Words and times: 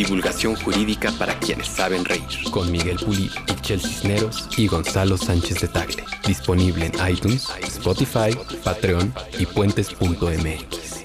Divulgación 0.00 0.56
jurídica 0.56 1.12
para 1.18 1.38
quienes 1.38 1.68
saben 1.68 2.06
reír. 2.06 2.22
Con 2.50 2.72
Miguel 2.72 2.96
Pulido, 2.96 3.34
Michel 3.46 3.82
Cisneros 3.82 4.48
y 4.56 4.66
Gonzalo 4.66 5.18
Sánchez 5.18 5.60
de 5.60 5.68
Tagle. 5.68 6.06
Disponible 6.26 6.86
en 6.86 7.06
iTunes, 7.06 7.46
Spotify, 7.60 8.34
Patreon 8.64 9.12
y 9.38 9.44
puentes.mx. 9.44 11.04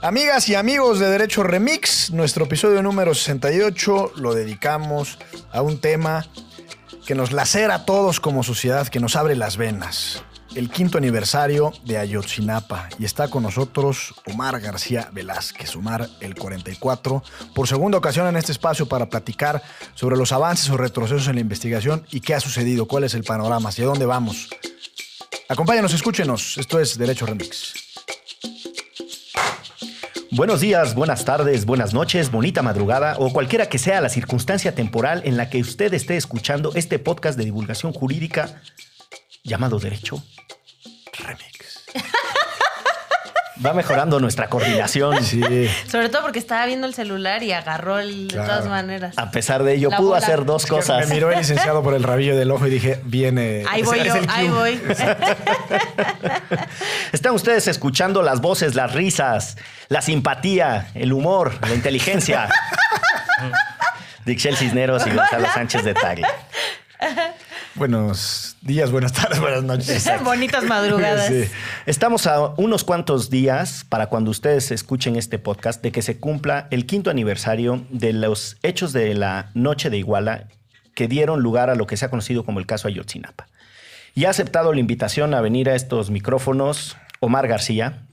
Amigas 0.00 0.48
y 0.48 0.54
amigos 0.54 0.98
de 0.98 1.10
Derecho 1.10 1.42
Remix, 1.42 2.10
nuestro 2.10 2.46
episodio 2.46 2.82
número 2.82 3.14
68 3.14 4.12
lo 4.16 4.32
dedicamos 4.32 5.18
a 5.52 5.60
un 5.60 5.78
tema 5.78 6.26
que 7.06 7.14
nos 7.14 7.32
lacera 7.32 7.74
a 7.74 7.84
todos 7.84 8.18
como 8.18 8.44
sociedad, 8.44 8.88
que 8.88 8.98
nos 8.98 9.14
abre 9.14 9.36
las 9.36 9.58
venas 9.58 10.24
el 10.56 10.70
quinto 10.70 10.96
aniversario 10.96 11.72
de 11.84 11.98
Ayotzinapa 11.98 12.88
y 12.98 13.04
está 13.04 13.28
con 13.28 13.42
nosotros 13.42 14.14
Omar 14.26 14.58
García 14.58 15.10
Velázquez, 15.12 15.76
Omar 15.76 16.08
el 16.20 16.34
44, 16.34 17.22
por 17.54 17.68
segunda 17.68 17.98
ocasión 17.98 18.26
en 18.26 18.36
este 18.36 18.52
espacio 18.52 18.86
para 18.86 19.10
platicar 19.10 19.62
sobre 19.94 20.16
los 20.16 20.32
avances 20.32 20.70
o 20.70 20.78
retrocesos 20.78 21.28
en 21.28 21.34
la 21.34 21.42
investigación 21.42 22.06
y 22.10 22.20
qué 22.20 22.34
ha 22.34 22.40
sucedido, 22.40 22.86
cuál 22.86 23.04
es 23.04 23.12
el 23.14 23.22
panorama, 23.22 23.68
hacia 23.68 23.84
dónde 23.84 24.06
vamos. 24.06 24.48
Acompáñanos, 25.48 25.92
escúchenos, 25.92 26.56
esto 26.56 26.80
es 26.80 26.96
Derecho 26.96 27.26
Remix. 27.26 27.74
Buenos 30.30 30.60
días, 30.60 30.94
buenas 30.94 31.24
tardes, 31.24 31.66
buenas 31.66 31.92
noches, 31.92 32.30
bonita 32.30 32.62
madrugada 32.62 33.16
o 33.18 33.32
cualquiera 33.32 33.68
que 33.68 33.78
sea 33.78 34.00
la 34.00 34.08
circunstancia 34.08 34.74
temporal 34.74 35.22
en 35.24 35.36
la 35.36 35.50
que 35.50 35.60
usted 35.60 35.92
esté 35.92 36.16
escuchando 36.16 36.72
este 36.74 36.98
podcast 36.98 37.38
de 37.38 37.44
divulgación 37.44 37.92
jurídica 37.92 38.60
llamado 39.46 39.78
Derecho 39.78 40.22
Remix. 41.18 41.84
Va 43.64 43.72
mejorando 43.72 44.20
nuestra 44.20 44.48
coordinación. 44.50 45.24
Sí. 45.24 45.40
Sobre 45.90 46.10
todo 46.10 46.20
porque 46.22 46.38
estaba 46.38 46.66
viendo 46.66 46.86
el 46.86 46.92
celular 46.92 47.42
y 47.42 47.52
agarró 47.52 47.98
el, 47.98 48.28
de 48.28 48.36
todas 48.36 48.66
maneras. 48.66 49.16
A 49.16 49.30
pesar 49.30 49.62
de 49.62 49.72
ello, 49.74 49.88
La 49.88 49.96
pudo 49.96 50.08
bola. 50.08 50.18
hacer 50.18 50.44
dos 50.44 50.64
Es 50.64 50.70
cosas. 50.70 51.08
Me 51.08 51.14
miró 51.14 51.32
el 51.32 51.38
licenciado 51.38 51.82
por 51.82 51.94
el 51.94 52.02
rabillo 52.02 52.36
del 52.36 52.50
ojo 52.50 52.66
y 52.66 52.70
dije, 52.70 53.00
viene. 53.04 53.64
Ahí 53.66 53.82
voy 53.82 54.00
es 54.00 54.06
yo, 54.06 54.14
ahí 54.28 54.48
voy. 54.50 54.78
Están 57.12 57.34
ustedes 57.34 57.66
escuchando 57.66 58.20
las 58.22 58.42
voces, 58.42 58.74
las 58.74 58.92
risas, 58.92 59.56
la 59.88 60.02
simpatía, 60.02 60.88
el 60.94 61.14
humor, 61.14 61.54
la 61.66 61.74
inteligencia. 61.74 62.50
de 64.26 64.32
Ixchel 64.32 64.56
Cisneros 64.56 65.06
y 65.06 65.10
Gonzalo 65.10 65.46
Sánchez 65.54 65.82
de 65.82 65.94
Tagle. 65.94 66.26
Buenos 67.76 68.56
días, 68.62 68.90
buenas 68.90 69.12
tardes, 69.12 69.38
buenas 69.38 69.62
noches. 69.62 70.10
Bonitas 70.24 70.64
madrugadas. 70.64 71.26
Sí. 71.26 71.44
Estamos 71.84 72.26
a 72.26 72.54
unos 72.56 72.84
cuantos 72.84 73.28
días 73.28 73.84
para 73.86 74.06
cuando 74.06 74.30
ustedes 74.30 74.70
escuchen 74.70 75.14
este 75.16 75.38
podcast 75.38 75.82
de 75.82 75.92
que 75.92 76.00
se 76.00 76.18
cumpla 76.18 76.68
el 76.70 76.86
quinto 76.86 77.10
aniversario 77.10 77.84
de 77.90 78.14
los 78.14 78.56
hechos 78.62 78.94
de 78.94 79.12
la 79.14 79.50
Noche 79.52 79.90
de 79.90 79.98
Iguala 79.98 80.48
que 80.94 81.06
dieron 81.06 81.42
lugar 81.42 81.68
a 81.68 81.74
lo 81.74 81.86
que 81.86 81.98
se 81.98 82.06
ha 82.06 82.10
conocido 82.10 82.44
como 82.46 82.60
el 82.60 82.66
caso 82.66 82.88
Ayotzinapa. 82.88 83.46
Y 84.14 84.24
ha 84.24 84.30
aceptado 84.30 84.72
la 84.72 84.80
invitación 84.80 85.34
a 85.34 85.42
venir 85.42 85.68
a 85.68 85.74
estos 85.74 86.10
micrófonos 86.10 86.96
Omar 87.20 87.46
García, 87.46 88.06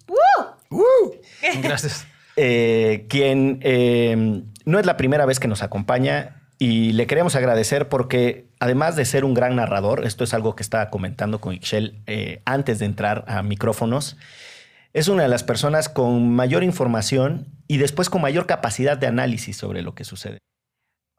Gracias. 1.61 2.05
eh, 2.35 3.05
quien 3.07 3.59
eh, 3.61 4.43
no 4.65 4.79
es 4.79 4.85
la 4.85 4.97
primera 4.97 5.25
vez 5.25 5.39
que 5.39 5.47
nos 5.47 5.63
acompaña 5.63 6.42
y 6.63 6.93
le 6.93 7.07
queremos 7.07 7.35
agradecer 7.35 7.89
porque 7.89 8.47
además 8.61 8.95
de 8.95 9.03
ser 9.03 9.25
un 9.25 9.33
gran 9.33 9.57
narrador, 9.57 10.05
esto 10.05 10.23
es 10.23 10.33
algo 10.33 10.55
que 10.55 10.63
estaba 10.63 10.89
comentando 10.89 11.41
con 11.41 11.53
Ixchel 11.53 12.01
eh, 12.07 12.41
antes 12.45 12.79
de 12.79 12.85
entrar 12.85 13.25
a 13.27 13.43
micrófonos, 13.43 14.15
es 14.93 15.09
una 15.09 15.23
de 15.23 15.27
las 15.27 15.43
personas 15.43 15.89
con 15.89 16.33
mayor 16.33 16.63
información 16.63 17.47
y 17.67 17.79
después 17.79 18.09
con 18.09 18.21
mayor 18.21 18.45
capacidad 18.45 18.97
de 18.97 19.07
análisis 19.07 19.57
sobre 19.57 19.81
lo 19.81 19.93
que 19.93 20.05
sucede. 20.05 20.37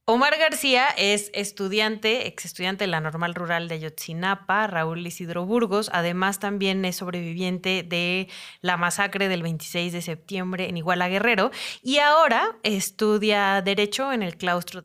Omar 0.06 0.38
García 0.38 0.87
es 0.97 1.31
estudiante, 1.34 2.26
ex 2.26 2.47
estudiante 2.47 2.84
de 2.84 2.88
la 2.88 3.03
Normal 3.03 3.34
Rural 3.34 3.69
de 3.69 3.75
Ayotzinapa, 3.75 4.66
Raúl 4.66 5.06
Isidro 5.06 5.44
Burgos. 5.44 5.91
Además, 5.93 6.38
también 6.38 6.82
es 6.87 6.97
sobreviviente 6.97 7.82
de 7.82 8.28
la 8.62 8.78
masacre 8.78 9.28
del 9.28 9.43
26 9.43 9.93
de 9.93 10.00
septiembre 10.00 10.71
en 10.71 10.78
Iguala 10.78 11.09
Guerrero. 11.09 11.50
Y 11.82 11.99
ahora 11.99 12.56
estudia 12.62 13.61
Derecho 13.61 14.11
en 14.11 14.22
el 14.22 14.38
claustro. 14.38 14.84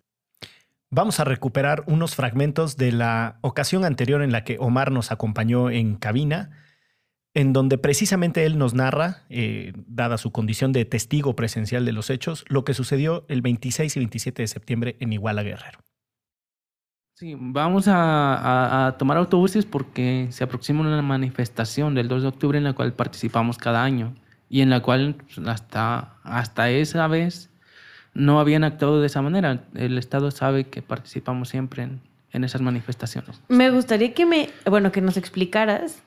Vamos 0.91 1.19
a 1.19 1.23
recuperar 1.23 1.83
unos 1.85 2.15
fragmentos 2.15 2.75
de 2.75 2.91
la 2.91 3.37
ocasión 3.41 3.85
anterior 3.85 4.21
en 4.23 4.31
la 4.31 4.43
que 4.43 4.57
Omar 4.59 4.91
nos 4.91 5.11
acompañó 5.11 5.69
en 5.69 5.95
cabina, 5.95 6.49
en 7.35 7.53
donde 7.53 7.77
precisamente 7.77 8.45
él 8.45 8.57
nos 8.57 8.73
narra, 8.73 9.23
eh, 9.29 9.73
dada 9.85 10.17
su 10.17 10.31
condición 10.31 10.71
de 10.73 10.85
testigo 10.85 11.35
presencial 11.35 11.85
de 11.85 11.91
los 11.91 12.09
hechos, 12.09 12.43
lo 12.47 12.63
que 12.65 12.73
sucedió 12.73 13.25
el 13.29 13.41
26 13.43 13.95
y 13.95 13.99
27 13.99 14.41
de 14.41 14.47
septiembre 14.47 14.97
en 14.99 15.13
Iguala 15.13 15.43
Guerrero. 15.43 15.79
Sí, 17.13 17.35
vamos 17.37 17.87
a, 17.87 18.87
a- 18.87 18.97
tomar 18.97 19.17
autobuses 19.17 19.65
porque 19.65 20.27
se 20.31 20.43
aproxima 20.43 20.81
una 20.81 21.01
manifestación 21.03 21.93
del 21.93 22.07
2 22.07 22.23
de 22.23 22.27
octubre 22.29 22.57
en 22.57 22.63
la 22.63 22.73
cual 22.73 22.93
participamos 22.93 23.57
cada 23.57 23.83
año 23.83 24.15
y 24.47 24.61
en 24.61 24.69
la 24.71 24.81
cual 24.81 25.15
pues, 25.15 25.47
hasta, 25.47 26.15
hasta 26.23 26.69
esa 26.71 27.07
vez 27.07 27.48
no 28.13 28.39
habían 28.39 28.63
actuado 28.63 29.01
de 29.01 29.07
esa 29.07 29.21
manera. 29.21 29.63
El 29.75 29.97
Estado 29.97 30.31
sabe 30.31 30.65
que 30.65 30.81
participamos 30.81 31.49
siempre 31.49 31.83
en, 31.83 32.01
en 32.33 32.43
esas 32.43 32.61
manifestaciones. 32.61 33.41
Me 33.47 33.71
gustaría 33.71 34.13
que 34.13 34.25
me, 34.25 34.49
bueno, 34.65 34.91
que 34.91 35.01
nos 35.01 35.17
explicaras. 35.17 36.01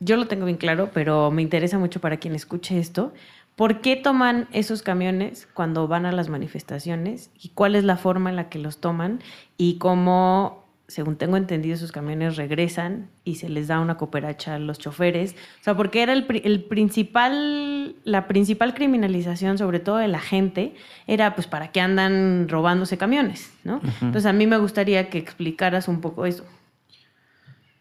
Yo 0.00 0.16
lo 0.16 0.26
tengo 0.26 0.46
bien 0.46 0.56
claro, 0.56 0.90
pero 0.94 1.30
me 1.30 1.42
interesa 1.42 1.78
mucho 1.78 2.00
para 2.00 2.16
quien 2.16 2.34
escuche 2.34 2.78
esto. 2.78 3.12
¿Por 3.56 3.82
qué 3.82 3.96
toman 3.96 4.48
esos 4.52 4.80
camiones 4.80 5.46
cuando 5.52 5.86
van 5.86 6.06
a 6.06 6.12
las 6.12 6.30
manifestaciones? 6.30 7.30
¿Y 7.38 7.50
cuál 7.50 7.74
es 7.74 7.84
la 7.84 7.98
forma 7.98 8.30
en 8.30 8.36
la 8.36 8.48
que 8.48 8.58
los 8.58 8.78
toman? 8.78 9.20
Y 9.58 9.76
cómo, 9.76 10.59
según 10.90 11.16
tengo 11.16 11.36
entendido, 11.36 11.74
esos 11.76 11.92
camiones 11.92 12.36
regresan 12.36 13.10
y 13.24 13.36
se 13.36 13.48
les 13.48 13.68
da 13.68 13.80
una 13.80 13.96
cooperacha 13.96 14.56
a 14.56 14.58
los 14.58 14.78
choferes. 14.78 15.36
O 15.60 15.64
sea, 15.64 15.76
porque 15.76 16.02
era 16.02 16.12
el, 16.12 16.26
el 16.44 16.64
principal, 16.64 17.94
la 18.04 18.26
principal 18.26 18.74
criminalización, 18.74 19.56
sobre 19.56 19.78
todo 19.78 19.96
de 19.96 20.08
la 20.08 20.18
gente, 20.18 20.74
era 21.06 21.34
pues 21.34 21.46
para 21.46 21.68
qué 21.68 21.80
andan 21.80 22.48
robándose 22.48 22.98
camiones, 22.98 23.52
¿no? 23.62 23.80
Entonces 24.02 24.26
a 24.26 24.32
mí 24.32 24.46
me 24.46 24.58
gustaría 24.58 25.08
que 25.08 25.18
explicaras 25.18 25.86
un 25.86 26.00
poco 26.00 26.26
eso. 26.26 26.44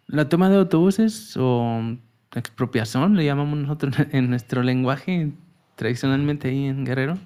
La 0.06 0.30
toma 0.30 0.50
de 0.50 0.58
autobuses 0.58 1.36
o 1.38 1.98
expropiación, 2.36 3.16
le 3.16 3.26
llamamos 3.26 3.58
nosotros 3.58 3.96
en 4.12 4.30
nuestro 4.30 4.62
lenguaje 4.62 5.32
tradicionalmente 5.76 6.50
ahí 6.50 6.66
en 6.66 6.86
Guerrero, 6.86 7.18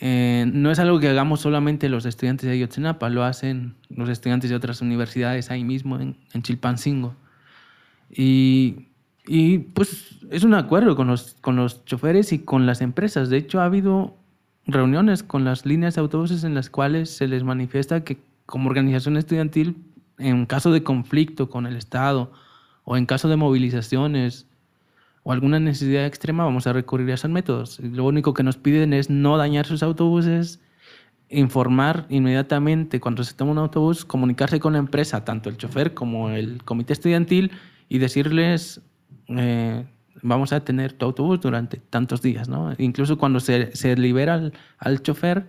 eh, 0.00 0.44
no 0.52 0.70
es 0.70 0.78
algo 0.78 0.98
que 0.98 1.08
hagamos 1.08 1.40
solamente 1.40 1.88
los 1.88 2.04
estudiantes 2.04 2.48
de 2.48 2.54
Ayotzinapa, 2.54 3.08
lo 3.10 3.24
hacen 3.24 3.74
los 3.88 4.08
estudiantes 4.08 4.50
de 4.50 4.56
otras 4.56 4.80
universidades 4.80 5.50
ahí 5.50 5.64
mismo 5.64 5.98
en, 6.00 6.16
Chilpancingo. 6.42 7.14
Y, 8.10 8.88
y, 9.26 9.58
pues 9.58 10.18
es 10.30 10.44
un 10.44 10.54
acuerdo 10.54 10.96
con 10.96 11.06
los, 11.06 11.36
con 11.40 11.56
los 11.56 11.84
choferes 11.84 12.32
y 12.32 12.40
con 12.40 12.66
las 12.66 12.80
empresas. 12.80 13.30
De 13.30 13.36
hecho, 13.36 13.60
ha 13.60 13.66
habido 13.66 14.16
reuniones 14.66 15.22
con 15.22 15.44
las 15.44 15.66
líneas 15.66 15.94
de 15.94 16.00
autobuses 16.00 16.44
en 16.44 16.54
las 16.54 16.70
cuales 16.70 17.10
se 17.10 17.28
les 17.28 17.44
manifiesta 17.44 18.02
que 18.04 18.18
como 18.46 18.68
organización 18.68 19.16
estudiantil, 19.16 19.76
en 20.18 20.46
caso 20.46 20.72
de 20.72 20.82
conflicto 20.82 21.48
con 21.48 21.66
el 21.66 21.76
Estado 21.76 22.32
o 22.84 22.96
en 22.96 23.06
caso 23.06 23.28
de 23.28 23.36
movilizaciones 23.36 24.46
o 25.24 25.32
alguna 25.32 25.58
necesidad 25.58 26.06
extrema, 26.06 26.44
vamos 26.44 26.66
a 26.66 26.72
recurrir 26.72 27.10
a 27.10 27.14
esos 27.14 27.30
métodos. 27.30 27.80
Lo 27.80 28.04
único 28.04 28.34
que 28.34 28.42
nos 28.42 28.58
piden 28.58 28.92
es 28.92 29.08
no 29.10 29.36
dañar 29.38 29.66
sus 29.66 29.82
autobuses, 29.82 30.60
informar 31.30 32.06
inmediatamente 32.10 33.00
cuando 33.00 33.24
se 33.24 33.34
toma 33.34 33.52
un 33.52 33.58
autobús, 33.58 34.04
comunicarse 34.04 34.60
con 34.60 34.74
la 34.74 34.78
empresa, 34.78 35.24
tanto 35.24 35.48
el 35.48 35.56
chofer 35.56 35.94
como 35.94 36.28
el 36.28 36.62
comité 36.62 36.92
estudiantil, 36.92 37.52
y 37.88 37.98
decirles, 37.98 38.82
eh, 39.28 39.86
vamos 40.20 40.52
a 40.52 40.60
tener 40.62 40.92
tu 40.92 41.06
autobús 41.06 41.40
durante 41.40 41.78
tantos 41.78 42.20
días. 42.20 42.48
¿no? 42.48 42.74
Incluso 42.76 43.16
cuando 43.16 43.40
se, 43.40 43.74
se 43.74 43.96
libera 43.96 44.34
al, 44.34 44.52
al 44.78 45.02
chofer, 45.02 45.46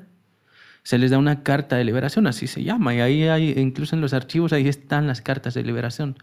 se 0.84 0.98
les 0.98 1.12
da 1.12 1.18
una 1.18 1.44
carta 1.44 1.76
de 1.76 1.84
liberación, 1.84 2.28
así 2.28 2.48
se 2.48 2.64
llama, 2.64 2.96
y 2.96 3.02
ahí 3.02 3.24
hay, 3.24 3.54
incluso 3.58 3.96
en 3.96 4.02
los 4.02 4.14
archivos, 4.14 4.54
ahí 4.54 4.70
están 4.70 5.08
las 5.08 5.22
cartas 5.22 5.54
de 5.54 5.64
liberación. 5.64 6.16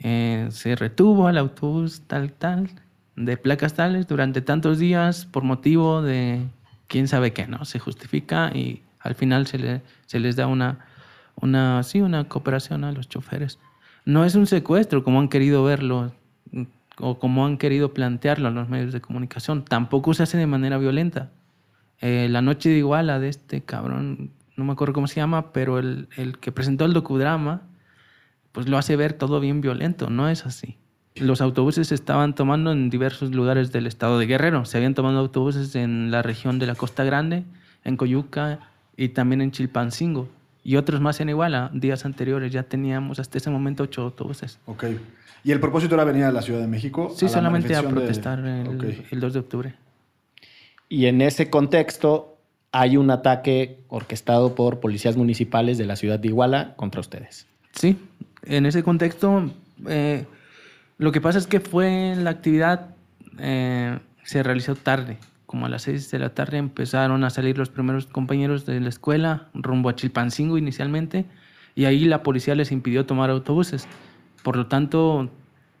Eh, 0.00 0.48
se 0.50 0.76
retuvo 0.76 1.26
al 1.28 1.38
autobús 1.38 2.02
tal, 2.06 2.32
tal, 2.32 2.68
de 3.16 3.36
placas 3.36 3.74
tales 3.74 4.06
durante 4.06 4.40
tantos 4.42 4.78
días 4.78 5.24
por 5.26 5.44
motivo 5.44 6.02
de 6.02 6.42
quién 6.88 7.08
sabe 7.08 7.32
qué, 7.32 7.46
¿no? 7.46 7.64
Se 7.64 7.78
justifica 7.78 8.50
y 8.54 8.82
al 9.00 9.14
final 9.14 9.46
se, 9.46 9.58
le- 9.58 9.82
se 10.06 10.18
les 10.20 10.36
da 10.36 10.46
una, 10.46 10.78
una, 11.40 11.82
sí, 11.82 12.00
una 12.00 12.24
cooperación 12.28 12.84
a 12.84 12.92
los 12.92 13.08
choferes. 13.08 13.58
no 14.04 14.24
es 14.24 14.34
un 14.34 14.46
secuestro 14.46 15.02
como 15.04 15.20
han 15.20 15.28
querido 15.28 15.64
verlo 15.64 16.12
o 16.98 17.18
como 17.18 17.46
han 17.46 17.56
querido 17.56 17.94
plantearlo 17.94 18.48
en 18.48 18.54
los 18.54 18.68
medios 18.68 18.92
de 18.92 19.00
comunicación. 19.00 19.64
Tampoco 19.64 20.12
se 20.14 20.22
hace 20.24 20.36
de 20.38 20.46
manera 20.46 20.76
violenta. 20.78 21.30
Eh, 22.00 22.28
la 22.30 22.42
noche 22.42 22.68
de 22.68 22.78
Iguala 22.78 23.18
de 23.18 23.28
este 23.30 23.62
cabrón, 23.62 24.30
no 24.56 24.64
me 24.64 24.72
acuerdo 24.72 24.92
cómo 24.94 25.06
se 25.08 25.16
llama, 25.16 25.52
pero 25.52 25.78
el, 25.78 26.08
el 26.16 26.38
que 26.38 26.52
presentó 26.52 26.84
el 26.84 26.92
docudrama, 26.92 27.62
pues 28.54 28.68
lo 28.68 28.78
hace 28.78 28.96
ver 28.96 29.12
todo 29.12 29.38
bien 29.40 29.60
violento. 29.60 30.08
No 30.08 30.30
es 30.30 30.46
así. 30.46 30.76
Los 31.16 31.40
autobuses 31.42 31.88
se 31.88 31.94
estaban 31.94 32.34
tomando 32.34 32.72
en 32.72 32.88
diversos 32.88 33.32
lugares 33.32 33.70
del 33.72 33.86
estado 33.86 34.18
de 34.18 34.26
Guerrero. 34.26 34.64
Se 34.64 34.78
habían 34.78 34.94
tomado 34.94 35.18
autobuses 35.18 35.74
en 35.76 36.10
la 36.10 36.22
región 36.22 36.58
de 36.58 36.66
la 36.66 36.74
Costa 36.74 37.04
Grande, 37.04 37.44
en 37.84 37.96
Coyuca 37.96 38.60
y 38.96 39.08
también 39.10 39.40
en 39.42 39.50
Chilpancingo. 39.50 40.28
Y 40.64 40.76
otros 40.76 41.00
más 41.00 41.20
en 41.20 41.28
Iguala. 41.28 41.70
Días 41.74 42.04
anteriores 42.06 42.50
ya 42.52 42.62
teníamos 42.62 43.18
hasta 43.18 43.36
ese 43.38 43.50
momento 43.50 43.82
ocho 43.82 44.02
autobuses. 44.02 44.58
Ok. 44.66 44.84
¿Y 45.44 45.52
el 45.52 45.60
propósito 45.60 45.94
era 45.94 46.04
venir 46.04 46.24
a 46.24 46.32
la 46.32 46.40
Ciudad 46.40 46.60
de 46.60 46.66
México? 46.68 47.12
Sí, 47.14 47.26
a 47.26 47.28
solamente 47.28 47.74
a 47.76 47.82
de- 47.82 47.88
protestar 47.88 48.38
el, 48.38 49.04
el 49.10 49.20
2 49.20 49.32
de 49.34 49.38
octubre. 49.40 49.74
Y 50.88 51.06
en 51.06 51.20
ese 51.20 51.50
contexto 51.50 52.38
hay 52.72 52.96
un 52.96 53.10
ataque 53.10 53.80
orquestado 53.88 54.54
por 54.54 54.80
policías 54.80 55.16
municipales 55.16 55.78
de 55.78 55.86
la 55.86 55.96
ciudad 55.96 56.18
de 56.18 56.28
Iguala 56.28 56.74
contra 56.76 57.00
ustedes. 57.00 57.46
Sí, 57.72 57.96
en 58.46 58.66
ese 58.66 58.82
contexto, 58.82 59.50
eh, 59.88 60.26
lo 60.98 61.12
que 61.12 61.20
pasa 61.20 61.38
es 61.38 61.46
que 61.46 61.60
fue 61.60 62.14
la 62.16 62.30
actividad, 62.30 62.94
eh, 63.38 63.98
se 64.22 64.42
realizó 64.42 64.74
tarde, 64.76 65.18
como 65.46 65.66
a 65.66 65.68
las 65.68 65.82
6 65.82 66.10
de 66.10 66.18
la 66.18 66.30
tarde 66.30 66.58
empezaron 66.58 67.24
a 67.24 67.30
salir 67.30 67.58
los 67.58 67.68
primeros 67.68 68.06
compañeros 68.06 68.66
de 68.66 68.80
la 68.80 68.88
escuela 68.88 69.48
rumbo 69.54 69.88
a 69.88 69.94
Chilpancingo 69.94 70.58
inicialmente, 70.58 71.26
y 71.74 71.86
ahí 71.86 72.04
la 72.04 72.22
policía 72.22 72.54
les 72.54 72.72
impidió 72.72 73.06
tomar 73.06 73.30
autobuses. 73.30 73.88
Por 74.42 74.56
lo 74.56 74.66
tanto, 74.66 75.30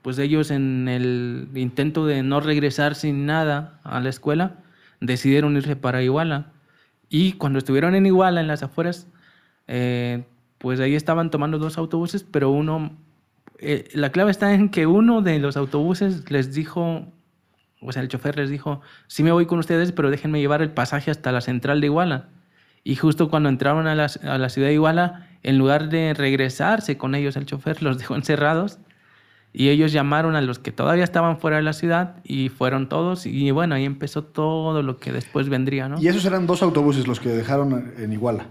pues 0.02 0.18
ellos 0.18 0.50
en 0.50 0.88
el 0.88 1.48
intento 1.54 2.06
de 2.06 2.22
no 2.22 2.40
regresar 2.40 2.94
sin 2.94 3.26
nada 3.26 3.80
a 3.84 4.00
la 4.00 4.08
escuela, 4.08 4.56
decidieron 5.00 5.56
irse 5.56 5.76
para 5.76 6.02
Iguala. 6.02 6.52
Y 7.08 7.32
cuando 7.34 7.58
estuvieron 7.58 7.94
en 7.94 8.06
Iguala, 8.06 8.40
en 8.40 8.48
las 8.48 8.62
afueras, 8.62 9.06
eh, 9.68 10.24
pues 10.64 10.80
ahí 10.80 10.94
estaban 10.94 11.30
tomando 11.30 11.58
dos 11.58 11.76
autobuses, 11.76 12.24
pero 12.24 12.48
uno, 12.48 12.96
eh, 13.58 13.86
la 13.92 14.08
clave 14.12 14.30
está 14.30 14.54
en 14.54 14.70
que 14.70 14.86
uno 14.86 15.20
de 15.20 15.38
los 15.38 15.58
autobuses 15.58 16.30
les 16.30 16.54
dijo, 16.54 17.12
o 17.82 17.92
sea, 17.92 18.00
el 18.00 18.08
chofer 18.08 18.38
les 18.38 18.48
dijo, 18.48 18.80
sí 19.06 19.22
me 19.22 19.30
voy 19.30 19.44
con 19.44 19.58
ustedes, 19.58 19.92
pero 19.92 20.10
déjenme 20.10 20.40
llevar 20.40 20.62
el 20.62 20.70
pasaje 20.70 21.10
hasta 21.10 21.32
la 21.32 21.42
central 21.42 21.82
de 21.82 21.88
Iguala. 21.88 22.30
Y 22.82 22.96
justo 22.96 23.28
cuando 23.28 23.50
entraron 23.50 23.86
a 23.86 23.94
la, 23.94 24.10
a 24.22 24.38
la 24.38 24.48
ciudad 24.48 24.68
de 24.68 24.72
Iguala, 24.72 25.28
en 25.42 25.58
lugar 25.58 25.90
de 25.90 26.14
regresarse 26.14 26.96
con 26.96 27.14
ellos, 27.14 27.36
el 27.36 27.44
chofer 27.44 27.82
los 27.82 27.98
dejó 27.98 28.14
encerrados 28.14 28.78
y 29.52 29.68
ellos 29.68 29.92
llamaron 29.92 30.34
a 30.34 30.40
los 30.40 30.58
que 30.58 30.72
todavía 30.72 31.04
estaban 31.04 31.40
fuera 31.40 31.58
de 31.58 31.62
la 31.62 31.74
ciudad 31.74 32.22
y 32.24 32.48
fueron 32.48 32.88
todos 32.88 33.26
y 33.26 33.50
bueno, 33.50 33.74
ahí 33.74 33.84
empezó 33.84 34.24
todo 34.24 34.82
lo 34.82 34.96
que 34.96 35.12
después 35.12 35.50
vendría, 35.50 35.90
¿no? 35.90 36.00
Y 36.00 36.08
esos 36.08 36.24
eran 36.24 36.46
dos 36.46 36.62
autobuses 36.62 37.06
los 37.06 37.20
que 37.20 37.28
dejaron 37.28 37.92
en 37.98 38.12
Iguala. 38.14 38.46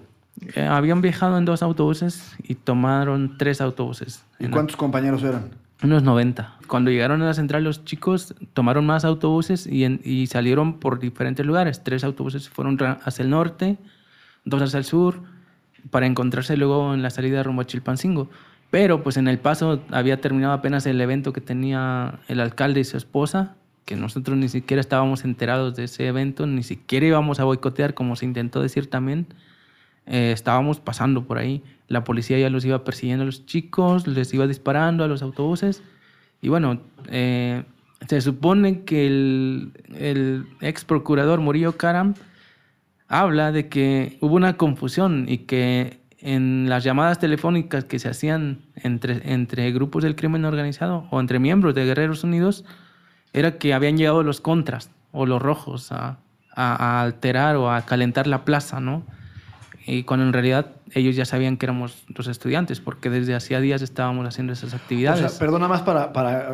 Eh, 0.55 0.61
habían 0.61 1.01
viajado 1.01 1.37
en 1.37 1.45
dos 1.45 1.61
autobuses 1.63 2.35
y 2.43 2.55
tomaron 2.55 3.37
tres 3.37 3.61
autobuses. 3.61 4.23
¿Y 4.39 4.47
cuántos 4.47 4.75
compañeros 4.75 5.23
eran? 5.23 5.51
Unos 5.83 6.01
90. 6.03 6.55
Cuando 6.67 6.91
llegaron 6.91 7.21
a 7.21 7.25
la 7.25 7.33
central 7.33 7.63
los 7.63 7.83
chicos 7.85 8.33
tomaron 8.53 8.85
más 8.85 9.05
autobuses 9.05 9.67
y, 9.67 9.83
en- 9.83 10.01
y 10.03 10.27
salieron 10.27 10.79
por 10.79 10.99
diferentes 10.99 11.45
lugares. 11.45 11.83
Tres 11.83 12.03
autobuses 12.03 12.49
fueron 12.49 12.77
hacia 13.03 13.23
el 13.23 13.29
norte, 13.29 13.77
dos 14.45 14.61
hacia 14.61 14.77
el 14.79 14.85
sur, 14.85 15.21
para 15.91 16.05
encontrarse 16.07 16.55
luego 16.57 16.93
en 16.93 17.01
la 17.01 17.09
salida 17.09 17.43
rumbo 17.43 17.61
a 17.61 17.65
Chilpancingo. 17.65 18.29
Pero 18.71 19.03
pues 19.03 19.17
en 19.17 19.27
el 19.27 19.37
paso 19.39 19.81
había 19.91 20.19
terminado 20.19 20.53
apenas 20.53 20.85
el 20.87 20.99
evento 20.99 21.31
que 21.33 21.41
tenía 21.41 22.19
el 22.27 22.39
alcalde 22.39 22.79
y 22.79 22.83
su 22.85 22.97
esposa, 22.97 23.55
que 23.85 23.95
nosotros 23.97 24.37
ni 24.37 24.47
siquiera 24.49 24.79
estábamos 24.81 25.25
enterados 25.25 25.75
de 25.75 25.83
ese 25.83 26.07
evento, 26.07 26.47
ni 26.47 26.63
siquiera 26.63 27.05
íbamos 27.05 27.39
a 27.39 27.43
boicotear, 27.43 27.93
como 27.93 28.15
se 28.15 28.25
intentó 28.25 28.61
decir 28.61 28.89
también. 28.89 29.27
Eh, 30.05 30.31
estábamos 30.31 30.79
pasando 30.79 31.25
por 31.25 31.37
ahí. 31.37 31.63
La 31.87 32.03
policía 32.03 32.37
ya 32.39 32.49
los 32.49 32.65
iba 32.65 32.83
persiguiendo 32.83 33.23
a 33.23 33.25
los 33.25 33.45
chicos, 33.45 34.07
les 34.07 34.33
iba 34.33 34.47
disparando 34.47 35.03
a 35.03 35.07
los 35.07 35.21
autobuses. 35.21 35.83
Y 36.41 36.49
bueno, 36.49 36.81
eh, 37.09 37.63
se 38.07 38.21
supone 38.21 38.83
que 38.83 39.07
el, 39.07 39.71
el 39.95 40.45
ex 40.61 40.85
procurador 40.85 41.39
Murillo 41.39 41.77
Karam 41.77 42.15
habla 43.07 43.51
de 43.51 43.69
que 43.69 44.17
hubo 44.21 44.35
una 44.35 44.57
confusión 44.57 45.25
y 45.27 45.39
que 45.39 46.01
en 46.23 46.69
las 46.69 46.85
llamadas 46.85 47.19
telefónicas 47.19 47.83
que 47.83 47.99
se 47.99 48.07
hacían 48.07 48.59
entre, 48.75 49.33
entre 49.33 49.71
grupos 49.71 50.03
del 50.03 50.15
crimen 50.15 50.45
organizado 50.45 51.05
o 51.11 51.19
entre 51.19 51.37
miembros 51.37 51.75
de 51.75 51.85
Guerreros 51.85 52.23
Unidos, 52.23 52.63
era 53.33 53.57
que 53.57 53.73
habían 53.73 53.97
llegado 53.97 54.23
los 54.23 54.39
contras 54.39 54.89
o 55.11 55.25
los 55.25 55.41
rojos 55.41 55.91
a, 55.91 56.17
alterar 56.55 57.55
o 57.55 57.71
a 57.71 57.81
calentar 57.81 58.27
la 58.27 58.45
plaza, 58.45 58.79
¿no? 58.79 59.03
Y 59.85 60.03
cuando 60.03 60.25
en 60.25 60.31
realidad 60.33 60.71
ellos 60.93 61.15
ya 61.15 61.25
sabían 61.25 61.57
que 61.57 61.65
éramos 61.65 62.05
los 62.15 62.27
estudiantes, 62.27 62.79
porque 62.79 63.09
desde 63.09 63.35
hacía 63.35 63.59
días 63.59 63.81
estábamos 63.81 64.25
haciendo 64.27 64.53
esas 64.53 64.73
O 64.73 64.77
actividades. 64.77 65.29
sea, 65.31 65.39
perdona 65.39 65.67
más 65.67 65.81
para, 65.81 66.13
para, 66.13 66.53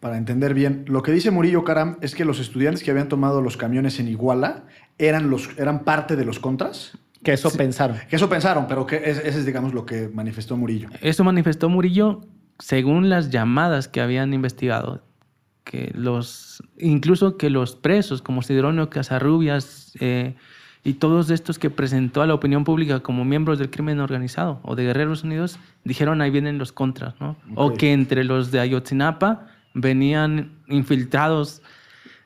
para 0.00 0.16
entender 0.16 0.54
bien. 0.54 0.84
Lo 0.88 1.02
que 1.02 1.12
dice 1.12 1.30
Murillo 1.30 1.62
Caram 1.64 1.98
es 2.00 2.14
que 2.14 2.24
los 2.24 2.40
estudiantes 2.40 2.82
que 2.82 2.90
habían 2.90 3.08
tomado 3.08 3.42
los 3.42 3.56
camiones 3.58 4.00
en 4.00 4.08
Iguala 4.08 4.64
eran, 4.98 5.28
los, 5.28 5.50
eran 5.58 5.84
parte 5.84 6.16
de 6.16 6.24
los 6.24 6.38
contras. 6.38 6.96
Que 7.22 7.32
eso 7.32 7.50
pensaron. 7.50 7.98
Que 8.08 8.16
eso 8.16 8.28
pensaron, 8.28 8.66
pero 8.68 8.86
que 8.86 8.96
es- 8.96 9.18
ese 9.18 9.38
es, 9.40 9.46
digamos, 9.46 9.72
lo 9.74 9.84
que 9.86 10.08
manifestó 10.08 10.56
Murillo. 10.56 10.88
Eso 11.00 11.24
manifestó 11.24 11.68
Murillo 11.68 12.20
según 12.58 13.08
las 13.10 13.30
llamadas 13.30 13.88
que 13.88 14.00
habían 14.00 14.32
investigado. 14.34 15.02
Que 15.64 15.90
los, 15.94 16.62
incluso 16.78 17.36
que 17.38 17.48
los 17.50 17.76
presos, 17.76 18.20
como 18.20 18.42
Sidronio 18.42 18.90
Casarrubias 18.90 19.92
eh, 20.00 20.34
y 20.84 20.94
todos 20.94 21.30
estos 21.30 21.58
que 21.58 21.70
presentó 21.70 22.20
a 22.20 22.26
la 22.26 22.34
opinión 22.34 22.64
pública 22.64 23.00
como 23.00 23.24
miembros 23.24 23.58
del 23.58 23.70
crimen 23.70 24.00
organizado 24.00 24.60
o 24.62 24.76
de 24.76 24.84
Guerreros 24.84 25.24
Unidos, 25.24 25.58
dijeron 25.82 26.20
ahí 26.20 26.30
vienen 26.30 26.58
los 26.58 26.72
contras, 26.72 27.14
¿no? 27.20 27.36
O 27.54 27.72
que 27.72 27.92
entre 27.94 28.22
los 28.22 28.50
de 28.50 28.60
Ayotzinapa 28.60 29.46
venían 29.72 30.52
infiltrados 30.68 31.62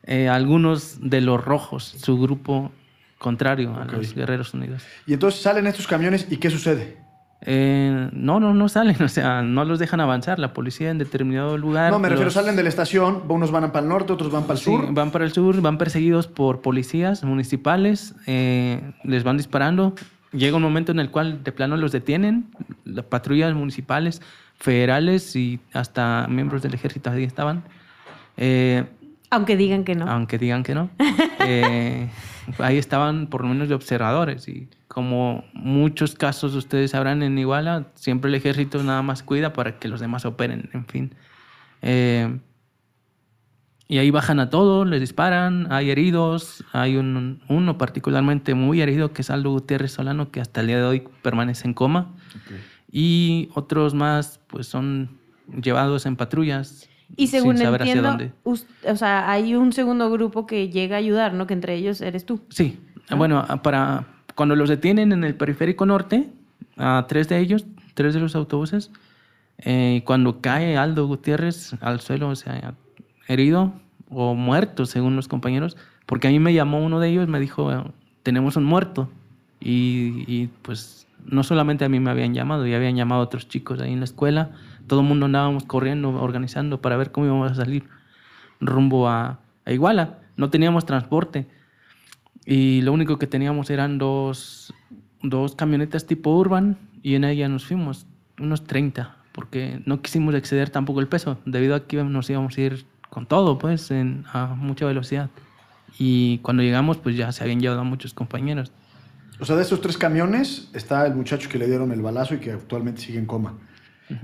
eh, 0.02 0.28
algunos 0.28 0.98
de 1.00 1.20
los 1.20 1.42
rojos, 1.42 1.84
su 1.84 2.18
grupo 2.18 2.72
contrario 3.18 3.76
a 3.76 3.84
los 3.84 4.14
Guerreros 4.14 4.52
Unidos. 4.54 4.82
Y 5.06 5.12
entonces 5.12 5.40
salen 5.40 5.66
estos 5.68 5.86
camiones 5.86 6.26
y 6.28 6.36
¿qué 6.38 6.50
sucede? 6.50 6.98
Eh, 7.42 8.10
no, 8.12 8.40
no, 8.40 8.52
no 8.52 8.68
salen, 8.68 8.96
o 9.02 9.08
sea, 9.08 9.42
no 9.42 9.64
los 9.64 9.78
dejan 9.78 10.00
avanzar. 10.00 10.38
La 10.38 10.52
policía 10.52 10.90
en 10.90 10.98
determinado 10.98 11.56
lugar. 11.56 11.92
No, 11.92 11.98
me 11.98 12.08
refiero, 12.08 12.26
los- 12.26 12.34
salen 12.34 12.56
de 12.56 12.62
la 12.64 12.68
estación, 12.68 13.22
unos 13.28 13.50
van 13.50 13.70
para 13.70 13.82
el 13.84 13.88
norte, 13.88 14.12
otros 14.12 14.30
van 14.32 14.42
para 14.42 14.54
el 14.54 14.58
Sí, 14.58 14.64
sur. 14.64 14.92
van 14.92 15.10
para 15.10 15.24
el 15.24 15.32
sur, 15.32 15.60
van 15.60 15.78
perseguidos 15.78 16.26
por 16.26 16.60
policías 16.60 17.22
municipales, 17.24 18.14
eh, 18.26 18.90
les 19.04 19.22
van 19.24 19.36
disparando. 19.36 19.94
Llega 20.32 20.56
un 20.56 20.62
momento 20.62 20.92
en 20.92 20.98
el 21.00 21.10
cual 21.10 21.42
de 21.42 21.52
plano 21.52 21.76
los 21.76 21.90
detienen, 21.92 22.48
las 22.84 23.04
patrullas 23.06 23.54
municipales, 23.54 24.20
federales 24.58 25.34
y 25.36 25.60
hasta 25.72 26.26
miembros 26.28 26.60
del 26.62 26.74
ejército 26.74 27.10
ahí 27.10 27.24
estaban. 27.24 27.62
Eh, 28.36 28.84
Aunque 29.30 29.56
digan 29.56 29.84
que 29.84 29.94
no. 29.94 30.06
aunque 30.06 30.36
digan 30.38 30.62
que 30.64 30.74
no. 30.74 30.90
Eh, 31.50 32.08
ahí 32.58 32.78
estaban 32.78 33.26
por 33.28 33.42
lo 33.42 33.48
menos 33.48 33.68
de 33.68 33.74
observadores 33.74 34.48
y 34.48 34.68
como 34.88 35.44
muchos 35.52 36.14
casos 36.14 36.54
ustedes 36.54 36.92
sabrán 36.92 37.22
en 37.22 37.38
Iguala, 37.38 37.86
siempre 37.94 38.28
el 38.28 38.34
ejército 38.34 38.82
nada 38.82 39.02
más 39.02 39.22
cuida 39.22 39.52
para 39.52 39.78
que 39.78 39.88
los 39.88 40.00
demás 40.00 40.24
operen, 40.24 40.70
en 40.72 40.86
fin. 40.86 41.14
Eh, 41.82 42.38
y 43.90 43.98
ahí 43.98 44.10
bajan 44.10 44.38
a 44.38 44.50
todos, 44.50 44.86
les 44.86 45.00
disparan, 45.00 45.72
hay 45.72 45.90
heridos, 45.90 46.62
hay 46.72 46.96
un- 46.96 47.40
uno 47.48 47.78
particularmente 47.78 48.54
muy 48.54 48.82
herido 48.82 49.12
que 49.12 49.22
es 49.22 49.30
Aldo 49.30 49.50
Gutiérrez 49.50 49.92
Solano 49.92 50.30
que 50.30 50.40
hasta 50.42 50.60
el 50.60 50.66
día 50.66 50.76
de 50.76 50.84
hoy 50.84 51.04
permanece 51.22 51.66
en 51.66 51.72
coma. 51.74 52.14
Y 52.90 53.48
otros 53.54 53.94
más 53.94 54.40
pues 54.48 54.66
son 54.66 55.18
llevados 55.62 56.04
en 56.04 56.16
patrullas 56.16 56.88
Y 57.16 57.28
según 57.28 57.60
entiendo, 57.60 58.08
dónde. 58.08 58.32
o 58.44 58.96
sea, 58.96 59.30
hay 59.30 59.54
un 59.54 59.72
segundo 59.72 60.10
grupo 60.10 60.46
que 60.46 60.68
llega 60.68 60.96
a 60.96 60.98
ayudar, 60.98 61.34
¿no? 61.34 61.46
Que 61.46 61.54
entre 61.54 61.74
ellos 61.74 62.00
eres 62.00 62.24
tú. 62.26 62.40
Sí, 62.50 62.78
bueno, 63.16 63.38
a- 63.48 63.62
para 63.62 64.06
cuando 64.34 64.54
los 64.54 64.68
detienen 64.68 65.12
en 65.12 65.24
el 65.24 65.34
periférico 65.34 65.86
norte, 65.86 66.28
a 66.76 67.06
tres 67.08 67.28
de 67.28 67.38
ellos, 67.38 67.64
tres 67.94 68.14
de 68.14 68.20
los 68.20 68.36
autobuses, 68.36 68.90
eh, 69.58 70.02
cuando 70.04 70.40
cae 70.40 70.76
Aldo 70.76 71.06
Gutiérrez 71.06 71.72
al 71.80 72.00
suelo, 72.00 72.28
o 72.28 72.36
sea, 72.36 72.74
herido 73.26 73.72
o 74.10 74.34
muerto, 74.34 74.86
según 74.86 75.16
los 75.16 75.26
compañeros, 75.28 75.76
porque 76.06 76.28
a 76.28 76.30
mí 76.30 76.38
me 76.38 76.54
llamó 76.54 76.84
uno 76.84 77.00
de 77.00 77.08
ellos, 77.08 77.26
me 77.28 77.40
dijo, 77.40 77.72
eh, 77.72 77.82
tenemos 78.22 78.56
un 78.56 78.64
muerto. 78.64 79.10
Y, 79.60 80.24
y, 80.28 80.50
pues 80.62 81.06
no 81.26 81.42
solamente 81.42 81.84
a 81.84 81.88
mí 81.88 81.98
me 81.98 82.10
habían 82.10 82.32
llamado, 82.32 82.64
ya 82.66 82.76
habían 82.76 82.94
llamado 82.94 83.22
a 83.22 83.24
otros 83.24 83.48
chicos 83.48 83.80
ahí 83.80 83.92
en 83.92 83.98
la 83.98 84.04
escuela, 84.04 84.52
todo 84.88 85.00
el 85.00 85.06
mundo 85.06 85.26
andábamos 85.26 85.64
corriendo, 85.64 86.10
organizando 86.10 86.80
para 86.80 86.96
ver 86.96 87.12
cómo 87.12 87.26
íbamos 87.26 87.52
a 87.52 87.54
salir 87.54 87.84
rumbo 88.60 89.08
a, 89.08 89.38
a 89.64 89.72
Iguala. 89.72 90.18
No 90.36 90.50
teníamos 90.50 90.86
transporte. 90.86 91.46
Y 92.44 92.80
lo 92.82 92.92
único 92.92 93.18
que 93.18 93.26
teníamos 93.26 93.70
eran 93.70 93.98
dos, 93.98 94.74
dos 95.22 95.54
camionetas 95.54 96.06
tipo 96.06 96.30
urban 96.30 96.76
y 97.02 97.14
en 97.14 97.24
ella 97.24 97.48
nos 97.48 97.66
fuimos, 97.66 98.06
unos 98.38 98.64
30 98.64 99.18
porque 99.38 99.80
no 99.86 100.02
quisimos 100.02 100.34
exceder 100.34 100.68
tampoco 100.68 100.98
el 100.98 101.06
peso, 101.06 101.38
debido 101.46 101.76
a 101.76 101.86
que 101.86 102.02
nos 102.02 102.28
íbamos 102.28 102.58
a 102.58 102.60
ir 102.60 102.86
con 103.08 103.24
todo, 103.24 103.56
pues, 103.56 103.92
en, 103.92 104.24
a 104.32 104.46
mucha 104.46 104.84
velocidad. 104.84 105.30
Y 105.96 106.38
cuando 106.38 106.64
llegamos, 106.64 106.96
pues 106.96 107.16
ya 107.16 107.30
se 107.30 107.44
habían 107.44 107.60
llevado 107.60 107.82
a 107.82 107.84
muchos 107.84 108.14
compañeros. 108.14 108.72
O 109.38 109.44
sea, 109.44 109.54
de 109.54 109.62
esos 109.62 109.80
tres 109.80 109.96
camiones 109.96 110.68
está 110.72 111.06
el 111.06 111.14
muchacho 111.14 111.48
que 111.48 111.56
le 111.56 111.68
dieron 111.68 111.92
el 111.92 112.02
balazo 112.02 112.34
y 112.34 112.38
que 112.38 112.50
actualmente 112.50 113.00
sigue 113.00 113.20
en 113.20 113.26
coma. 113.26 113.54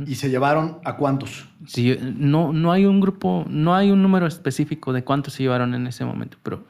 ¿Y 0.06 0.14
se 0.14 0.30
llevaron 0.30 0.78
a 0.84 0.96
cuántos? 0.96 1.46
Sí, 1.66 1.96
no, 2.00 2.52
no 2.52 2.72
hay 2.72 2.86
un 2.86 3.00
grupo, 3.00 3.44
no 3.48 3.74
hay 3.74 3.90
un 3.90 4.02
número 4.02 4.26
específico 4.26 4.92
de 4.92 5.04
cuántos 5.04 5.34
se 5.34 5.42
llevaron 5.42 5.74
en 5.74 5.86
ese 5.86 6.04
momento, 6.04 6.38
pero 6.42 6.64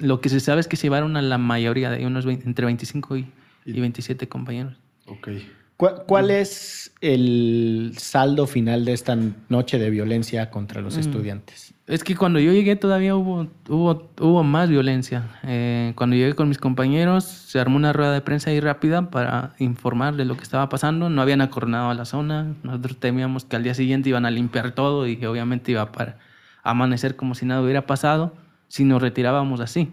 lo 0.00 0.20
que 0.20 0.28
se 0.28 0.40
sabe 0.40 0.60
es 0.60 0.68
que 0.68 0.76
se 0.76 0.84
llevaron 0.84 1.16
a 1.16 1.22
la 1.22 1.38
mayoría 1.38 1.90
de 1.90 2.06
unos 2.06 2.26
20 2.26 2.46
entre 2.46 2.66
25 2.66 3.16
y, 3.16 3.26
y 3.64 3.80
27 3.80 4.28
compañeros. 4.28 4.74
Ok. 5.06 5.28
¿Cuál, 5.76 6.02
cuál 6.06 6.30
es 6.30 6.92
el 7.00 7.94
saldo 7.96 8.46
final 8.46 8.84
de 8.84 8.92
esta 8.92 9.16
noche 9.48 9.78
de 9.78 9.90
violencia 9.90 10.50
contra 10.50 10.80
los 10.80 10.96
estudiantes? 10.96 11.72
Es 11.88 12.04
que 12.04 12.14
cuando 12.14 12.38
yo 12.38 12.52
llegué 12.52 12.76
todavía 12.76 13.16
hubo, 13.16 14.42
más 14.44 14.68
violencia. 14.68 15.22
Eh, 15.42 15.94
cuando 15.96 16.16
llegué 16.16 16.34
con 16.34 16.46
mis 16.46 16.58
compañeros 16.58 17.24
se 17.24 17.58
armó 17.58 17.76
una 17.76 17.94
rueda 17.94 18.12
de 18.12 18.20
prensa 18.20 18.50
ahí 18.50 18.60
rápida 18.60 19.08
para 19.08 19.54
informar 19.58 20.14
de 20.16 20.26
lo 20.26 20.36
que 20.36 20.42
estaba 20.42 20.68
pasando. 20.68 21.08
No 21.08 21.22
habían 21.22 21.40
acornado 21.40 21.88
a 21.88 21.94
la 21.94 22.04
zona. 22.04 22.54
Nosotros 22.62 22.98
temíamos 22.98 23.46
que 23.46 23.56
al 23.56 23.62
día 23.62 23.72
siguiente 23.72 24.10
iban 24.10 24.26
a 24.26 24.30
limpiar 24.30 24.72
todo 24.72 25.06
y 25.06 25.16
que 25.16 25.28
obviamente 25.28 25.72
iba 25.72 25.90
para 25.90 26.18
amanecer 26.62 27.16
como 27.16 27.34
si 27.34 27.46
nada 27.46 27.62
hubiera 27.62 27.86
pasado 27.86 28.34
si 28.68 28.84
nos 28.84 29.00
retirábamos 29.00 29.60
así. 29.60 29.90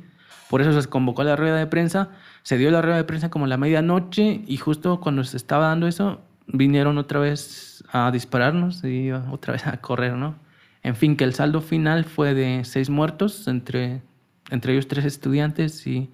Por 0.49 0.61
eso 0.61 0.79
se 0.79 0.89
convocó 0.89 1.23
la 1.23 1.37
rueda 1.37 1.55
de 1.55 1.65
prensa. 1.65 2.09
Se 2.43 2.57
dio 2.57 2.71
la 2.71 2.81
rueda 2.81 2.97
de 2.97 3.05
prensa 3.05 3.29
como 3.29 3.45
a 3.45 3.47
la 3.47 3.55
medianoche 3.55 4.41
y 4.45 4.57
justo 4.57 4.99
cuando 4.99 5.23
se 5.23 5.37
estaba 5.37 5.67
dando 5.67 5.87
eso 5.87 6.19
vinieron 6.47 6.97
otra 6.97 7.21
vez 7.21 7.85
a 7.93 8.11
dispararnos 8.11 8.83
y 8.83 9.11
otra 9.11 9.53
vez 9.53 9.65
a 9.65 9.77
correr, 9.77 10.13
¿no? 10.15 10.43
En 10.85 10.95
fin, 10.95 11.15
que 11.17 11.23
el 11.23 11.33
saldo 11.33 11.61
final 11.61 12.05
fue 12.05 12.35
de 12.35 12.63
seis 12.63 12.89
muertos, 12.91 13.47
entre, 13.47 14.03
entre 14.51 14.73
ellos 14.73 14.87
tres 14.87 15.03
estudiantes 15.05 15.87
y 15.87 16.11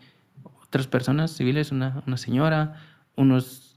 otras 0.64 0.88
personas 0.88 1.32
civiles, 1.32 1.74
una, 1.74 2.02
una 2.08 2.16
señora, 2.16 2.78
unos, 3.18 3.76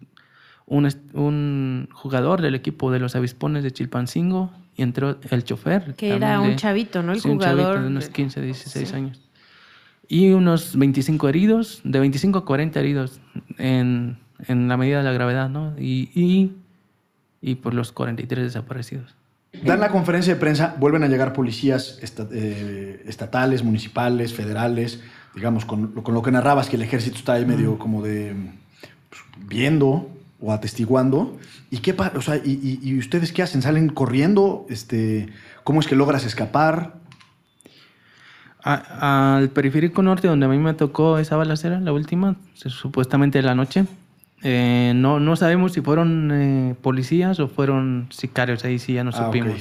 un, 0.67 0.89
un 1.15 1.89
jugador 1.93 2.41
del 2.43 2.55
equipo 2.55 2.93
de 2.93 3.01
los 3.01 3.17
avispones 3.17 3.65
de 3.65 3.73
Chilpancingo 3.73 4.53
y 4.77 4.83
entró 4.83 5.19
el 5.31 5.43
chofer. 5.43 5.95
Que 5.97 6.15
era 6.15 6.41
un 6.41 6.55
chavito, 6.55 7.03
¿no? 7.03 7.13
El 7.13 7.21
sí, 7.21 7.29
un 7.29 7.41
chavito 7.41 7.63
jugador 7.63 7.83
de 7.83 7.89
unos 7.89 8.07
de- 8.07 8.13
15, 8.13 8.41
16 8.43 8.89
Sí. 8.89 8.95
años. 8.95 9.21
Y 10.07 10.31
unos 10.31 10.77
25 10.79 11.29
heridos, 11.29 11.81
de 11.83 11.99
25 11.99 12.39
a 12.39 12.45
40 12.45 12.79
heridos 12.79 13.21
en, 13.59 14.19
en 14.47 14.69
la 14.69 14.77
medida 14.77 14.99
de 14.99 15.05
la 15.05 15.13
gravedad, 15.13 15.49
¿no? 15.49 15.75
Y, 15.77 16.11
y, 16.15 16.53
y 17.41 17.57
por 17.57 17.75
los 17.75 17.91
43 17.91 18.45
desaparecidos. 18.45 19.17
Dan 19.63 19.81
la 19.81 19.89
conferencia 19.91 20.35
de 20.35 20.41
prensa, 20.41 20.75
vuelven 20.79 21.05
a 21.05 21.09
llegar 21.09 21.33
policías 21.33 21.99
eh, 22.33 23.03
estatales, 23.07 23.63
municipales, 23.63 24.35
federales, 24.35 25.01
digamos, 25.35 25.65
con, 25.65 25.93
lo- 25.95 26.03
con 26.03 26.15
lo 26.15 26.23
que 26.23 26.31
narrabas, 26.33 26.69
que 26.69 26.77
el 26.77 26.83
ejército 26.83 27.17
está 27.17 27.35
ahí 27.35 27.47
medio 27.47 27.79
como 27.79 28.03
de 28.03 28.35
pues, 29.09 29.23
viendo 29.49 30.11
o 30.41 30.53
atestiguando. 30.53 31.39
¿Y 31.71 31.79
qué 31.79 31.95
o 32.15 32.21
sea, 32.21 32.37
y, 32.37 32.51
y- 32.83 32.89
y 32.89 32.99
ustedes 32.99 33.33
qué 33.33 33.43
hacen? 33.43 33.63
¿Salen 33.63 33.89
corriendo? 33.89 34.67
Este, 34.69 35.29
¿Cómo 35.63 35.81
es 35.81 35.87
que 35.87 35.97
logras 35.97 36.25
escapar? 36.25 36.95
A- 38.63 39.37
al 39.37 39.51
periférico 39.51 40.03
norte, 40.03 40.27
donde 40.29 40.47
a 40.47 40.49
mí 40.49 40.59
me 40.59 40.75
tocó 40.75 41.19
esa 41.19 41.37
balacera, 41.37 41.81
la 41.81 41.93
última, 41.93 42.37
supuestamente 42.55 43.39
en 43.39 43.47
la 43.47 43.55
noche, 43.55 43.85
eh, 44.45 44.93
no, 44.95 45.19
no 45.21 45.35
sabemos 45.37 45.73
si 45.73 45.81
fueron 45.81 46.31
eh, 46.33 46.75
policías 46.81 47.41
o 47.41 47.49
fueron 47.49 48.07
sicarios, 48.11 48.65
ahí 48.65 48.79
sí 48.79 48.93
ya 48.95 49.03
no 49.03 49.11
Ah, 49.15 49.25
supimos. 49.27 49.59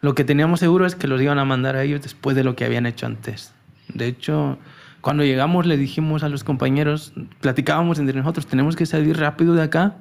Lo 0.00 0.14
que 0.14 0.22
teníamos 0.24 0.60
seguro 0.60 0.86
es 0.86 0.94
que 0.94 1.08
los 1.08 1.20
iban 1.20 1.38
a 1.38 1.44
mandar 1.44 1.74
a 1.76 1.82
ellos 1.82 2.02
después 2.02 2.36
de 2.36 2.44
lo 2.44 2.54
que 2.54 2.64
habían 2.64 2.86
hecho 2.86 3.06
antes. 3.06 3.52
De 3.92 4.06
hecho, 4.06 4.58
cuando 5.00 5.24
llegamos 5.24 5.66
le 5.66 5.76
dijimos 5.76 6.22
a 6.24 6.28
los 6.28 6.44
compañeros, 6.44 7.12
platicábamos 7.40 7.98
entre 7.98 8.16
nosotros, 8.18 8.46
tenemos 8.46 8.76
que 8.76 8.86
salir 8.86 9.16
rápido 9.18 9.54
de 9.54 9.62
acá 9.62 9.96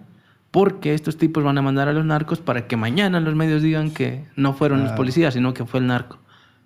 porque 0.52 0.94
estos 0.94 1.18
tipos 1.18 1.44
van 1.44 1.58
a 1.58 1.62
mandar 1.62 1.88
a 1.88 1.94
los 1.94 2.04
narcos 2.04 2.40
para 2.40 2.68
que 2.68 2.76
mañana 2.76 3.20
los 3.22 3.36
medios 3.36 3.62
digan 3.62 3.92
que 3.92 4.26
no 4.36 4.54
fueron 4.54 4.80
los 4.80 4.88
Claro. 4.90 4.98
policías, 4.98 5.34
sino 5.34 5.54
que 5.54 5.66
fue 5.66 5.80
el 5.80 5.88
narco. 5.88 6.20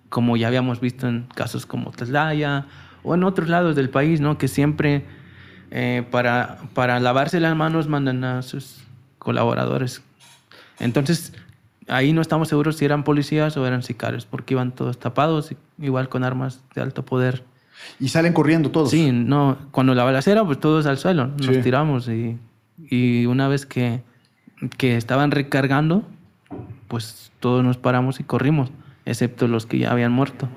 Como 0.08 0.36
ya 0.36 0.48
habíamos 0.48 0.80
visto 0.80 1.06
en 1.06 1.26
casos 1.34 1.66
como 1.66 1.90
Tlaya 1.92 2.66
o 3.04 3.14
en 3.14 3.22
otros 3.22 3.48
lados 3.48 3.76
del 3.76 3.90
país, 3.90 4.20
¿no? 4.20 4.38
Que 4.38 4.48
siempre 4.48 5.04
eh, 5.70 6.04
para, 6.10 6.58
para 6.74 7.00
lavarse 7.00 7.40
las 7.40 7.56
manos 7.56 7.88
mandan 7.88 8.22
a 8.24 8.42
sus 8.42 8.82
colaboradores. 9.18 10.02
Entonces, 10.78 11.32
ahí 11.88 12.12
no 12.12 12.20
estamos 12.20 12.48
seguros 12.48 12.76
si 12.76 12.84
eran 12.84 13.02
policías 13.04 13.56
o 13.56 13.66
eran 13.66 13.82
sicarios, 13.82 14.26
porque 14.26 14.54
iban 14.54 14.72
todos 14.72 14.98
tapados, 14.98 15.54
igual 15.80 16.08
con 16.08 16.24
armas 16.24 16.60
de 16.74 16.82
alto 16.82 17.04
poder. 17.04 17.44
Y 18.00 18.08
salen 18.08 18.32
corriendo 18.32 18.70
todos. 18.70 18.90
Sí, 18.90 19.10
no, 19.12 19.58
cuando 19.70 19.94
la 19.94 20.04
balacera, 20.04 20.44
pues 20.44 20.58
todos 20.60 20.86
al 20.86 20.98
suelo, 20.98 21.26
nos 21.28 21.46
Sí. 21.56 21.62
tiramos 21.62 22.08
y, 22.08 22.38
y 22.90 23.26
una 23.26 23.48
vez 23.48 23.66
que, 23.66 24.02
que 24.78 24.96
estaban 24.96 25.30
recargando, 25.30 26.02
pues 26.88 27.32
todos 27.40 27.62
nos 27.64 27.76
paramos 27.76 28.20
y 28.20 28.24
corrimos, 28.24 28.70
excepto 29.04 29.46
los 29.48 29.66
que 29.66 29.78
ya 29.78 29.90
habían 29.92 30.12
muerto. 30.12 30.48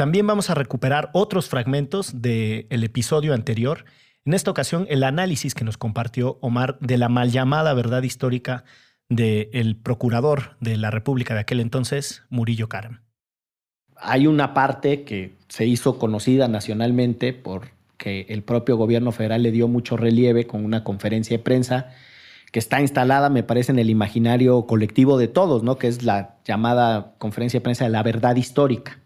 También 0.00 0.26
vamos 0.26 0.48
a 0.48 0.54
recuperar 0.54 1.10
otros 1.12 1.50
fragmentos 1.50 2.22
del 2.22 2.84
episodio 2.84 3.34
anterior. 3.34 3.84
En 4.24 4.32
esta 4.32 4.50
ocasión, 4.50 4.86
el 4.88 5.02
análisis 5.02 5.54
que 5.54 5.62
nos 5.62 5.76
compartió 5.76 6.38
Omar 6.40 6.78
de 6.80 6.96
la 6.96 7.10
mal 7.10 7.30
llamada 7.30 7.74
verdad 7.74 8.02
histórica 8.02 8.64
del 9.10 9.76
procurador 9.76 10.56
de 10.58 10.78
la 10.78 10.90
República 10.90 11.34
de 11.34 11.40
aquel 11.40 11.60
entonces, 11.60 12.22
Murillo 12.30 12.66
Karam. 12.70 13.02
Hay 13.94 14.26
una 14.26 14.54
parte 14.54 15.04
que 15.04 15.36
se 15.48 15.66
hizo 15.66 15.98
conocida 15.98 16.48
nacionalmente 16.48 17.34
porque 17.34 18.24
el 18.30 18.42
propio 18.42 18.78
gobierno 18.78 19.12
federal 19.12 19.42
le 19.42 19.50
dio 19.50 19.68
mucho 19.68 19.98
relieve 19.98 20.46
con 20.46 20.64
una 20.64 20.82
conferencia 20.82 21.36
de 21.36 21.44
prensa 21.44 21.90
que 22.52 22.58
está 22.58 22.80
instalada, 22.80 23.28
me 23.28 23.42
parece, 23.42 23.70
en 23.70 23.78
el 23.78 23.90
imaginario 23.90 24.64
colectivo 24.64 25.18
de 25.18 25.28
todos, 25.28 25.62
¿no? 25.62 25.76
Que 25.76 25.88
es 25.88 26.02
la 26.04 26.38
llamada 26.46 27.16
conferencia 27.18 27.60
de 27.60 27.64
prensa 27.64 27.84
de 27.84 27.90
la 27.90 28.02
verdad 28.02 28.36
histórica. 28.36 29.00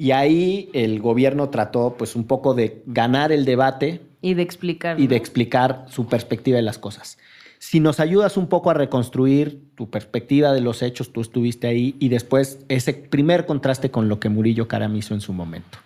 Y 0.00 0.12
ahí 0.12 0.70
el 0.74 1.00
gobierno 1.00 1.48
trató, 1.48 1.96
pues, 1.98 2.14
un 2.14 2.24
poco 2.24 2.54
de 2.54 2.82
ganar 2.86 3.32
el 3.32 3.44
debate 3.44 4.00
Y 4.22 4.34
de 4.34 4.42
explicar. 4.42 4.98
y 5.00 5.08
de 5.08 5.16
explicar 5.16 5.86
su 5.88 6.06
perspectiva 6.06 6.56
de 6.56 6.62
las 6.62 6.78
cosas. 6.78 7.18
Si 7.58 7.80
nos 7.80 7.98
ayudas 7.98 8.36
un 8.36 8.46
poco 8.46 8.70
a 8.70 8.74
reconstruir 8.74 9.60
tu 9.74 9.90
perspectiva 9.90 10.52
de 10.52 10.60
los 10.60 10.82
hechos, 10.82 11.12
tú 11.12 11.20
estuviste 11.20 11.66
ahí, 11.66 11.96
y 11.98 12.08
después 12.10 12.64
ese 12.68 12.94
primer 12.94 13.44
contraste 13.44 13.90
con 13.90 14.08
lo 14.08 14.20
que 14.20 14.28
Murillo 14.28 14.68
Karam 14.68 14.94
hizo 14.94 15.14
en 15.14 15.20
su 15.20 15.32
momento. 15.32 15.78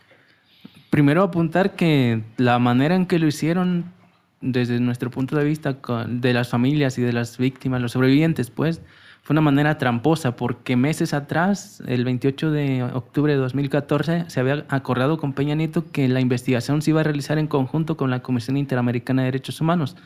Primero 0.91 1.23
apuntar 1.23 1.75
que 1.75 2.23
la 2.37 2.59
manera 2.59 2.95
en 2.95 3.07
que 3.07 3.19
lo 3.19 3.27
hicieron, 3.27 3.95
desde 4.43 4.79
nuestro 4.79 5.11
punto 5.11 5.37
de 5.37 5.45
vista 5.45 5.81
con- 5.81 6.21
de 6.21 6.35
las 6.35 6.49
familias 6.51 6.99
y 6.99 7.01
de 7.03 7.15
las 7.15 7.39
víctimas, 7.39 7.81
los 7.81 7.93
sobrevivientes, 7.93 8.51
pues, 8.51 8.83
fue 9.23 9.35
una 9.35 9.41
manera 9.41 9.79
tramposa, 9.79 10.37
porque 10.37 10.77
meses 10.77 11.15
atrás, 11.15 11.83
el 11.87 12.05
28 12.05 12.51
de 12.51 12.83
octubre 12.83 13.33
de 13.33 13.39
2014, 13.39 14.25
se 14.29 14.41
había 14.41 14.65
acordado 14.69 15.19
con 15.19 15.33
Peña 15.33 15.55
Nieto 15.55 15.85
que 15.93 16.09
la 16.09 16.21
investigación 16.21 16.83
se 16.83 16.91
iba 16.91 17.01
a 17.01 17.05
realizar 17.05 17.39
en 17.39 17.47
conjunto 17.47 17.97
con 17.97 18.11
la 18.11 18.21
Comisión 18.21 18.57
Interamericana 18.57 19.23
de 19.23 19.27
Derechos 19.27 19.61
Humanos. 19.61 19.97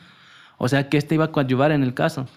O 0.59 0.67
sea 0.67 0.89
que 0.89 0.97
este 0.97 1.15
iba 1.15 1.25
a 1.25 1.31
coadyuvar 1.31 1.71
en 1.71 1.83
el 1.83 1.93
caso. 1.93 2.27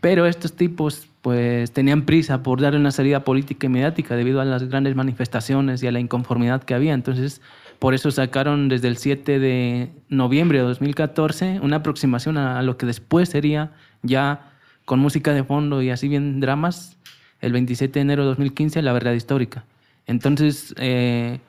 Pero 0.00 0.26
estos 0.26 0.54
tipos 0.54 1.08
pues 1.22 1.72
tenían 1.72 2.02
prisa 2.02 2.42
por 2.42 2.60
darle 2.60 2.78
una 2.78 2.90
salida 2.90 3.24
política 3.24 3.66
y 3.66 3.70
mediática 3.70 4.16
debido 4.16 4.40
a 4.40 4.44
las 4.44 4.64
grandes 4.64 4.94
manifestaciones 4.94 5.82
y 5.82 5.86
a 5.86 5.92
la 5.92 6.00
inconformidad 6.00 6.62
que 6.64 6.74
había. 6.74 6.92
Entonces, 6.92 7.40
por 7.78 7.94
eso 7.94 8.10
sacaron 8.10 8.68
desde 8.68 8.88
el 8.88 8.96
7 8.96 9.38
de 9.38 9.90
noviembre 10.08 10.58
de 10.58 10.64
2014 10.64 11.60
una 11.62 11.76
aproximación 11.76 12.36
a, 12.36 12.62
lo 12.62 12.76
que 12.76 12.86
después 12.86 13.30
sería 13.30 13.72
ya 14.02 14.51
con 14.92 15.00
música 15.00 15.32
de 15.32 15.42
fondo 15.42 15.80
y 15.80 15.88
así 15.88 16.06
bien 16.06 16.38
dramas, 16.38 16.98
el 17.40 17.54
27 17.54 17.94
de 17.98 18.00
enero 18.02 18.24
de 18.24 18.28
2015, 18.28 18.82
La 18.82 18.92
Verdad 18.92 19.14
Histórica. 19.14 19.64
Entonces, 20.06 20.74
eh, 20.76 21.40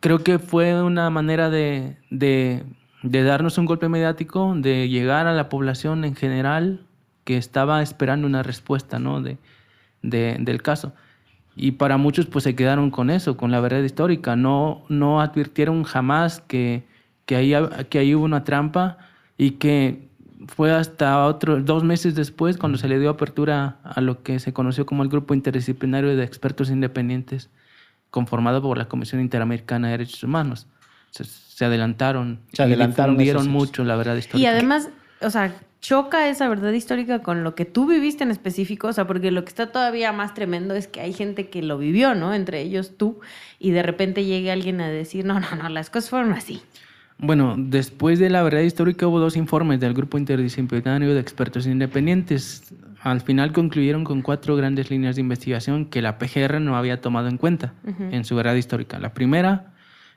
creo 0.00 0.18
que 0.22 0.38
fue 0.38 0.82
una 0.84 1.08
manera 1.08 1.48
de, 1.48 1.96
de- 2.10 2.62
de 3.02 3.22
darnos 3.22 3.56
un 3.56 3.64
golpe 3.64 3.88
mediático, 3.88 4.52
de 4.54 4.90
llegar 4.90 5.26
a 5.26 5.32
la 5.32 5.48
población 5.48 6.04
en 6.04 6.14
general 6.14 6.82
que 7.24 7.38
estaba 7.38 7.80
esperando 7.80 8.26
una 8.26 8.42
respuesta 8.42 8.98
¿no? 8.98 9.22
de, 9.22 9.38
de- 10.02 10.36
del 10.38 10.60
caso. 10.60 10.92
Y 11.56 11.70
para 11.70 11.96
muchos 11.96 12.26
pues 12.26 12.44
se 12.44 12.54
quedaron 12.54 12.90
con 12.90 13.08
eso, 13.08 13.38
con 13.38 13.50
la 13.50 13.60
verdad 13.60 13.80
histórica. 13.82 14.36
No, 14.36 14.82
no 14.90 15.22
advirtieron 15.22 15.82
jamás 15.84 16.40
que, 16.40 16.82
que, 17.24 17.36
ahí, 17.36 17.54
que 17.88 18.00
ahí 18.00 18.14
hubo 18.14 18.26
una 18.26 18.44
trampa 18.44 18.98
y 19.38 19.52
que 19.52 20.09
fue 20.50 20.72
hasta 20.72 21.24
otro, 21.26 21.60
dos 21.60 21.84
meses 21.84 22.16
después 22.16 22.58
cuando 22.58 22.76
se 22.76 22.88
le 22.88 22.98
dio 22.98 23.10
apertura 23.10 23.78
a 23.84 24.00
lo 24.00 24.22
que 24.22 24.40
se 24.40 24.52
conoció 24.52 24.84
como 24.84 25.04
el 25.04 25.08
Grupo 25.08 25.32
Interdisciplinario 25.32 26.16
de 26.16 26.24
Expertos 26.24 26.70
Independientes 26.70 27.50
conformado 28.10 28.60
por 28.60 28.76
la 28.76 28.88
Comisión 28.88 29.20
Interamericana 29.20 29.86
de 29.86 29.92
Derechos 29.92 30.24
Humanos. 30.24 30.66
Se, 31.12 31.24
se 31.24 31.64
adelantaron. 31.64 32.40
Se 32.52 32.62
y 32.62 32.66
adelantaron 32.66 33.16
mucho 33.48 33.84
la 33.84 33.94
verdad 33.94 34.16
histórica. 34.16 34.42
Y 34.42 34.46
además, 34.46 34.90
o 35.20 35.30
sea, 35.30 35.54
choca 35.80 36.28
esa 36.28 36.48
verdad 36.48 36.72
histórica 36.72 37.20
con 37.22 37.44
lo 37.44 37.54
que 37.54 37.64
tú 37.64 37.86
viviste 37.86 38.24
en 38.24 38.32
específico, 38.32 38.88
o 38.88 38.92
sea, 38.92 39.06
porque 39.06 39.30
lo 39.30 39.44
que 39.44 39.50
está 39.50 39.70
todavía 39.70 40.12
más 40.12 40.34
tremendo 40.34 40.74
es 40.74 40.88
que 40.88 41.00
hay 41.00 41.12
gente 41.12 41.48
que 41.48 41.62
lo 41.62 41.78
vivió, 41.78 42.16
¿no? 42.16 42.34
Entre 42.34 42.60
ellos 42.60 42.96
tú, 42.96 43.20
y 43.60 43.70
de 43.70 43.84
repente 43.84 44.24
llegue 44.24 44.50
alguien 44.50 44.80
a 44.80 44.88
decir, 44.88 45.24
no, 45.24 45.38
no, 45.38 45.54
no, 45.56 45.68
las 45.68 45.90
cosas 45.90 46.10
fueron 46.10 46.32
así. 46.32 46.60
Bueno, 47.22 47.54
después 47.58 48.18
de 48.18 48.30
la 48.30 48.42
verdad 48.42 48.60
histórica 48.60 49.06
hubo 49.06 49.20
dos 49.20 49.36
informes 49.36 49.78
del 49.78 49.92
Grupo 49.92 50.16
Interdisciplinario 50.16 51.12
de 51.12 51.20
Expertos 51.20 51.66
Independientes. 51.66 52.74
Al 53.02 53.20
final 53.20 53.52
concluyeron 53.52 54.04
con 54.04 54.22
cuatro 54.22 54.56
grandes 54.56 54.90
líneas 54.90 55.16
de 55.16 55.20
investigación 55.20 55.84
que 55.84 56.00
la 56.00 56.16
PGR 56.18 56.60
no 56.60 56.76
había 56.76 57.02
tomado 57.02 57.28
en 57.28 57.36
cuenta 57.36 57.74
en 57.84 58.24
su 58.24 58.36
verdad 58.36 58.54
histórica. 58.54 58.98
La 58.98 59.12
primera 59.12 59.74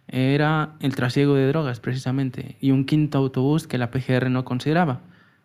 era 0.07 0.75
el 0.79 0.95
trasiego 0.95 1.36
de 1.36 1.48
drogas, 1.48 1.81
precisamente, 1.81 2.55
y 2.62 2.72
un 2.72 2.86
quinto 2.86 3.17
autobús 3.17 3.67
que 3.67 3.77
la 3.77 3.91
PGR 3.91 4.29
no 4.29 4.45
consideraba. 4.45 5.01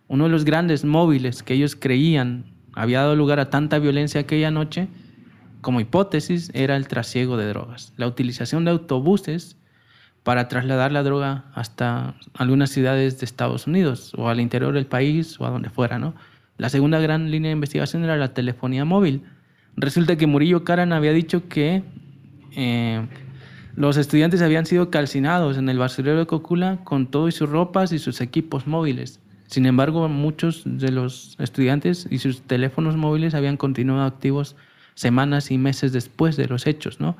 Uno 0.07 0.25
de 0.25 0.31
los 0.31 0.45
grandes 0.45 0.85
móviles 0.85 1.43
que 1.43 1.55
ellos 1.55 1.75
creían 1.75 2.45
había 2.73 3.01
dado 3.01 3.17
lugar 3.17 3.41
a 3.41 3.51
tanta 3.51 3.81
violencia 3.81 4.21
aquella 4.21 4.53
noche, 4.53 4.87
como 5.61 5.81
hipótesis, 5.81 6.53
era 6.55 6.77
el 6.77 6.87
trasiego 6.87 7.37
de 7.37 7.49
drogas. 7.49 7.93
La 7.97 8.07
utilización 8.07 8.65
de 8.65 8.71
autobuses 8.71 9.58
para 10.23 10.49
trasladar 10.49 10.93
la 10.93 11.03
droga 11.03 11.45
hasta 11.55 12.15
algunas 12.35 12.71
ciudades 12.71 13.19
de 13.19 13.25
Estados 13.25 13.67
Unidos 13.67 14.13
o 14.17 14.29
al 14.29 14.41
interior 14.41 14.75
del 14.75 14.87
país 14.87 15.41
o 15.41 15.47
a 15.47 15.51
donde 15.51 15.71
fuera, 15.71 15.99
¿no? 15.99 16.15
La 16.59 16.69
segunda 16.69 16.99
gran 16.99 17.31
línea 17.31 17.51
de 17.51 17.55
investigación 17.55 18.05
era 18.05 18.17
la 18.17 18.35
telefonía 18.35 18.85
móvil. 18.85 19.23
Resulta 19.77 20.17
que 20.17 20.27
Murillo 20.27 20.65
Caran 20.65 20.93
había 20.93 21.13
dicho 21.13 21.49
que 21.49 21.85
eh, 22.57 23.07
los 23.77 23.97
estudiantes 23.97 24.43
habían 24.43 24.67
sido 24.67 24.91
calcinados 24.91 25.57
en 25.57 25.69
el 25.69 25.79
basurero 25.79 26.19
de 26.19 26.27
Cocula 26.27 26.81
con 26.83 27.07
todo 27.07 27.29
y 27.29 27.33
sus 27.33 27.49
ropas 27.49 27.93
y 27.93 28.01
sus 28.01 28.21
equipos 28.21 28.67
móviles. 28.67 29.21
Sin 29.47 29.67
embargo, 29.67 30.09
muchos 30.09 30.63
de 30.65 30.91
los 30.91 31.37
estudiantes 31.39 32.09
y 32.11 32.19
sus 32.19 32.43
teléfonos 32.43 32.97
móviles 32.97 33.35
habían 33.35 33.57
continuado 33.57 34.03
activos 34.03 34.57
semanas 34.95 35.53
y 35.53 35.59
meses 35.59 35.93
después 35.93 36.37
de 36.37 36.49
los 36.49 36.67
hechos, 36.67 36.99
¿no? 36.99 37.17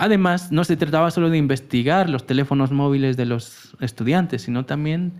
Además, 0.00 0.50
no 0.50 0.64
se 0.64 0.76
trataba 0.76 1.10
solo 1.10 1.30
de 1.30 1.38
investigar 1.38 2.10
los 2.10 2.26
teléfonos 2.26 2.72
móviles 2.72 3.16
de 3.16 3.26
los 3.26 3.76
estudiantes, 3.80 4.42
sino 4.42 4.64
también 4.64 5.12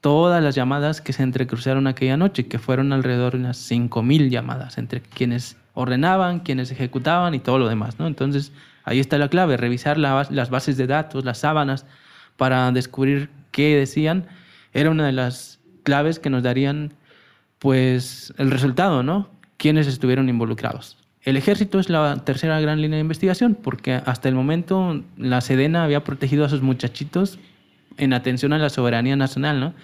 todas 0.00 0.42
las 0.42 0.54
llamadas 0.54 1.00
que 1.00 1.12
se 1.12 1.22
entrecruzaron 1.22 1.86
aquella 1.86 2.16
noche, 2.16 2.48
que 2.48 2.58
fueron 2.58 2.92
alrededor 2.92 3.34
de 3.34 3.38
unas 3.38 3.70
5.000 3.70 4.30
llamadas 4.30 4.78
entre 4.78 5.00
quienes 5.00 5.56
ordenaban, 5.74 6.40
quienes 6.40 6.70
ejecutaban 6.70 7.34
y 7.34 7.38
todo 7.38 7.58
lo 7.58 7.68
demás, 7.68 7.98
¿no? 8.00 8.06
Entonces, 8.08 8.52
Ahí 8.84 8.98
está 9.00 9.18
la 9.18 9.28
clave, 9.28 9.56
revisar 9.56 9.98
las 9.98 10.50
bases 10.50 10.76
de 10.76 10.86
datos, 10.86 11.24
las 11.24 11.38
sábanas, 11.38 11.86
para 12.36 12.70
descubrir 12.72 13.30
qué 13.50 13.76
decían, 13.76 14.26
era 14.72 14.90
una 14.90 15.06
de 15.06 15.12
las 15.12 15.60
claves 15.82 16.18
que 16.18 16.30
nos 16.30 16.42
darían 16.42 16.94
pues 17.58 18.32
el 18.38 18.50
resultado, 18.50 19.02
¿no? 19.02 19.30
Quiénes 19.56 19.86
estuvieron 19.86 20.28
involucrados. 20.28 20.96
El 21.24 21.36
ejército 21.36 21.78
es 21.78 21.88
la 21.88 22.16
tercera 22.24 22.60
gran 22.60 22.80
línea 22.80 22.96
de 22.96 23.02
investigación 23.02 23.54
porque 23.54 23.94
hasta 23.94 24.28
el 24.28 24.34
momento 24.34 25.02
la 25.16 25.40
Sedena 25.40 25.84
había 25.84 26.02
protegido 26.02 26.44
a 26.44 26.48
sus 26.48 26.62
muchachitos 26.62 27.38
en 27.96 28.12
atención 28.12 28.52
a 28.52 28.58
la 28.58 28.70
soberanía 28.70 29.14
nacional, 29.16 29.60
¿no? 29.60 29.74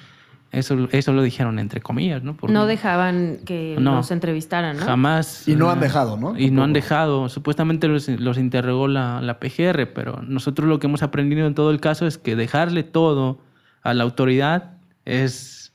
Eso, 0.50 0.88
eso 0.92 1.12
lo 1.12 1.22
dijeron 1.22 1.58
entre 1.58 1.82
comillas, 1.82 2.22
¿no? 2.22 2.34
no 2.48 2.66
dejaban 2.66 3.40
que 3.44 3.76
los 3.78 4.10
entrevistaran, 4.10 4.78
¿no? 4.78 4.86
Jamás. 4.86 5.46
Y 5.46 5.56
no 5.56 5.68
han 5.70 5.78
dejado, 5.78 6.16
¿no? 6.16 6.38
Y 6.38 6.50
no 6.50 6.64
han 6.64 6.72
dejado. 6.72 7.28
Supuestamente 7.28 7.86
los, 7.86 8.08
los 8.08 8.38
interrogó 8.38 8.88
la, 8.88 9.20
la, 9.20 9.40
PGR, 9.40 9.92
pero 9.92 10.22
nosotros 10.26 10.66
lo 10.66 10.78
que 10.78 10.86
hemos 10.86 11.02
aprendido 11.02 11.46
en 11.46 11.54
todo 11.54 11.70
el 11.70 11.80
caso 11.80 12.06
es 12.06 12.16
que 12.16 12.34
dejarle 12.34 12.82
todo 12.82 13.40
a 13.82 13.92
la 13.92 14.04
autoridad 14.04 14.78
es 15.04 15.67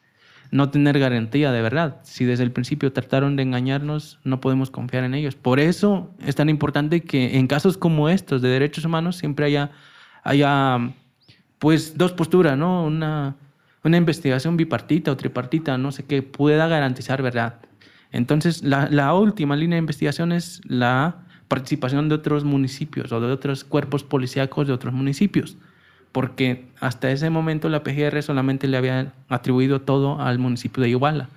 no 0.53 0.69
tener 0.69 0.99
garantía 0.99 1.51
de 1.51 1.61
verdad. 1.61 1.97
Si 2.03 2.25
desde 2.25 2.43
el 2.43 2.51
principio 2.51 2.93
trataron 2.93 3.35
de 3.35 3.43
engañarnos, 3.43 4.19
no 4.23 4.39
podemos 4.39 4.71
confiar 4.71 5.03
en 5.03 5.13
ellos. 5.13 5.35
Por 5.35 5.59
eso 5.59 6.11
es 6.25 6.35
tan 6.35 6.49
importante 6.49 7.01
que 7.01 7.37
en 7.37 7.47
casos 7.47 7.77
como 7.77 8.09
estos 8.09 8.41
de 8.41 8.49
derechos 8.49 8.85
humanos 8.85 9.17
siempre 9.17 9.45
haya, 9.45 9.71
haya 10.23 10.93
pues 11.59 11.97
dos 11.97 12.13
posturas, 12.13 12.57
¿no? 12.57 12.85
Una 12.85 13.35
una 13.83 13.97
investigación 13.97 14.57
bipartita 14.57 15.11
o 15.11 15.17
tripartita, 15.17 15.77
no 15.77 15.91
sé 15.91 16.05
qué, 16.05 16.21
pueda 16.21 16.67
garantizar 16.67 17.21
verdad. 17.21 17.59
Entonces, 18.11 18.63
la, 18.63 19.13
última 19.13 19.55
línea 19.55 19.75
de 19.75 19.79
investigación 19.79 20.31
es 20.31 20.61
la 20.65 21.25
participación 21.47 22.09
de 22.09 22.15
otros 22.15 22.43
municipios 22.43 23.11
o 23.11 23.19
de 23.19 23.31
otros 23.31 23.63
cuerpos 23.63 24.03
policíacos 24.03 24.67
de 24.67 24.73
otros 24.73 24.93
municipios, 24.93 25.57
porque 26.13 26.63
hasta 26.79 27.11
ese 27.11 27.29
momento 27.29 27.67
la 27.67 27.83
PGR 27.83 28.23
solamente 28.23 28.67
le 28.67 28.77
había 28.77 29.11
atribuido 29.27 29.81
todo 29.81 30.21
al 30.21 30.39
municipio 30.39 30.81
de 30.81 30.89
Iguala. 30.89 31.27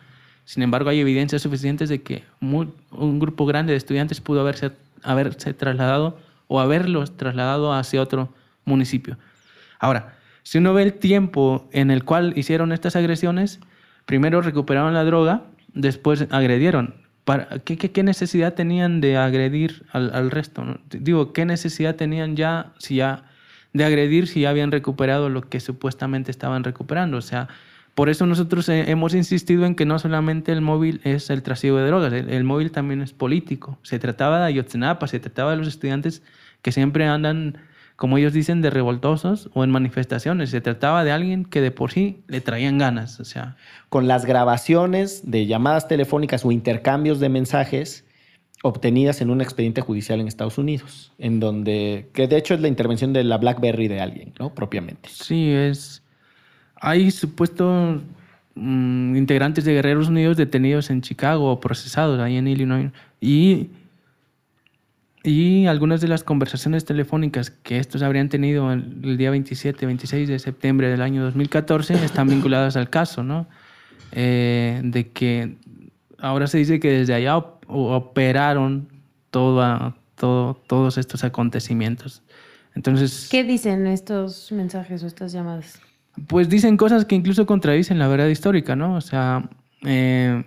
Sin 0.44 0.62
embargo, 0.62 0.90
hay 0.90 1.00
evidencias 1.00 1.42
suficientes 1.42 1.88
de 1.88 2.02
que 2.02 2.22
un 2.40 3.18
grupo 3.18 3.46
grande 3.46 3.72
de 3.72 3.78
estudiantes 3.78 4.20
pudo 4.20 4.42
haberse, 4.42 4.70
haberse 5.02 5.54
trasladado 5.54 6.18
o 6.46 6.60
haberlos 6.60 7.16
trasladado 7.16 7.72
hacia 7.72 8.00
otro 8.00 8.28
municipio. 8.64 9.16
Ahora, 9.80 10.14
si 10.42 10.58
uno 10.58 10.74
ve 10.74 10.82
el 10.82 10.92
tiempo 10.92 11.68
en 11.72 11.90
el 11.90 12.04
cual 12.04 12.34
hicieron 12.36 12.70
estas 12.70 12.94
agresiones, 12.96 13.58
primero 14.04 14.42
recuperaron 14.42 14.94
la 14.94 15.04
droga, 15.04 15.42
después 15.72 16.28
agredieron. 16.30 16.94
¿Para, 17.24 17.48
qué, 17.64 18.02
necesidad 18.04 18.54
tenían 18.54 19.00
de 19.00 19.16
agredir 19.16 19.84
al, 19.90 20.30
resto? 20.30 20.78
Digo, 20.90 21.32
¿qué 21.32 21.44
necesidad 21.44 21.96
tenían 21.96 22.36
ya, 22.36 22.72
si 22.78 22.96
ya 22.96 23.24
de 23.76 23.84
agredir 23.84 24.26
si 24.26 24.42
ya 24.42 24.50
habían 24.50 24.72
recuperado 24.72 25.28
lo 25.28 25.42
que 25.42 25.60
supuestamente 25.60 26.30
estaban 26.30 26.64
recuperando? 26.64 27.16
O 27.18 27.22
sea, 27.22 27.48
por 27.94 28.10
eso 28.10 28.26
nosotros 28.26 28.68
hemos 28.68 29.14
insistido 29.14 29.64
en 29.64 29.74
que 29.74 29.86
no 29.86 29.98
solamente 29.98 30.52
el 30.52 30.60
móvil 30.60 31.00
es 31.04 31.30
el 31.30 31.42
trasiego 31.42 31.78
de 31.78 31.86
drogas, 31.86 32.12
el, 32.12 32.44
móvil 32.44 32.70
también 32.70 33.00
es 33.00 33.12
político. 33.12 33.78
Se 33.82 33.98
trataba 33.98 34.38
de 34.40 34.46
Ayotzinapa, 34.46 35.06
se 35.06 35.20
trataba 35.20 35.52
de 35.52 35.56
los 35.56 35.68
estudiantes 35.68 36.22
que 36.62 36.72
siempre 36.72 37.06
andan 37.06 37.58
como 37.96 38.18
ellos 38.18 38.34
dicen, 38.34 38.60
de 38.60 38.68
revoltosos 38.68 39.48
o 39.54 39.64
en 39.64 39.70
manifestaciones. 39.70 40.50
Se 40.50 40.60
trataba 40.60 41.02
de 41.02 41.12
alguien 41.12 41.46
que 41.46 41.62
de 41.62 41.70
por 41.70 41.90
sí 41.90 42.22
le 42.28 42.42
traían 42.42 42.76
ganas. 42.76 43.18
O 43.20 43.24
sea. 43.24 43.56
Con 43.88 44.06
las 44.06 44.26
grabaciones 44.26 45.22
de 45.30 45.46
llamadas 45.46 45.88
telefónicas 45.88 46.44
o 46.44 46.52
intercambios 46.52 47.20
de 47.20 47.30
mensajes 47.30 48.04
obtenidas 48.66 49.20
en 49.20 49.30
un 49.30 49.40
expediente 49.40 49.80
judicial 49.80 50.20
en 50.20 50.28
Estados 50.28 50.58
Unidos, 50.58 51.12
en 51.18 51.40
donde, 51.40 52.08
que 52.12 52.26
de 52.28 52.36
hecho 52.36 52.54
es 52.54 52.60
la 52.60 52.68
intervención 52.68 53.12
de 53.12 53.24
la 53.24 53.38
BlackBerry 53.38 53.88
de 53.88 54.00
alguien, 54.00 54.32
¿no? 54.38 54.54
Propiamente. 54.54 55.08
Sí, 55.10 55.50
es. 55.50 56.02
Hay 56.76 57.10
supuestos 57.10 58.02
mm, 58.54 59.16
integrantes 59.16 59.64
de 59.64 59.74
Guerreros 59.74 60.08
Unidos 60.08 60.36
detenidos 60.36 60.90
en 60.90 61.00
Chicago 61.00 61.50
o 61.50 61.60
procesados 61.60 62.20
ahí 62.20 62.36
en 62.36 62.48
Illinois. 62.48 62.90
Y 63.20 63.70
y 65.26 65.66
algunas 65.66 66.00
de 66.00 66.06
las 66.06 66.22
conversaciones 66.22 66.84
telefónicas 66.84 67.50
que 67.50 67.80
estos 67.80 68.02
habrían 68.02 68.28
tenido 68.28 68.72
el, 68.72 69.16
día 69.16 69.32
27, 69.32 69.84
26 69.84 70.28
de 70.28 70.38
septiembre 70.38 70.88
del 70.88 71.02
año 71.02 71.24
2014 71.24 71.94
están 71.94 72.28
vinculadas 72.28 72.76
al 72.76 72.90
caso, 72.90 73.24
¿no? 73.24 73.48
Eh, 74.12 74.80
de 74.84 75.08
que 75.08 75.56
ahora 76.18 76.46
se 76.46 76.58
dice 76.58 76.78
que 76.78 76.90
desde 76.92 77.14
allá 77.14 77.44
operaron 77.68 78.88
todo, 79.30 79.94
todos 80.14 80.98
estos 80.98 81.24
acontecimientos. 81.24 82.22
Entonces, 82.74 83.28
¿Qué 83.30 83.42
dicen 83.44 83.86
estos 83.86 84.52
mensajes 84.52 85.02
o 85.02 85.06
estas 85.06 85.32
llamadas? 85.32 85.80
Pues 86.26 86.48
dicen 86.48 86.76
cosas 86.76 87.04
que 87.04 87.14
incluso 87.14 87.46
contradicen 87.46 87.98
la 87.98 88.08
verdad 88.08 88.28
histórica, 88.28 88.76
¿no? 88.76 88.96
O 88.96 89.00
sea, 89.00 89.48
eh, 89.84 90.44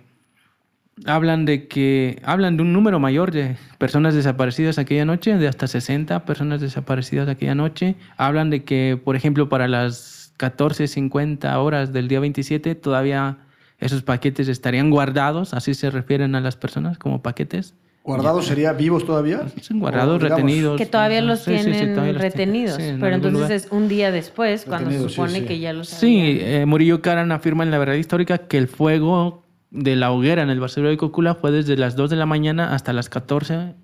hablan 1.06 1.44
de 1.44 1.68
que 1.68 2.20
hablan 2.24 2.56
de 2.56 2.62
un 2.62 2.72
número 2.72 2.98
mayor 3.00 3.30
de 3.30 3.56
personas 3.78 4.14
desaparecidas 4.14 4.78
aquella 4.78 5.04
noche, 5.04 5.36
de 5.36 5.48
hasta 5.48 5.66
60 5.66 6.24
personas 6.24 6.60
desaparecidas 6.60 7.28
aquella 7.28 7.54
noche. 7.54 7.96
Hablan 8.16 8.50
de 8.50 8.64
que, 8.64 9.00
por 9.02 9.16
ejemplo, 9.16 9.48
para 9.48 9.68
las 9.68 10.32
14:50 10.38 11.58
horas 11.58 11.92
del 11.92 12.08
día 12.08 12.20
27 12.20 12.74
todavía 12.74 13.38
esos 13.80 14.02
paquetes 14.02 14.48
estarían 14.48 14.90
guardados, 14.90 15.54
así 15.54 15.74
se 15.74 15.90
refieren 15.90 16.34
a 16.34 16.40
las 16.40 16.56
personas 16.56 16.98
como 16.98 17.22
paquetes. 17.22 17.74
¿Guardados 18.02 18.46
sería 18.46 18.72
vivos 18.72 19.04
todavía? 19.04 19.46
Guardados, 19.70 20.22
retenidos. 20.22 20.78
Que 20.78 20.86
todavía 20.86 21.20
los 21.20 21.44
tienen 21.44 22.18
retenidos. 22.18 22.78
pero 22.98 23.14
entonces 23.14 23.64
es 23.64 23.72
un 23.72 23.88
día 23.88 24.10
después 24.10 24.64
cuando 24.64 24.90
se 24.90 25.08
supone 25.08 25.44
que 25.44 25.58
ya 25.58 25.72
los 25.72 25.88
Sí, 25.88 26.38
eh, 26.40 26.64
Murillo 26.66 27.02
Caran 27.02 27.30
afirma 27.32 27.64
en 27.64 27.70
la 27.70 27.78
verdad 27.78 27.94
histórica 27.94 28.38
que 28.38 28.58
el 28.58 28.68
fuego 28.68 29.44
de 29.70 29.96
la 29.96 30.10
hoguera 30.12 30.42
en 30.42 30.50
el 30.50 30.60
basurero 30.60 30.90
de 30.90 30.96
Cocula 30.96 31.34
fue 31.34 31.52
desde 31.52 31.76
las 31.76 31.94
2 31.94 32.10
de 32.10 32.16
la 32.16 32.26
mañana 32.26 32.74
hasta 32.74 32.92
las 32.92 33.08
14 33.08 33.74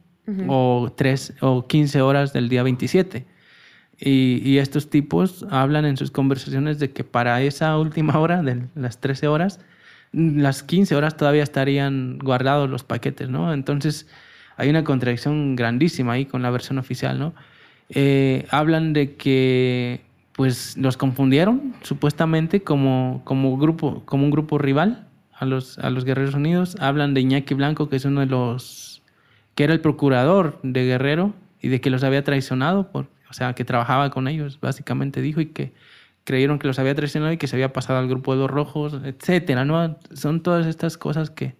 o 0.48 0.92
3 0.96 1.34
o 1.40 1.66
15 1.66 2.00
horas 2.00 2.32
del 2.32 2.48
día 2.48 2.62
27. 2.62 3.26
Y, 3.98 4.42
y, 4.44 4.58
estos 4.58 4.90
tipos 4.90 5.46
hablan 5.50 5.86
en 5.86 5.96
sus 5.96 6.10
conversaciones 6.10 6.78
de 6.78 6.90
que 6.90 7.02
para 7.02 7.40
esa 7.40 7.78
última 7.78 8.18
hora, 8.18 8.42
de 8.42 8.66
las 8.74 9.00
13 9.00 9.26
horas, 9.28 9.60
las 10.16 10.62
15 10.62 10.96
horas 10.96 11.16
todavía 11.16 11.42
estarían 11.42 12.18
guardados 12.18 12.70
los 12.70 12.84
paquetes, 12.84 13.28
¿no? 13.28 13.52
Entonces 13.52 14.08
hay 14.56 14.70
una 14.70 14.82
contradicción 14.82 15.56
grandísima 15.56 16.14
ahí 16.14 16.24
con 16.24 16.40
la 16.40 16.50
versión 16.50 16.78
oficial, 16.78 17.18
¿no? 17.18 17.34
Eh, 17.90 18.46
hablan 18.50 18.94
de 18.94 19.14
que 19.16 20.00
pues 20.32 20.76
los 20.78 20.96
confundieron 20.96 21.74
supuestamente 21.82 22.62
como, 22.62 23.20
como, 23.24 23.58
grupo, 23.58 24.02
como 24.06 24.24
un 24.24 24.30
grupo 24.30 24.56
rival 24.56 25.06
a 25.34 25.44
los, 25.44 25.78
a 25.78 25.90
los 25.90 26.06
Guerreros 26.06 26.34
Unidos. 26.34 26.76
Hablan 26.80 27.12
de 27.12 27.20
Iñaki 27.20 27.52
Blanco, 27.52 27.90
que 27.90 27.96
es 27.96 28.04
uno 28.06 28.20
de 28.20 28.26
los, 28.26 29.02
que 29.54 29.64
era 29.64 29.74
el 29.74 29.80
procurador 29.80 30.58
de 30.62 30.84
Guerrero 30.84 31.34
y 31.60 31.68
de 31.68 31.82
que 31.82 31.90
los 31.90 32.02
había 32.04 32.24
traicionado, 32.24 32.90
o 32.92 33.32
sea, 33.32 33.52
que 33.52 33.64
trabajaba 33.66 34.10
con 34.10 34.28
ellos, 34.28 34.60
básicamente 34.60 35.20
dijo, 35.20 35.42
y 35.42 35.46
que 35.46 35.72
creyeron 36.26 36.58
que 36.58 36.66
los 36.66 36.78
había 36.78 36.94
traicionado 36.94 37.32
y 37.32 37.38
que 37.38 37.46
se 37.46 37.56
había 37.56 37.72
pasado 37.72 37.98
al 37.98 38.08
grupo 38.08 38.34
de 38.34 38.40
los 38.40 38.50
rojos, 38.50 39.00
etcétera, 39.04 39.64
¿no? 39.64 39.96
Son 40.12 40.42
todas 40.42 40.66
estas 40.66 40.98
cosas 40.98 41.30
que, 41.30 41.54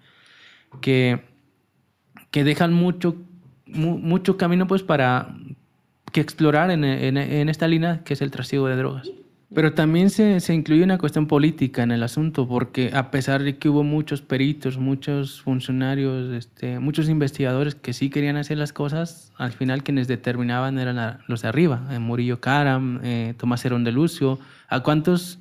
que, 0.82 1.22
que 2.30 2.44
dejan 2.44 2.74
mucho, 2.74 3.16
mu- 3.66 3.96
mucho 3.98 4.36
camino 4.36 4.66
pues 4.66 4.82
para 4.82 5.34
que 6.12 6.20
explorar 6.20 6.70
en, 6.70 6.84
en- 6.84 7.16
en 7.16 7.48
esta 7.48 7.68
línea 7.68 8.02
que 8.04 8.12
es 8.14 8.20
el 8.22 8.30
trasiego 8.30 8.66
de 8.68 8.76
drogas. 8.76 9.08
Pero 9.54 9.74
también 9.74 10.10
se, 10.10 10.40
se 10.40 10.54
incluye 10.54 10.82
una 10.82 10.98
cuestión 10.98 11.28
política 11.28 11.84
en 11.84 11.92
el 11.92 12.02
asunto, 12.02 12.48
porque 12.48 12.90
a 12.92 13.12
pesar 13.12 13.44
de 13.44 13.58
que 13.58 13.68
hubo 13.68 13.84
muchos 13.84 14.20
peritos, 14.20 14.76
muchos 14.76 15.40
funcionarios, 15.40 16.32
este, 16.34 16.80
muchos 16.80 17.08
investigadores 17.08 17.76
que 17.76 17.92
sí 17.92 18.10
querían 18.10 18.36
hacer 18.36 18.58
las 18.58 18.72
cosas, 18.72 19.32
al 19.38 19.52
final 19.52 19.84
quienes 19.84 20.08
determinaban 20.08 20.80
eran 20.80 21.18
los 21.28 21.42
de 21.42 21.48
arriba, 21.48 21.86
eh, 21.92 22.00
Murillo 22.00 22.40
Karam, 22.40 22.98
eh, 23.04 23.34
Tomás 23.38 23.64
Herón 23.64 23.84
de 23.84 23.92
Lucio, 23.92 24.40
a 24.68 24.80
cuántos, 24.80 25.38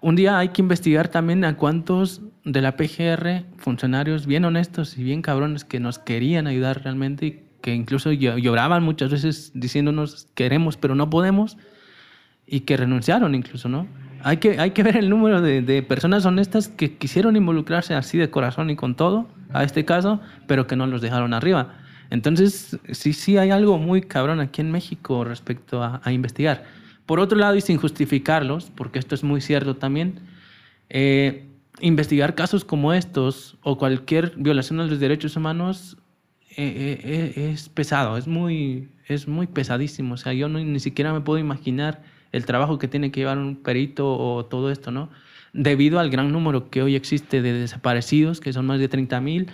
un 0.00 0.14
día 0.14 0.38
hay 0.38 0.50
que 0.50 0.62
investigar 0.62 1.08
también 1.08 1.44
a 1.44 1.56
cuántos 1.56 2.22
de 2.44 2.62
la 2.62 2.76
PGR, 2.76 3.44
funcionarios 3.56 4.26
bien 4.26 4.44
honestos 4.44 4.96
y 4.96 5.02
bien 5.02 5.20
cabrones 5.20 5.64
que 5.64 5.80
nos 5.80 5.98
querían 5.98 6.46
ayudar 6.46 6.84
realmente 6.84 7.26
y 7.26 7.42
que 7.60 7.74
incluso 7.74 8.12
llo- 8.12 8.38
lloraban 8.38 8.84
muchas 8.84 9.10
veces 9.10 9.50
diciéndonos 9.52 10.28
queremos 10.36 10.76
pero 10.76 10.94
no 10.94 11.10
podemos 11.10 11.56
y 12.48 12.60
que 12.60 12.76
renunciaron 12.76 13.34
incluso, 13.34 13.68
¿no? 13.68 13.86
Hay 14.24 14.38
que, 14.38 14.58
hay 14.58 14.72
que 14.72 14.82
ver 14.82 14.96
el 14.96 15.08
número 15.10 15.40
de, 15.40 15.62
de 15.62 15.82
personas 15.82 16.24
honestas 16.26 16.66
que 16.68 16.96
quisieron 16.96 17.36
involucrarse 17.36 17.94
así 17.94 18.18
de 18.18 18.30
corazón 18.30 18.70
y 18.70 18.76
con 18.76 18.96
todo 18.96 19.28
a 19.52 19.62
este 19.62 19.84
caso, 19.84 20.20
pero 20.46 20.66
que 20.66 20.74
no 20.76 20.86
los 20.86 21.00
dejaron 21.00 21.34
arriba. 21.34 21.74
Entonces, 22.10 22.78
sí, 22.92 23.12
sí 23.12 23.36
hay 23.38 23.50
algo 23.50 23.78
muy 23.78 24.00
cabrón 24.02 24.40
aquí 24.40 24.60
en 24.60 24.72
México 24.72 25.22
respecto 25.24 25.82
a, 25.82 26.00
a 26.02 26.10
investigar. 26.12 26.64
Por 27.06 27.20
otro 27.20 27.38
lado, 27.38 27.54
y 27.54 27.60
sin 27.60 27.76
justificarlos, 27.76 28.72
porque 28.74 28.98
esto 28.98 29.14
es 29.14 29.22
muy 29.22 29.40
cierto 29.40 29.76
también, 29.76 30.20
eh, 30.90 31.46
investigar 31.80 32.34
casos 32.34 32.64
como 32.64 32.92
estos 32.92 33.56
o 33.62 33.78
cualquier 33.78 34.32
violación 34.36 34.80
a 34.80 34.84
los 34.86 34.98
derechos 34.98 35.36
humanos 35.36 35.96
eh, 36.56 37.00
eh, 37.04 37.32
eh, 37.36 37.50
es 37.52 37.68
pesado, 37.68 38.16
es 38.16 38.26
muy, 38.26 38.88
es 39.06 39.28
muy 39.28 39.46
pesadísimo. 39.46 40.14
O 40.14 40.16
sea, 40.16 40.32
yo 40.32 40.48
no- 40.48 40.58
ni 40.58 40.80
siquiera 40.80 41.12
me 41.12 41.20
puedo 41.20 41.38
imaginar 41.38 42.02
el 42.32 42.44
trabajo 42.46 42.78
que 42.78 42.88
tiene 42.88 43.10
que 43.10 43.20
llevar 43.20 43.38
un 43.38 43.56
perito 43.56 44.16
o 44.16 44.44
todo 44.46 44.70
esto, 44.70 44.90
¿no? 44.90 45.08
Debido 45.52 45.98
al 45.98 46.10
gran 46.10 46.30
número 46.32 46.68
que 46.70 46.82
hoy 46.82 46.94
existe 46.94 47.40
de 47.42 47.52
desaparecidos, 47.52 48.40
que 48.40 48.52
son 48.52 48.66
más 48.66 48.78
de 48.80 48.88
30 48.88 49.20
mil, 49.20 49.48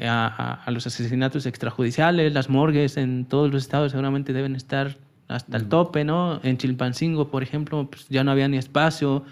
a, 0.00 0.62
a- 0.64 0.70
los 0.70 0.86
asesinatos 0.86 1.46
extrajudiciales, 1.46 2.32
las 2.32 2.48
morgues 2.48 2.96
en 2.96 3.26
todos 3.26 3.52
los 3.52 3.62
estados 3.62 3.92
seguramente 3.92 4.32
deben 4.32 4.56
estar 4.56 4.96
hasta 5.28 5.56
el 5.56 5.68
tope, 5.68 6.04
¿no? 6.04 6.40
En 6.42 6.56
Chilpancingo, 6.58 7.30
por 7.30 7.42
ejemplo, 7.42 7.88
pues 7.90 8.08
ya 8.08 8.24
no 8.24 8.30
había 8.30 8.48
ni 8.48 8.56
espacio. 8.56 9.24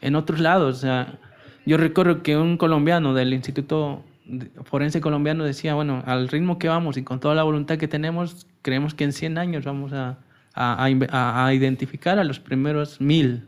En 0.00 0.16
otros 0.16 0.40
lados, 0.40 0.78
o 0.78 0.80
sea, 0.80 1.18
yo 1.66 1.76
recuerdo 1.76 2.22
que 2.22 2.36
un 2.36 2.56
colombiano 2.56 3.14
del 3.14 3.32
Instituto 3.32 4.02
Forense 4.64 5.00
Colombiano 5.00 5.44
decía, 5.44 5.74
bueno, 5.74 6.02
al 6.06 6.28
ritmo 6.28 6.58
que 6.58 6.68
vamos 6.68 6.96
y 6.96 7.02
con 7.02 7.18
toda 7.20 7.34
la 7.34 7.44
voluntad 7.44 7.78
que 7.78 7.88
tenemos, 7.88 8.46
creemos 8.62 8.92
que 8.94 9.04
en 9.04 9.12
100 9.12 9.38
años 9.38 9.64
vamos 9.64 9.92
a, 9.92 10.18
a- 10.58 10.86
a 11.10 11.46
a- 11.46 11.54
identificar 11.54 12.18
a 12.18 12.24
los 12.24 12.40
primeros 12.40 13.00
mil 13.00 13.44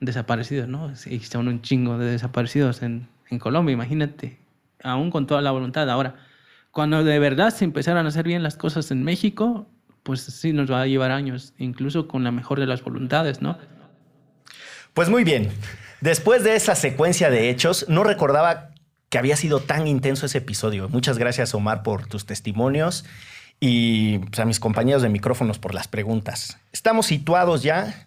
desaparecidos, 0.00 0.68
¿no? 0.68 0.92
Son 0.96 1.48
un 1.48 1.60
chingo 1.62 1.98
de 1.98 2.10
desaparecidos 2.12 2.82
en, 2.82 3.08
en 3.30 3.38
Colombia, 3.38 3.72
imagínate, 3.72 4.38
aún 4.82 5.10
con 5.10 5.26
toda 5.26 5.40
la 5.42 5.50
voluntad. 5.50 5.88
Ahora, 5.90 6.14
cuando 6.70 7.02
de 7.02 7.18
verdad 7.18 7.50
se 7.52 7.64
empezaran 7.64 8.06
a 8.06 8.10
hacer 8.10 8.24
bien 8.26 8.42
las 8.42 8.56
cosas 8.56 8.90
en 8.90 9.02
México, 9.02 9.66
pues 10.04 10.20
sí 10.22 10.52
nos 10.52 10.70
va 10.70 10.82
a 10.82 10.86
llevar 10.86 11.10
años, 11.10 11.52
incluso 11.58 12.06
con 12.06 12.22
la 12.24 12.30
mejor 12.30 12.60
de 12.60 12.66
las 12.66 12.82
voluntades, 12.82 13.42
¿no? 13.42 13.58
Pues 14.94 15.08
muy 15.08 15.24
bien. 15.24 15.50
Después 16.00 16.44
de 16.44 16.54
esa 16.56 16.74
secuencia 16.74 17.30
de 17.30 17.50
hechos, 17.50 17.86
no 17.88 18.04
recordaba 18.04 18.70
que 19.10 19.18
había 19.18 19.36
sido 19.36 19.60
tan 19.60 19.86
intenso 19.86 20.26
ese 20.26 20.38
episodio. 20.38 20.88
Muchas 20.88 21.18
gracias, 21.18 21.54
Omar, 21.54 21.82
por 21.82 22.06
tus 22.06 22.26
testimonios 22.26 23.04
y 23.60 24.18
pues, 24.18 24.38
a 24.38 24.44
mis 24.44 24.60
compañeros 24.60 25.02
de 25.02 25.08
micrófonos 25.08 25.58
por 25.58 25.74
las 25.74 25.88
preguntas. 25.88 26.58
Estamos 26.72 27.06
situados 27.06 27.62
ya 27.62 28.06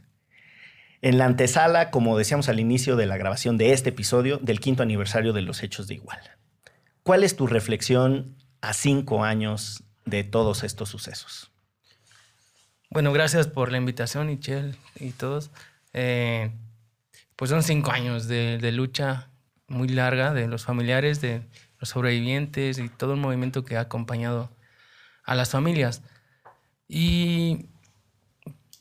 en 1.01 1.17
la 1.17 1.25
antesala, 1.25 1.91
como 1.91 2.17
decíamos 2.17 2.47
al 2.49 2.59
inicio 2.59 2.95
de 2.95 3.05
la 3.05 3.17
grabación 3.17 3.57
de 3.57 3.73
este 3.73 3.89
episodio, 3.89 4.37
del 4.37 4.59
quinto 4.59 4.83
aniversario 4.83 5.33
de 5.33 5.41
los 5.41 5.63
hechos 5.63 5.87
de 5.87 5.95
Iguala. 5.95 6.37
¿Cuál 7.03 7.23
es 7.23 7.35
tu 7.35 7.47
reflexión 7.47 8.35
a 8.61 8.73
cinco 8.73 9.23
años 9.23 9.83
de 10.05 10.23
todos 10.23 10.63
estos 10.63 10.89
sucesos? 10.89 11.51
Bueno, 12.89 13.11
gracias 13.11 13.47
por 13.47 13.71
la 13.71 13.77
invitación, 13.77 14.27
Michelle 14.27 14.75
y 14.99 15.11
todos. 15.11 15.49
Eh, 15.93 16.51
pues 17.35 17.49
son 17.49 17.63
cinco 17.63 17.91
años 17.91 18.27
de 18.27 18.71
lucha 18.71 19.29
muy 19.67 19.87
larga 19.87 20.33
de 20.33 20.47
los 20.47 20.65
familiares, 20.65 21.21
de 21.21 21.41
los 21.79 21.89
sobrevivientes 21.89 22.77
y 22.77 22.89
todo 22.89 23.13
el 23.13 23.19
movimiento 23.19 23.65
que 23.65 23.77
ha 23.77 23.81
acompañado 23.81 24.49
a 25.31 25.35
las 25.35 25.49
familias. 25.49 26.01
Y 26.87 27.69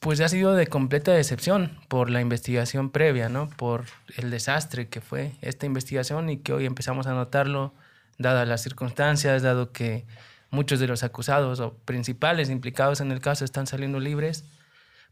pues 0.00 0.20
ha 0.20 0.28
sido 0.28 0.54
de 0.54 0.66
completa 0.66 1.12
decepción 1.12 1.78
por 1.88 2.10
la 2.10 2.20
investigación 2.20 2.90
previa, 2.90 3.28
¿no? 3.28 3.48
Por 3.50 3.84
el 4.16 4.30
desastre 4.30 4.88
que 4.88 5.00
fue 5.00 5.36
esta 5.42 5.66
investigación 5.66 6.28
y 6.30 6.38
que 6.38 6.52
hoy 6.52 6.66
empezamos 6.66 7.06
a 7.06 7.12
notarlo, 7.12 7.72
dadas 8.18 8.48
las 8.48 8.62
circunstancias, 8.62 9.42
dado 9.42 9.72
que 9.72 10.06
muchos 10.50 10.80
de 10.80 10.88
los 10.88 11.04
acusados 11.04 11.60
o 11.60 11.74
principales 11.84 12.50
implicados 12.50 13.00
en 13.00 13.12
el 13.12 13.20
caso 13.20 13.44
están 13.44 13.66
saliendo 13.66 14.00
libres 14.00 14.44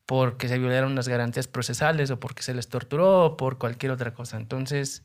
porque 0.07 0.49
se 0.49 0.59
violaron 0.59 0.95
las 0.95 1.07
garantías 1.07 1.47
procesales 1.47 2.11
o 2.11 2.19
porque 2.19 2.43
se 2.43 2.55
les 2.55 2.69
torturó 2.69 3.27
o 3.27 3.37
por 3.37 3.59
cualquier 3.59 3.93
otra 3.93 4.15
cosa. 4.15 4.39
Entonces, 4.39 5.05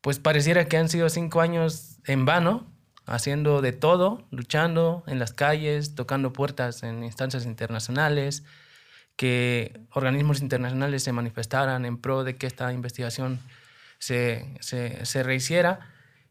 pues 0.00 0.18
pareciera 0.18 0.66
que 0.66 0.76
han 0.76 0.88
sido 0.88 1.08
cinco 1.08 1.40
años 1.40 2.00
en 2.04 2.24
vano, 2.24 2.66
haciendo 3.08 3.60
de 3.62 3.72
todo, 3.72 4.26
luchando 4.30 5.02
en 5.06 5.18
las 5.18 5.32
calles, 5.32 5.94
tocando 5.94 6.32
puertas 6.32 6.82
en 6.82 7.02
instancias 7.04 7.44
internacionales, 7.46 8.44
que 9.16 9.80
organismos 9.92 10.40
internacionales 10.40 11.02
se 11.02 11.12
manifestaran 11.12 11.84
en 11.84 11.98
pro 11.98 12.22
de 12.24 12.36
que 12.36 12.46
esta 12.46 12.72
investigación 12.72 13.40
se, 13.98 14.56
se, 14.60 15.22
rehiciera. 15.22 15.80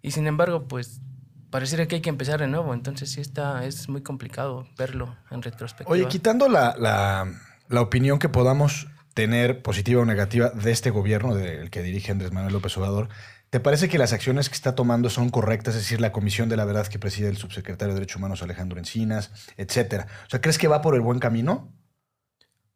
Y 0.02 0.12
sin 0.12 0.26
embargo, 0.28 0.68
pues 0.68 1.02
pareciera 1.50 1.86
que 1.88 1.96
hay 1.96 2.02
que 2.02 2.10
empezar 2.10 2.40
de 2.40 2.48
nuevo. 2.48 2.74
Entonces 2.74 3.12
sí 3.12 3.20
está, 3.20 3.66
es 3.66 3.90
muy 3.90 4.02
complicado 4.04 4.68
verlo 4.78 5.16
en 5.32 5.42
retrospectiva. 5.42 5.92
Oye, 5.92 6.08
quitando 6.08 6.48
la, 6.48 6.76
la- 6.78 7.30
la 7.68 7.82
opinión 7.82 8.20
que 8.20 8.30
podamos 8.30 8.88
tener, 9.14 9.62
positiva 9.62 10.02
o 10.02 10.06
negativa, 10.06 10.52
de 10.52 10.72
este 10.72 10.90
gobierno 10.90 11.36
del 11.36 11.70
que 11.70 11.82
dirige 11.82 12.12
Andrés 12.12 12.32
Manuel 12.32 12.54
López 12.54 12.78
Obrador, 12.78 13.10
¿te 13.50 13.60
parece 13.60 13.90
que 13.90 13.98
las 13.98 14.14
acciones 14.14 14.50
que 14.50 14.56
está 14.56 14.76
tomando 14.76 15.10
son 15.10 15.30
correctas? 15.30 15.76
Es 15.76 15.82
decir, 15.82 16.02
la 16.02 16.12
Comisión 16.12 16.50
de 16.50 16.58
la 16.58 16.66
Verdad 16.66 16.88
que 16.88 17.00
preside 17.00 17.30
el 17.30 17.38
subsecretario 17.38 17.94
de 17.94 18.00
Derechos 18.02 18.18
Humanos 18.18 18.42
Alejandro 18.44 18.78
Encinas, 18.80 19.32
etcétera. 19.58 20.08
O 20.26 20.30
sea, 20.30 20.42
¿crees 20.42 20.58
que 20.58 20.68
va 20.68 20.82
por 20.82 20.96
el 20.96 21.02
buen 21.02 21.20
camino? 21.20 21.74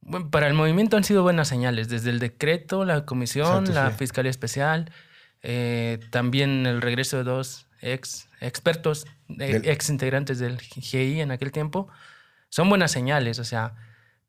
Bueno, 0.01 0.29
para 0.31 0.47
el 0.47 0.53
movimiento 0.55 0.97
han 0.97 1.03
sido 1.03 1.21
buenas 1.23 1.47
señales, 1.47 1.87
desde 1.89 2.09
el 2.09 2.19
decreto, 2.19 2.85
la 2.85 3.05
comisión, 3.05 3.65
Exacto, 3.67 3.73
la 3.73 3.91
sí. 3.91 3.97
Fiscalía 3.99 4.31
Especial, 4.31 4.91
eh, 5.43 5.99
también 6.09 6.65
el 6.65 6.81
regreso 6.81 7.17
de 7.17 7.23
dos 7.23 7.67
ex 7.81 8.27
expertos, 8.39 9.05
eh, 9.29 9.53
Del- 9.53 9.69
ex 9.69 9.89
integrantes 9.89 10.39
del 10.39 10.59
GI 10.59 11.21
en 11.21 11.31
aquel 11.31 11.51
tiempo, 11.51 11.87
son 12.49 12.67
buenas 12.69 12.91
señales, 12.91 13.37
o 13.39 13.43
sea, 13.43 13.75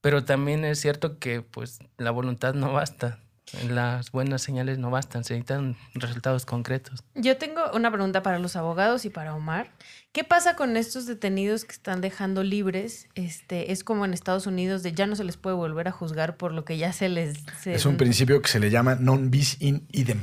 pero 0.02 0.24
también 0.24 0.64
es 0.64 0.78
cierto 0.80 1.18
que 1.18 1.40
pues 1.42 1.78
la 1.96 2.10
voluntad 2.10 2.52
no 2.54 2.72
basta, 2.72 3.20
las 3.68 4.12
buenas 4.12 4.40
señales 4.40 4.78
no 4.78 4.90
bastan, 4.90 5.24
se 5.24 5.34
necesitan 5.34 5.76
resultados 5.94 6.46
concretos. 6.46 7.02
Yo 7.14 7.36
tengo 7.36 7.60
una 7.74 7.90
pregunta 7.90 8.22
para 8.22 8.38
los 8.38 8.56
abogados 8.56 9.04
y 9.04 9.10
para 9.10 9.34
Omar. 9.34 9.70
¿Qué 10.12 10.24
pasa 10.24 10.56
con 10.56 10.76
estos 10.76 11.06
detenidos 11.06 11.64
que 11.64 11.72
están 11.72 12.00
dejando 12.00 12.42
libres? 12.44 13.08
Este, 13.14 13.72
es 13.72 13.84
como 13.84 14.04
en 14.04 14.14
Estados 14.14 14.46
Unidos 14.46 14.82
de 14.82 14.92
ya 14.92 15.06
no 15.06 15.16
se 15.16 15.24
les 15.24 15.36
puede 15.36 15.56
volver 15.56 15.88
a 15.88 15.92
juzgar 15.92 16.36
por 16.36 16.52
lo 16.52 16.64
que 16.64 16.78
ya 16.78 16.92
se 16.92 17.08
les 17.08 17.38
se- 17.60 17.74
Es 17.74 17.84
un 17.86 17.96
principio 17.96 18.40
que 18.40 18.48
se 18.48 18.58
le 18.60 18.70
llama 18.70 18.94
non 18.94 19.30
bis 19.30 19.56
in 19.60 19.86
idem. 19.92 20.20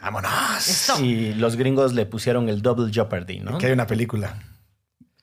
¡Vámonos! 0.00 0.68
Eso. 0.68 1.00
Y 1.04 1.34
los 1.34 1.56
gringos 1.56 1.92
le 1.94 2.06
pusieron 2.06 2.48
el 2.48 2.62
double 2.62 2.92
jeopardy, 2.92 3.40
¿no? 3.40 3.58
Que 3.58 3.66
hay 3.66 3.72
una 3.72 3.86
película. 3.86 4.38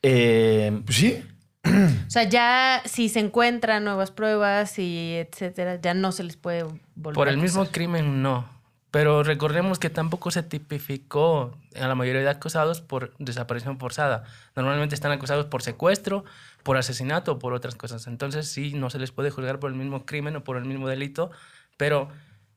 Eh, 0.02 0.82
Pues 0.86 0.98
sí. 0.98 1.24
O 1.66 2.10
sea, 2.14 2.24
ya 2.24 2.82
si 2.86 3.10
se 3.10 3.20
encuentran 3.20 3.84
nuevas 3.86 4.12
pruebas 4.12 4.78
y 4.80 5.16
etcétera, 5.16 5.80
ya 5.82 5.94
no 5.94 6.12
se 6.12 6.24
les 6.24 6.38
puede 6.38 6.64
volver 6.96 7.16
Por 7.16 7.28
a 7.28 7.32
el 7.32 7.38
mismo 7.38 7.64
acusar. 7.64 7.72
crimen, 7.72 8.22
no. 8.22 8.52
Pero 8.92 9.24
recordemos 9.24 9.80
que 9.80 9.90
tampoco 9.90 10.30
se 10.30 10.44
tipificó 10.44 11.58
a 11.76 11.88
la 11.88 11.96
mayoría 11.96 12.22
de 12.22 12.30
acusados 12.30 12.82
por 12.82 13.16
desaparición 13.18 13.80
forzada. 13.80 14.24
Normalmente 14.56 14.94
están 14.94 15.12
acusados 15.12 15.48
por 15.48 15.64
secuestro, 15.64 16.26
por 16.62 16.78
asesinato 16.78 17.34
o 17.34 17.40
por 17.40 17.54
otras 17.54 17.76
cosas. 17.76 18.06
Entonces 18.06 18.48
sí, 18.50 18.74
no 18.74 18.92
se 18.92 19.00
les 19.00 19.12
puede 19.12 19.32
juzgar 19.32 19.60
por 19.60 19.72
el 19.72 19.78
mismo 19.78 20.06
crimen 20.06 20.36
o 20.36 20.44
por 20.44 20.58
el 20.58 20.66
mismo 20.66 20.88
delito, 20.88 21.32
pero 21.78 22.10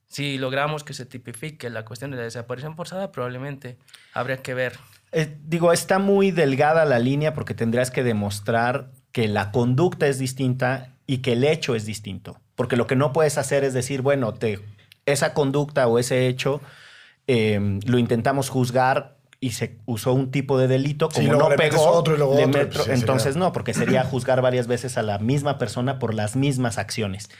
Si 0.08 0.38
logramos 0.38 0.84
que 0.84 0.94
se 0.94 1.04
tipifique 1.04 1.68
la 1.68 1.84
cuestión 1.84 2.12
de 2.12 2.16
la 2.18 2.22
desaparición 2.22 2.76
forzada, 2.76 3.10
probablemente 3.10 3.76
habría 4.12 4.36
que 4.36 4.54
ver. 4.54 4.78
Eh, 5.10 5.36
digo, 5.44 5.72
está 5.72 5.98
muy 5.98 6.30
delgada 6.30 6.84
la 6.84 7.00
línea 7.00 7.34
porque 7.34 7.54
tendrías 7.54 7.90
que 7.90 8.04
demostrar 8.04 8.92
que 9.16 9.28
la 9.28 9.50
conducta 9.50 10.08
es 10.08 10.18
distinta 10.18 10.90
y 11.06 11.18
que 11.22 11.32
el 11.32 11.44
hecho 11.44 11.74
es 11.74 11.86
distinto. 11.86 12.38
Porque 12.54 12.76
lo 12.76 12.86
que 12.86 12.96
no 12.96 13.14
puedes 13.14 13.38
hacer 13.38 13.64
es 13.64 13.72
decir, 13.72 14.02
bueno, 14.02 14.34
te, 14.34 14.60
esa 15.06 15.32
conducta 15.32 15.86
o 15.86 15.98
ese 15.98 16.28
hecho 16.28 16.60
eh, 17.26 17.80
lo 17.86 17.96
intentamos 17.96 18.50
juzgar 18.50 19.16
y 19.40 19.52
se 19.52 19.78
usó 19.86 20.12
un 20.12 20.30
tipo 20.30 20.58
de 20.58 20.68
delito, 20.68 21.08
como 21.08 21.22
Sí, 21.22 21.30
no 21.30 21.48
pegó, 21.56 21.92
otro 21.92 22.14
y 22.14 22.18
luego 22.18 22.36
le 22.36 22.44
otro, 22.44 22.68
pues 22.68 22.84
sí, 22.84 22.90
entonces 22.90 23.36
no, 23.36 23.54
porque 23.54 23.72
sería 23.72 24.04
juzgar 24.10 24.42
varias 24.42 24.66
veces 24.66 24.98
a 24.98 25.02
la 25.02 25.18
misma 25.18 25.56
persona 25.56 25.98
por 25.98 26.12
las 26.12 26.36
mismas 26.36 26.76
acciones. 26.76 27.30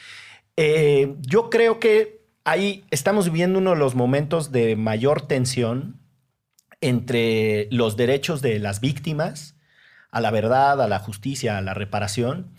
Eh, 0.57 1.15
yo 1.21 1.51
creo 1.51 1.79
que 1.79 2.23
ahí 2.45 2.87
estamos 2.91 3.27
viviendo 3.27 3.59
uno 3.59 3.73
de 3.73 3.77
los 3.77 3.95
momentos 3.95 4.51
de 4.51 4.77
mayor 4.77 5.21
tensión 5.21 6.01
entre 6.81 7.69
los 7.71 7.99
derechos 7.99 8.41
de 8.41 8.61
las 8.61 8.81
víctimas 8.81 9.56
a 10.11 10.21
la 10.21 10.31
verdad, 10.31 10.81
a 10.83 10.89
la 10.89 10.99
justicia, 10.99 11.59
a 11.59 11.63
la 11.63 11.75
reparación 11.75 12.53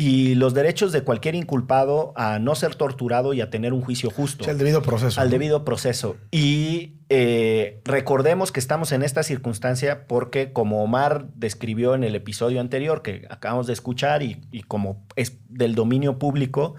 y 0.00 0.34
los 0.34 0.54
derechos 0.54 0.92
de 0.92 1.02
cualquier 1.02 1.34
inculpado 1.34 2.14
a 2.16 2.38
no 2.38 2.54
ser 2.54 2.74
torturado 2.74 3.34
y 3.34 3.42
a 3.42 3.50
tener 3.50 3.74
un 3.74 3.82
juicio 3.82 4.10
justo. 4.10 4.44
O 4.44 4.44
sea, 4.44 4.52
el 4.52 4.58
debido 4.58 4.80
proceso. 4.80 5.20
Al 5.20 5.26
¿no? 5.26 5.32
debido 5.32 5.62
proceso. 5.62 6.16
Y 6.30 6.94
eh, 7.10 7.82
recordemos 7.84 8.50
que 8.50 8.60
estamos 8.60 8.92
en 8.92 9.02
esta 9.02 9.22
circunstancia 9.22 10.06
porque, 10.06 10.54
como 10.54 10.82
Omar 10.82 11.26
describió 11.34 11.94
en 11.94 12.02
el 12.02 12.14
episodio 12.14 12.62
anterior 12.62 13.02
que 13.02 13.26
acabamos 13.28 13.66
de 13.66 13.74
escuchar 13.74 14.22
y, 14.22 14.40
y 14.50 14.62
como 14.62 15.04
es 15.16 15.36
del 15.50 15.74
dominio 15.74 16.18
público, 16.18 16.76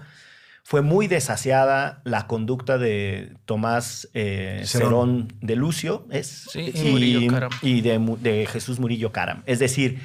fue 0.64 0.80
muy 0.80 1.08
desasiada 1.08 2.00
la 2.04 2.26
conducta 2.26 2.78
de 2.78 3.34
Tomás 3.46 4.08
eh, 4.14 4.62
Cerón. 4.64 4.88
Cerón 4.88 5.32
de 5.40 5.56
Lucio 5.56 6.06
es, 6.10 6.46
Sí, 6.52 6.70
y 6.74 6.90
Murillo 6.92 7.30
Caram. 7.32 7.50
y 7.62 7.80
de, 7.80 8.46
Jesús 8.50 8.78
Murillo 8.78 9.12
Caram. 9.12 9.42
Es 9.46 9.58
decir, 9.58 10.00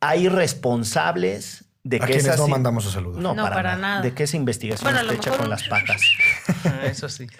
hay 0.00 0.28
responsables 0.28 1.64
de 1.82 1.96
A 1.96 2.00
que 2.00 2.06
quienes 2.06 2.26
esa 2.26 2.36
no 2.36 2.48
mandamos 2.48 2.86
a 2.86 2.90
saludar. 2.90 3.20
No, 3.20 3.34
No, 3.34 3.42
para, 3.42 3.54
para 3.56 3.76
nada. 3.76 3.88
nada. 3.88 4.02
De 4.02 4.12
que 4.14 4.22
esa 4.24 4.36
investigación 4.36 4.84
Bueno, 4.92 5.00
está 5.12 5.14
hecha 5.30 5.36
con 5.38 5.50
las 5.50 5.64
patas. 5.64 6.00
Ah, 6.64 6.86
Eso 6.86 7.08
sí. 7.08 7.26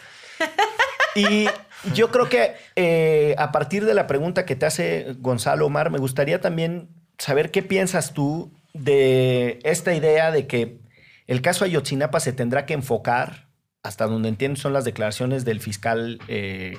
Y 1.14 1.48
yo 1.94 2.10
creo 2.10 2.28
que 2.28 2.56
eh, 2.76 3.34
a 3.38 3.50
partir 3.50 3.86
de 3.86 3.94
la 3.94 4.06
pregunta 4.06 4.44
que 4.44 4.54
te 4.54 4.66
hace 4.66 5.14
Gonzalo 5.20 5.64
Omar, 5.66 5.90
me 5.90 5.98
gustaría 5.98 6.42
también 6.42 6.88
saber 7.16 7.50
qué 7.50 7.62
piensas 7.62 8.12
tú 8.12 8.52
de 8.74 9.58
esta 9.64 9.94
idea 9.94 10.30
de 10.30 10.46
que 10.46 10.78
el 11.26 11.42
caso 11.42 11.64
Ayotzinapa 11.64 12.20
se 12.20 12.32
tendrá 12.32 12.66
que 12.66 12.74
enfocar, 12.74 13.48
hasta 13.82 14.06
donde 14.06 14.28
entiendo 14.28 14.60
son 14.60 14.72
las 14.72 14.84
declaraciones 14.84 15.44
del 15.44 15.60
fiscal 15.60 16.18
eh, 16.28 16.78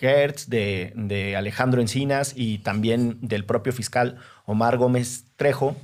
Hertz, 0.00 0.48
de, 0.48 0.92
de 0.94 1.36
Alejandro 1.36 1.80
Encinas 1.80 2.32
y 2.36 2.58
también 2.58 3.18
del 3.20 3.44
propio 3.44 3.72
fiscal 3.72 4.18
Omar 4.44 4.76
Gómez 4.76 5.24
Trejo, 5.36 5.76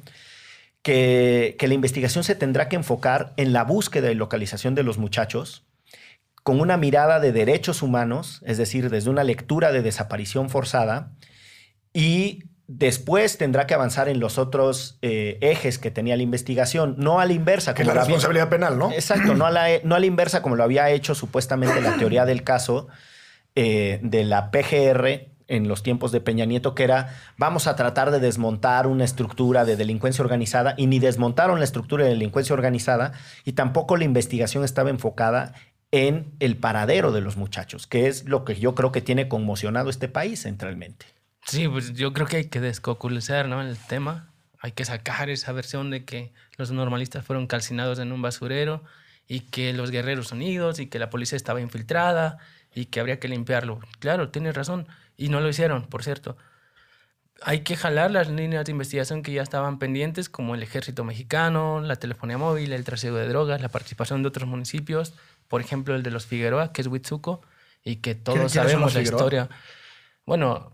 que, 0.83 1.57
que 1.59 1.69
la 1.69 1.75
investigación 1.75 2.25
se 2.25 2.35
tendrá 2.35 2.69
que 2.69 2.77
enfocar 2.77 3.33
en 3.37 3.53
la 3.53 3.65
búsqueda 3.65 4.11
y 4.11 4.15
localización 4.15 4.75
de 4.75 4.83
los 4.83 4.99
muchachos, 4.99 5.65
con 6.43 6.61
una 6.61 6.77
mirada 6.77 7.21
de 7.21 7.33
derechos 7.33 7.83
humanos, 7.83 8.43
es 8.45 8.59
decir, 8.59 8.91
desde 8.91 9.09
una 9.09 9.25
lectura 9.25 9.73
de 9.73 9.81
desaparición 9.81 10.51
forzada, 10.51 11.13
y 11.95 12.45
después 12.67 13.37
tendrá 13.39 13.67
que 13.67 13.75
avanzar 13.75 14.09
en 14.09 14.21
los 14.21 14.39
otros 14.39 14.99
eh, 15.03 15.39
ejes 15.41 15.79
que 15.79 15.91
tenía 15.91 16.17
la 16.17 16.23
investigación, 16.23 16.95
no 16.99 17.21
a 17.21 17.27
la 17.27 17.33
inversa. 17.33 17.75
Que 17.75 17.83
como 17.83 17.95
la 17.95 18.03
había- 18.03 18.15
responsabilidad 18.15 18.49
penal, 18.49 18.79
¿no? 18.79 18.91
Exacto, 18.93 19.35
no 19.35 19.47
a, 19.47 19.51
la, 19.51 19.67
no 19.85 19.95
a 19.95 20.01
la 20.01 20.07
inversa 20.07 20.43
como 20.43 20.57
lo 20.57 20.65
había 20.65 20.91
hecho 20.91 21.15
supuestamente 21.15 21.81
la 21.81 21.97
teoría 21.97 22.25
del 22.25 22.43
caso 22.43 22.89
eh, 23.55 24.01
de 24.03 24.25
la 24.25 24.51
PGR 24.51 25.29
en 25.47 25.69
los 25.69 25.83
tiempos 25.83 26.11
de 26.11 26.23
Peña 26.23 26.47
Nieto, 26.47 26.75
que 26.75 26.85
era 26.85 27.15
vamos 27.37 27.67
a 27.67 27.77
tratar 27.77 28.11
de 28.11 28.19
desmontar 28.19 28.87
una 28.87 29.05
estructura 29.05 29.67
de 29.67 29.77
delincuencia 29.77 30.25
organizada 30.25 30.75
y 30.79 30.87
ni 30.87 30.99
desmontaron 30.99 31.59
la 31.59 31.65
estructura 31.67 32.05
de 32.05 32.11
delincuencia 32.11 32.55
organizada 32.55 33.13
y 33.45 33.53
tampoco 33.53 33.99
la 33.99 34.05
investigación 34.05 34.65
estaba 34.65 34.89
enfocada 34.89 35.53
en 35.91 36.33
el 36.41 36.57
paradero 36.57 37.13
de 37.13 37.21
los 37.21 37.37
muchachos, 37.37 37.87
que 37.87 38.09
es 38.09 38.25
lo 38.25 38.45
que 38.45 38.57
yo 38.57 38.75
creo 38.75 38.91
que 38.91 39.03
tiene 39.03 39.29
conmocionado 39.29 39.91
este 39.91 40.09
país 40.09 40.43
centralmente. 40.43 41.07
Sí, 41.47 41.69
pues 41.69 41.93
yo 41.93 42.13
creo 42.13 42.27
que 42.27 42.37
hay 42.39 42.45
que 42.47 42.61
descoculizar 42.61 43.49
¿no? 43.49 43.61
el 43.61 43.77
tema. 43.77 44.31
Hay 44.59 44.73
que 44.73 44.85
sacar 44.85 45.29
esa 45.29 45.53
versión 45.53 45.91
de 45.91 46.05
que 46.05 46.33
los 46.57 46.71
normalistas 46.71 47.25
fueron 47.25 47.47
calcinados 47.47 47.99
en 47.99 48.13
un 48.13 48.23
basurero 48.23 48.83
y 49.29 49.41
que 49.41 49.73
los 49.73 49.91
guerreros 49.91 50.33
unidos 50.33 50.79
y 50.81 50.87
que 50.87 50.99
la 50.99 51.11
policía 51.11 51.37
estaba 51.37 51.61
infiltrada 51.61 52.39
y 52.75 52.87
que 52.87 53.01
habría 53.01 53.21
que 53.21 53.29
limpiarlo. 53.29 53.81
Claro, 53.99 54.31
tienes 54.31 54.55
razón. 54.55 54.87
Y 55.17 55.29
no 55.29 55.41
lo 55.41 55.49
hicieron, 55.49 55.87
por 55.87 56.03
cierto. 56.03 56.37
Hay 57.43 57.61
que 57.61 57.77
jalar 57.77 58.11
las 58.11 58.29
líneas 58.29 58.65
de 58.65 58.73
investigación 58.73 59.23
que 59.23 59.33
ya 59.33 59.43
estaban 59.43 59.79
pendientes, 59.79 60.29
como 60.29 60.55
el 60.55 60.63
ejército 60.63 61.05
mexicano, 61.05 61.81
la 61.81 61.97
telefonía 61.97 62.39
móvil, 62.39 62.73
el 62.73 62.85
trasiego 62.85 63.17
de 63.17 63.29
drogas, 63.29 63.61
la 63.61 63.69
participación 63.69 64.23
de 64.23 64.29
otros 64.29 64.49
municipios, 64.49 65.13
por 65.49 65.61
ejemplo 65.61 65.95
el 65.95 66.03
de 66.03 66.11
los 66.11 66.27
Figueroa, 66.27 66.73
que 66.73 66.81
es 66.81 66.87
Huitzuco, 66.87 67.43
y 67.85 67.97
que 67.97 68.15
todos 68.15 68.53
sabemos 68.53 68.95
la 68.95 69.03
historia. 69.03 69.49
Bueno, 70.27 70.71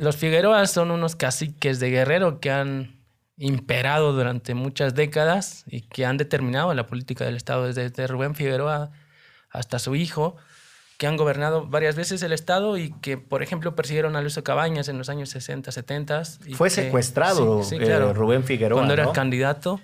los 0.00 0.16
Figueroas 0.16 0.70
son 0.70 0.90
unos 0.90 1.14
caciques 1.16 1.78
de 1.80 1.90
guerrero 1.90 2.40
que 2.40 2.50
han 2.50 3.00
imperado 3.36 4.12
durante 4.12 4.54
muchas 4.54 4.94
décadas 4.94 5.64
y 5.66 5.82
que 5.82 6.06
han 6.06 6.16
determinado 6.16 6.72
la 6.72 6.86
política 6.86 7.24
del 7.24 7.36
Estado, 7.36 7.70
desde, 7.70 8.06
Rubén 8.06 8.34
Figueroa 8.34 8.92
hasta 9.50 9.78
su 9.78 9.94
hijo, 9.94 10.36
que 10.98 11.06
han 11.06 11.16
gobernado 11.16 11.66
varias 11.66 11.96
veces 11.96 12.22
el 12.22 12.32
Estado 12.32 12.78
y 12.78 12.92
que, 13.00 13.18
por 13.18 13.42
ejemplo, 13.42 13.74
persiguieron 13.74 14.14
a 14.16 14.22
Lucio 14.22 14.44
Cabañas 14.44 14.88
en 14.88 14.96
los 14.96 15.08
años 15.08 15.28
60, 15.30 15.70
70. 15.72 16.22
y 16.46 16.54
Fue 16.54 16.68
que- 16.68 16.74
secuestrado, 16.76 17.62
Sí, 17.62 17.76
sí, 17.78 17.84
eh. 17.84 18.12
Rubén 18.12 18.44
Figueroa, 18.44 18.78
Cuando 18.78 18.94
era 18.94 19.04
¿no? 19.04 19.12
candidato. 19.12 19.80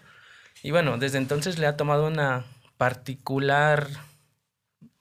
Y 0.63 0.71
bueno, 0.71 0.97
desde 0.99 1.19
entonces 1.19 1.59
le 1.59 1.67
ha 1.67 1.77
tomado 1.77 2.07
una 2.07 2.45
particular 2.79 3.89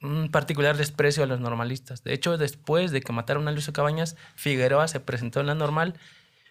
un 0.02 0.30
particular 0.30 0.76
desprecio 0.76 1.22
a 1.22 1.26
los 1.26 1.40
normalistas. 1.40 2.02
De 2.02 2.12
hecho, 2.14 2.38
después 2.38 2.90
de 2.90 3.00
que 3.00 3.12
mataron 3.12 3.48
a 3.48 3.52
Lucio 3.52 3.72
Cabañas, 3.72 4.16
Figueroa 4.34 4.88
se 4.88 5.00
presentó 5.00 5.40
en 5.40 5.46
la 5.46 5.54
normal 5.54 5.94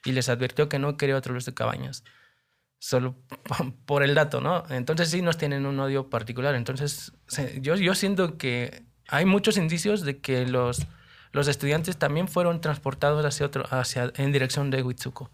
y 0.06 0.12
les 0.12 0.30
advirtió 0.30 0.70
que 0.70 0.80
no 0.80 0.98
quería 0.98 1.18
otro 1.18 1.34
Lucio 1.34 1.56
Cabañas. 1.56 2.04
Solo 2.78 3.16
por 3.86 4.04
el 4.04 4.16
dato, 4.16 4.42
¿no? 4.42 4.64
Entonces 4.70 5.10
sí 5.10 5.22
nos 5.22 5.38
tienen 5.38 5.66
un 5.66 5.80
odio 5.80 6.10
particular. 6.10 6.56
Entonces 6.56 7.12
yo, 7.62 7.76
yo 7.76 7.96
siento 7.96 8.38
que 8.38 8.84
hay 9.08 9.26
muchos 9.26 9.58
indicios 9.58 10.02
de 10.02 10.20
que 10.20 10.46
los, 10.46 10.86
los 11.32 11.48
estudiantes 11.48 11.98
también 11.98 12.28
fueron 12.28 12.62
transportados 12.62 13.26
hacia 13.26 13.48
otro, 13.48 13.66
hacia, 13.72 14.12
en 14.16 14.32
dirección 14.32 14.70
de 14.70 14.84
Huitzuco. 14.84 15.32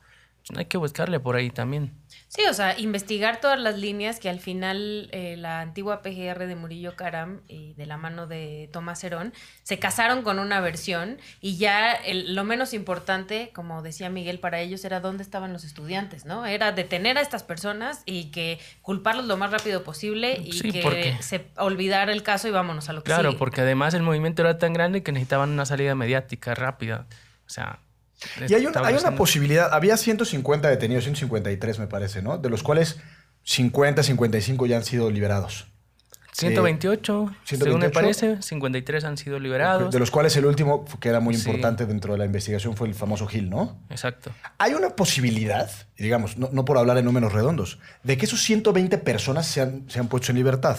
Hay 0.55 0.65
que 0.65 0.77
buscarle 0.77 1.19
por 1.19 1.35
ahí 1.35 1.49
también. 1.49 1.91
Sí, 2.35 2.41
o 2.49 2.53
sea, 2.53 2.77
investigar 2.77 3.39
todas 3.39 3.57
las 3.57 3.77
líneas 3.77 4.19
que 4.19 4.27
al 4.29 4.41
final 4.41 5.07
eh, 5.13 5.37
la 5.37 5.61
antigua 5.61 6.01
PGR 6.01 6.47
de 6.47 6.55
Murillo 6.57 6.97
Caram 6.97 7.39
y 7.47 7.73
de 7.75 7.85
la 7.85 7.95
mano 7.95 8.27
de 8.27 8.69
Tomás 8.73 9.01
Herón 9.05 9.33
se 9.63 9.79
casaron 9.79 10.21
con 10.21 10.39
una 10.39 10.59
versión 10.59 11.17
y 11.39 11.55
ya 11.55 11.93
el- 11.93 12.35
lo 12.35 12.43
menos 12.43 12.73
importante, 12.73 13.51
como 13.53 13.81
decía 13.81 14.09
Miguel, 14.09 14.39
para 14.39 14.59
ellos 14.59 14.83
era 14.83 14.99
dónde 14.99 15.23
estaban 15.23 15.53
los 15.53 15.63
estudiantes, 15.63 16.25
¿no? 16.25 16.45
Era 16.45 16.73
detener 16.73 17.17
a 17.17 17.21
estas 17.21 17.43
personas 17.43 18.01
y 18.05 18.31
que 18.31 18.59
culparlos 18.81 19.27
lo 19.27 19.37
más 19.37 19.51
rápido 19.51 19.83
posible 19.83 20.37
y 20.43 20.51
Sí, 20.51 20.73
que 20.73 21.15
se 21.21 21.47
olvidara 21.55 22.11
el 22.11 22.21
caso 22.21 22.49
y 22.49 22.51
vámonos 22.51 22.89
a 22.89 22.93
lo 22.93 23.01
que 23.01 23.05
Claro, 23.11 23.29
sigue. 23.29 23.39
porque 23.39 23.61
además 23.61 23.93
el 23.93 24.01
movimiento 24.03 24.41
era 24.41 24.57
tan 24.57 24.73
grande 24.73 25.03
que 25.03 25.13
necesitaban 25.13 25.51
una 25.51 25.65
salida 25.65 25.95
mediática 25.95 26.53
rápida. 26.53 27.05
O 27.45 27.49
sea... 27.49 27.79
Y 28.47 28.53
hay 28.53 28.65
hay 28.83 28.95
una 28.95 29.15
posibilidad, 29.15 29.73
había 29.73 29.97
150 29.97 30.69
detenidos, 30.69 31.03
153 31.03 31.79
me 31.79 31.87
parece, 31.87 32.21
¿no? 32.21 32.37
De 32.37 32.49
los 32.49 32.63
cuales 32.63 32.97
50, 33.43 34.03
55 34.03 34.65
ya 34.65 34.77
han 34.77 34.83
sido 34.85 35.09
liberados. 35.11 35.67
128, 36.33 37.13
según 37.45 37.63
128. 37.63 37.77
me 37.79 37.89
parece, 37.89 38.41
53 38.41 39.03
han 39.05 39.17
sido 39.17 39.39
liberados. 39.39 39.93
De 39.93 39.99
los 39.99 40.11
cuales 40.11 40.35
el 40.35 40.45
último, 40.45 40.83
que 40.99 41.07
era 41.07 41.21
muy 41.21 41.35
Sí. 41.35 41.47
importante 41.47 41.85
dentro 41.85 42.11
de 42.11 42.19
la 42.19 42.25
investigación, 42.25 42.75
fue 42.75 42.89
el 42.89 42.93
famoso 42.93 43.25
Gil, 43.25 43.49
¿no? 43.49 43.79
Exacto. 43.89 44.31
Hay 44.57 44.73
una 44.73 44.89
posibilidad, 44.89 45.71
y 45.97 46.03
digamos, 46.03 46.37
no, 46.37 46.49
no 46.51 46.65
por 46.65 46.77
hablar 46.77 46.97
en 46.97 47.05
números 47.05 47.31
redondos, 47.31 47.79
de 48.03 48.17
que 48.17 48.25
esos 48.25 48.41
120 48.43 48.97
personas 48.97 49.47
se 49.47 49.61
han, 49.61 49.89
se 49.89 49.99
han 49.99 50.09
puesto 50.09 50.31
en 50.33 50.37
libertad. 50.37 50.77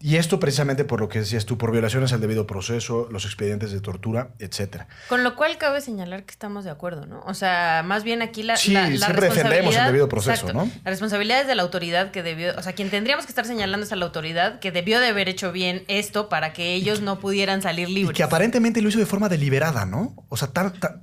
Y 0.00 0.16
esto 0.16 0.40
precisamente 0.40 0.84
por 0.84 1.00
lo 1.00 1.08
que 1.08 1.20
decías 1.20 1.46
tú, 1.46 1.58
por 1.58 1.72
violaciones 1.72 2.12
al 2.12 2.20
debido 2.20 2.46
proceso, 2.46 3.08
los 3.10 3.24
expedientes 3.24 3.72
de 3.72 3.80
tortura, 3.80 4.28
etcétera. 4.38 4.86
Con 5.08 5.24
lo 5.24 5.36
cual 5.36 5.58
cabe 5.58 5.80
señalar 5.80 6.24
que 6.24 6.32
estamos 6.32 6.64
de 6.64 6.70
acuerdo, 6.70 7.06
¿no? 7.06 7.22
O 7.26 7.34
sea, 7.34 7.82
más 7.84 8.04
bien 8.04 8.22
aquí 8.22 8.42
la, 8.42 8.56
Sí, 8.56 8.72
la, 8.72 8.88
la 8.88 9.06
siempre 9.06 9.28
defendemos 9.28 9.74
el 9.76 9.86
debido 9.86 10.08
proceso, 10.08 10.48
exacto, 10.48 10.52
¿no? 10.52 10.70
La 10.84 10.90
responsabilidad 10.90 11.40
es 11.40 11.46
de 11.46 11.54
la 11.54 11.62
autoridad 11.62 12.10
que 12.10 12.22
debió, 12.22 12.54
o 12.56 12.62
sea, 12.62 12.72
quien 12.72 12.90
tendríamos 12.90 13.26
que 13.26 13.32
estar 13.32 13.46
señalando 13.46 13.84
es 13.84 13.92
a 13.92 13.96
la 13.96 14.06
autoridad 14.06 14.60
que 14.60 14.72
debió 14.72 15.00
de 15.00 15.08
haber 15.08 15.28
hecho 15.28 15.52
bien 15.52 15.84
esto 15.88 16.28
para 16.28 16.52
que 16.52 16.74
ellos 16.74 17.00
no 17.00 17.18
pudieran 17.20 17.62
salir 17.62 17.88
Y 17.88 17.94
libres. 17.94 18.16
que 18.16 18.22
aparentemente 18.22 18.80
lo 18.82 18.88
hizo 18.88 18.98
de 18.98 19.06
forma 19.06 19.28
deliberada, 19.28 19.86
¿no? 19.86 20.14
O 20.28 20.36
sea, 20.36 20.48
tan, 20.48 20.72
tan, 20.72 21.00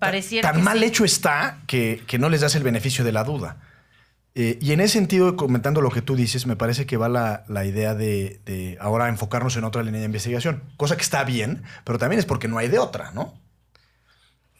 mal 0.64 0.80
sí. 0.80 0.86
hecho 0.86 1.06
está 1.06 1.60
que, 1.68 2.04
que 2.08 2.18
no 2.18 2.30
les 2.30 2.42
das 2.42 2.56
el 2.56 2.64
beneficio 2.64 3.04
de 3.04 3.12
la 3.12 3.24
duda. 3.24 3.58
Eh, 4.34 4.58
y 4.62 4.72
en 4.72 4.80
ese 4.80 4.94
sentido, 4.94 5.36
comentando 5.36 5.82
lo 5.82 5.90
que 5.92 6.02
tú 6.02 6.16
dices, 6.16 6.46
me 6.46 6.56
parece 6.56 6.86
que 6.86 6.96
va 6.96 7.10
la, 7.10 7.44
la 7.50 7.66
idea 7.66 7.96
de, 7.96 8.40
de 8.46 8.78
ahora 8.80 9.10
enfocarnos 9.10 9.58
en 9.58 9.66
otra 9.66 9.84
línea 9.84 10.00
de 10.00 10.06
investigación, 10.06 10.64
cosa 10.78 10.96
que 10.96 11.02
está 11.02 11.24
bien, 11.26 11.64
pero 11.84 12.00
también 12.00 12.20
es 12.20 12.26
porque 12.26 12.48
no 12.48 12.58
hay 12.58 12.70
de 12.70 12.80
otra, 12.80 13.12
¿no? 13.12 13.38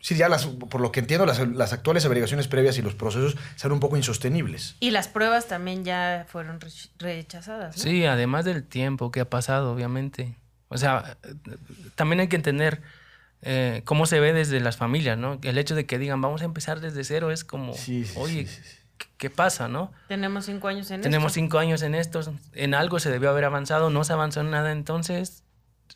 Sí, 0.02 0.16
ya 0.16 0.28
las, 0.30 0.48
por 0.48 0.82
lo 0.82 0.92
que 0.92 1.00
entiendo, 1.00 1.26
las, 1.28 1.40
las 1.48 1.74
actuales 1.74 2.04
averiguaciones 2.06 2.48
previas 2.48 2.76
y 2.78 2.82
los 2.82 2.96
procesos 2.96 3.38
son 3.56 3.72
un 3.72 3.80
poco 3.80 3.96
insostenibles. 3.98 4.76
Y 4.80 4.90
las 4.92 5.08
pruebas 5.08 5.48
también 5.48 5.86
ya 5.86 6.26
fueron 6.28 6.60
rech- 6.60 6.90
rechazadas. 6.98 7.78
¿no? 7.78 7.84
Sí, 7.84 8.04
además 8.06 8.44
del 8.46 8.64
tiempo 8.64 9.12
que 9.12 9.20
ha 9.22 9.30
pasado, 9.30 9.72
obviamente. 9.72 10.36
O 10.70 10.78
sea, 10.80 11.18
también 11.96 12.20
hay 12.20 12.28
que 12.30 12.36
entender 12.36 12.82
eh, 13.44 13.84
cómo 13.86 14.08
se 14.08 14.20
ve 14.20 14.34
desde 14.34 14.60
las 14.60 14.76
familias, 14.76 15.20
¿no? 15.20 15.40
El 15.44 15.58
hecho 15.60 15.76
de 15.76 15.86
que 15.86 16.00
digan, 16.00 16.20
vamos 16.20 16.42
a 16.42 16.46
empezar 16.46 16.80
desde 16.80 17.04
cero 17.04 17.30
es 17.30 17.44
como, 17.44 17.74
Sí, 17.76 18.04
sí, 18.04 18.14
oye, 18.18 18.48
sí, 18.48 18.56
sí, 18.56 18.62
sí. 18.70 18.78
¿Qué- 19.02 19.08
¿qué 19.18 19.30
pasa, 19.30 19.68
no? 19.68 19.92
Tenemos 20.08 20.46
cinco 20.46 20.68
años 20.68 20.90
en 20.92 21.02
Tenemos 21.02 21.32
esto. 21.32 21.40
cinco 21.42 21.58
años 21.60 21.82
en 21.82 21.96
esto, 21.96 22.22
en 22.54 22.74
algo 22.74 23.00
se 23.00 23.10
debió 23.10 23.30
haber 23.30 23.46
avanzado, 23.46 23.90
no 23.90 24.04
se 24.04 24.14
avanzó 24.14 24.42
en 24.42 24.52
nada 24.52 24.72
entonces, 24.72 25.44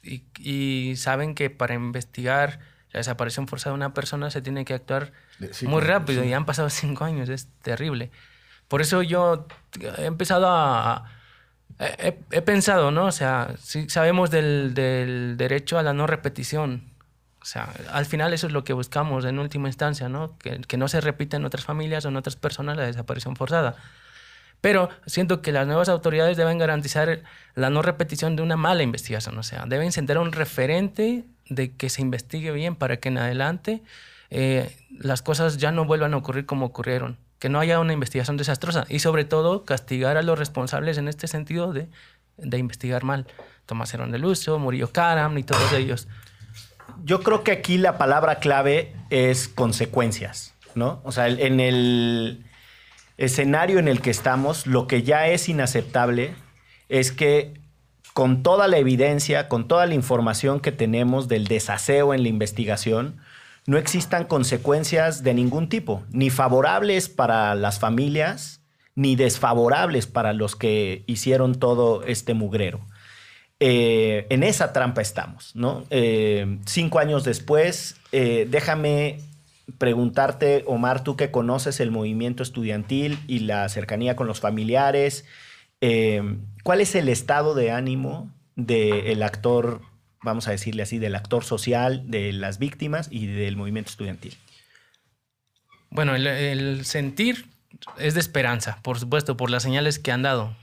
y, 0.04 0.24
y 0.40 0.96
saben 0.98 1.36
que 1.36 1.50
para 1.50 1.74
investigar 1.76 2.60
la 2.92 3.00
desaparición 3.00 3.48
forzada 3.48 3.72
de 3.74 3.76
una 3.78 3.94
persona 3.94 4.30
se 4.32 4.42
tiene 4.42 4.64
que 4.66 4.74
actuar 4.74 5.12
sí, 5.52 5.68
muy 5.68 5.82
rápido 5.82 6.24
sí. 6.24 6.30
y 6.30 6.34
han 6.34 6.46
pasado 6.46 6.70
cinco 6.72 7.04
años, 7.06 7.30
es 7.30 7.48
terrible. 7.62 8.10
Por 8.68 8.82
eso 8.82 9.02
yo 9.04 9.48
he 9.98 10.06
empezado 10.06 10.48
a... 10.50 11.12
He, 11.78 12.08
he- 12.08 12.38
he 12.38 12.42
pensado, 12.42 12.90
¿no? 12.92 13.06
O 13.06 13.12
sea, 13.12 13.56
sí 13.60 13.90
sabemos 13.90 14.32
del, 14.32 14.74
del 14.74 15.36
derecho 15.38 15.78
a 15.78 15.84
la 15.84 15.94
no 15.94 16.08
repetición. 16.08 16.94
O 17.46 17.48
sea, 17.48 17.72
al 17.92 18.08
final 18.08 18.34
eso 18.34 18.48
es 18.48 18.54
lo 18.54 18.64
que 18.64 18.74
buscamos 18.74 19.24
en 19.24 19.38
última 19.38 19.68
instancia, 19.68 20.10
¿no? 20.10 20.36
Que, 20.40 20.78
no 20.78 20.88
se 20.88 21.00
repita 21.00 21.38
en 21.38 21.46
otras 21.46 21.64
familias 21.64 22.04
o 22.04 22.08
en 22.08 22.16
otras 22.16 22.36
personas 22.36 22.76
la 22.76 22.88
desaparición 22.88 23.36
forzada. 23.36 23.76
Pero 24.62 24.90
siento 25.06 25.44
que 25.44 25.52
las 25.52 25.68
nuevas 25.68 25.88
autoridades 25.88 26.38
deben 26.38 26.58
garantizar 26.58 27.22
la 27.54 27.70
no 27.70 27.84
repetición 27.84 28.36
de 28.36 28.42
una 28.42 28.58
mala 28.58 28.82
investigación. 28.82 29.38
O 29.38 29.44
sea, 29.44 29.66
deben 29.68 29.92
sentar 29.92 30.18
un 30.18 30.32
referente 30.32 31.24
de 31.48 31.76
que 31.76 31.92
se 31.92 32.02
investigue 32.02 32.50
bien 32.50 32.76
para 32.76 32.98
que 32.98 33.10
en 33.10 33.20
adelante 33.20 33.84
eh, 34.32 34.76
las 34.90 35.22
cosas 35.22 35.58
ya 35.58 35.72
no 35.72 35.86
vuelvan 35.86 36.16
a 36.16 36.18
ocurrir 36.18 36.48
como 36.48 36.66
ocurrieron. 36.66 37.20
Que 37.38 37.50
no 37.50 37.60
haya 37.60 37.80
una 37.80 37.94
investigación 37.94 38.38
desastrosa. 38.38 38.88
Y 38.90 39.02
sobre 39.02 39.24
todo, 39.24 39.66
castigar 39.66 40.18
a 40.18 40.24
los 40.24 40.40
responsables 40.40 40.98
en 40.98 41.08
este 41.08 41.28
sentido 41.28 41.74
de, 41.74 41.90
de 42.38 42.58
investigar 42.58 43.04
mal. 43.04 43.28
Tomás 43.68 43.94
Herón 43.94 44.10
de 44.10 44.18
Lucio, 44.18 44.58
Murillo 44.58 44.92
Karam 44.92 45.38
y 45.38 45.44
todos 45.44 45.74
ellos. 45.74 46.08
Yo 47.04 47.22
creo 47.22 47.44
que 47.44 47.52
aquí 47.52 47.78
la 47.78 47.98
palabra 47.98 48.36
clave 48.36 48.94
es 49.10 49.48
consecuencias, 49.48 50.54
¿no? 50.76 51.02
O 51.04 51.12
sea, 51.12 51.28
en 51.28 51.60
el 51.60 52.46
escenario 53.18 53.80
en 53.80 53.88
el 53.88 54.02
que 54.02 54.10
estamos, 54.10 54.68
lo 54.68 54.88
que 54.88 55.04
ya 55.04 55.28
es 55.28 55.50
inaceptable 55.50 56.36
es 56.90 57.12
que 57.12 57.54
con 58.14 58.44
toda 58.44 58.68
la 58.68 58.78
evidencia, 58.78 59.50
con 59.50 59.68
toda 59.68 59.86
la 59.86 59.94
información 59.94 60.60
que 60.60 60.72
tenemos 60.72 61.28
del 61.28 61.48
desaseo 61.48 62.14
en 62.14 62.24
la 62.24 62.30
investigación, 62.30 63.18
no 63.68 63.78
existan 63.78 64.26
consecuencias 64.26 65.24
de 65.24 65.34
ningún 65.34 65.70
tipo, 65.70 66.04
ni 66.12 66.30
favorables 66.30 67.10
para 67.10 67.56
las 67.56 67.80
familias, 67.80 68.62
ni 68.96 69.16
desfavorables 69.16 70.08
para 70.08 70.34
los 70.34 70.56
que 70.56 71.04
hicieron 71.08 71.56
todo 71.56 72.04
este 72.04 72.34
mugrero. 72.34 72.80
Eh, 73.60 74.28
en 74.30 74.44
esa 74.44 74.74
trampa 74.74 75.02
estamos, 75.02 75.56
¿no? 75.56 75.86
Eh, 75.90 76.60
cinco 76.66 77.00
años 77.00 77.24
después, 77.24 77.96
eh, 78.12 78.48
déjame 78.50 79.20
preguntarte, 79.78 80.64
Omar, 80.68 81.04
tú 81.04 81.16
que 81.16 81.32
conoces 81.32 81.80
el 81.80 81.90
movimiento 81.90 82.44
estudiantil 82.44 83.18
y 83.28 83.40
la 83.40 83.68
cercanía 83.70 84.16
con 84.16 84.28
los 84.28 84.42
familiares, 84.42 85.26
¿cuál 86.64 86.82
es 86.82 86.96
el 86.96 87.10
estado 87.10 87.54
de 87.54 87.72
ánimo 87.72 88.32
del 88.56 89.22
actor, 89.24 89.82
vamos 90.22 90.48
a 90.48 90.52
decirle 90.52 90.84
así, 90.84 90.98
del 90.98 91.16
actor 91.16 91.44
social, 91.44 92.04
de 92.10 92.34
las 92.34 92.58
víctimas 92.58 93.08
y 93.12 93.28
del 93.28 93.56
movimiento 93.56 93.92
estudiantil? 93.92 94.36
Bueno, 95.92 96.16
el 96.16 96.86
sentir 96.86 97.48
es 97.98 98.14
de 98.16 98.20
esperanza, 98.20 98.80
por 98.82 99.00
supuesto, 99.00 99.38
por 99.38 99.50
las 99.50 99.64
señales 99.64 100.00
que 100.00 100.12
han 100.12 100.24
dado. 100.24 100.56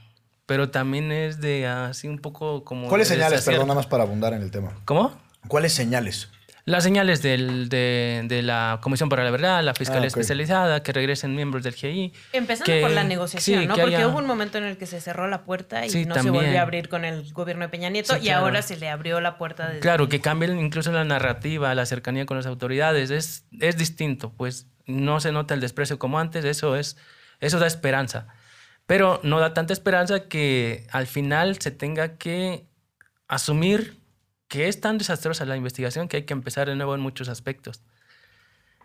Pero 0.45 0.69
también 0.69 1.11
es 1.11 1.39
de 1.39 1.67
así 1.67 2.07
un 2.07 2.19
poco 2.19 2.63
como... 2.65 2.89
¿Cuáles 2.89 3.07
de 3.09 3.15
señales, 3.15 3.31
desacierto. 3.39 3.59
perdón, 3.61 3.67
nada 3.69 3.79
más 3.79 3.87
para 3.87 4.03
abundar 4.03 4.33
en 4.33 4.41
el 4.41 4.51
tema? 4.51 4.73
¿Cómo? 4.85 5.13
¿Cuáles 5.47 5.73
señales? 5.73 6.29
Las 6.65 6.83
señales 6.85 7.21
del- 7.21 7.67
de, 7.67 8.23
de 8.25 8.41
la 8.41 8.79
Comisión 8.81 9.09
para 9.09 9.23
la 9.25 9.31
Verdad, 9.31 9.61
la 9.63 9.73
Fiscalía 9.73 10.03
Ah, 10.03 10.07
ok. 10.07 10.17
Especializada, 10.17 10.81
que 10.83 10.93
regresen 10.93 11.35
miembros 11.35 11.63
del 11.63 11.73
GI. 11.75 12.13
Empezando 12.31 12.65
que- 12.65 12.81
por 12.81 12.91
la 12.91 13.03
negociación, 13.03 13.61
sí, 13.61 13.67
¿no? 13.67 13.75
que 13.75 13.81
Porque 13.81 13.95
haya- 13.97 14.07
hubo 14.07 14.17
un 14.19 14.25
momento 14.25 14.57
en 14.57 14.63
el 14.65 14.77
que 14.77 14.85
se 14.85 15.01
cerró 15.01 15.27
la 15.27 15.43
puerta 15.43 15.85
y 15.85 15.89
Sí, 15.89 16.05
no 16.05 16.13
se 16.15 16.19
también. 16.21 16.45
volvió 16.45 16.59
a 16.59 16.61
abrir 16.61 16.87
con 16.87 17.03
el 17.03 17.31
gobierno 17.33 17.63
de 17.65 17.69
Peña 17.69 17.89
Nieto 17.89 18.13
Sí, 18.13 18.19
y 18.21 18.23
claro. 18.27 18.45
ahora 18.45 18.61
se 18.61 18.77
le 18.77 18.89
abrió 18.89 19.19
la 19.21 19.37
puerta 19.37 19.69
de 19.69 19.79
Claro, 19.79 20.07
que 20.07 20.21
cambien 20.21 20.57
incluso 20.59 20.91
la 20.93 21.03
narrativa, 21.03 21.73
la 21.75 21.85
cercanía 21.85 22.25
con 22.25 22.37
las 22.37 22.45
autoridades. 22.45 23.11
Es, 23.11 23.45
es 23.59 23.77
distinto, 23.77 24.31
pues 24.31 24.67
no 24.85 25.19
se 25.19 25.31
nota 25.33 25.53
el 25.53 25.59
desprecio 25.61 25.99
como 25.99 26.17
antes, 26.19 26.45
eso, 26.45 26.77
es, 26.77 26.95
eso 27.41 27.59
da 27.59 27.67
esperanza. 27.67 28.27
Pero 28.93 29.19
no 29.23 29.39
da 29.39 29.55
tanta 29.55 29.73
esperanza 29.73 30.27
que 30.27 30.85
al 30.91 31.07
final 31.07 31.59
se 31.59 31.71
tenga 31.71 32.19
que 32.19 32.67
asumir 33.27 33.97
que 34.47 34.67
es 34.67 34.81
tan 34.81 34.99
desastrosa 34.99 35.45
la 35.45 35.57
investigación 35.57 36.07
que 36.07 36.17
hay 36.17 36.23
que 36.25 36.33
empezar 36.33 36.69
de 36.69 36.75
nuevo 36.75 36.93
en 36.93 37.01
muchos 37.01 37.27
aspectos. 37.27 37.81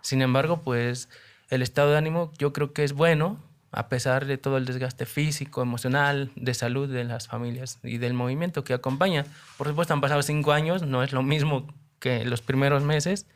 Sin 0.00 0.22
embargo, 0.22 0.62
pues 0.62 1.10
el 1.50 1.60
estado 1.60 1.90
de 1.90 1.98
ánimo 1.98 2.32
yo 2.38 2.54
creo 2.54 2.72
que 2.72 2.84
es 2.84 2.94
bueno, 2.94 3.38
a 3.70 3.90
pesar 3.90 4.24
de 4.24 4.38
todo 4.38 4.56
el 4.56 4.64
desgaste 4.64 5.04
físico, 5.04 5.60
emocional, 5.60 6.30
de 6.36 6.54
salud 6.54 6.88
de 6.88 7.04
las 7.04 7.28
familias 7.28 7.78
y 7.82 7.98
del 7.98 8.14
movimiento 8.14 8.64
que 8.64 8.72
acompaña. 8.72 9.26
Por 9.58 9.68
supuesto, 9.68 9.92
han 9.92 10.00
pasado 10.00 10.22
cinco 10.22 10.52
años, 10.52 10.80
no 10.80 11.02
es 11.02 11.12
lo 11.12 11.22
mismo 11.22 11.66
que 11.98 12.24
los 12.24 12.40
primeros 12.40 12.82
meses, 12.82 13.26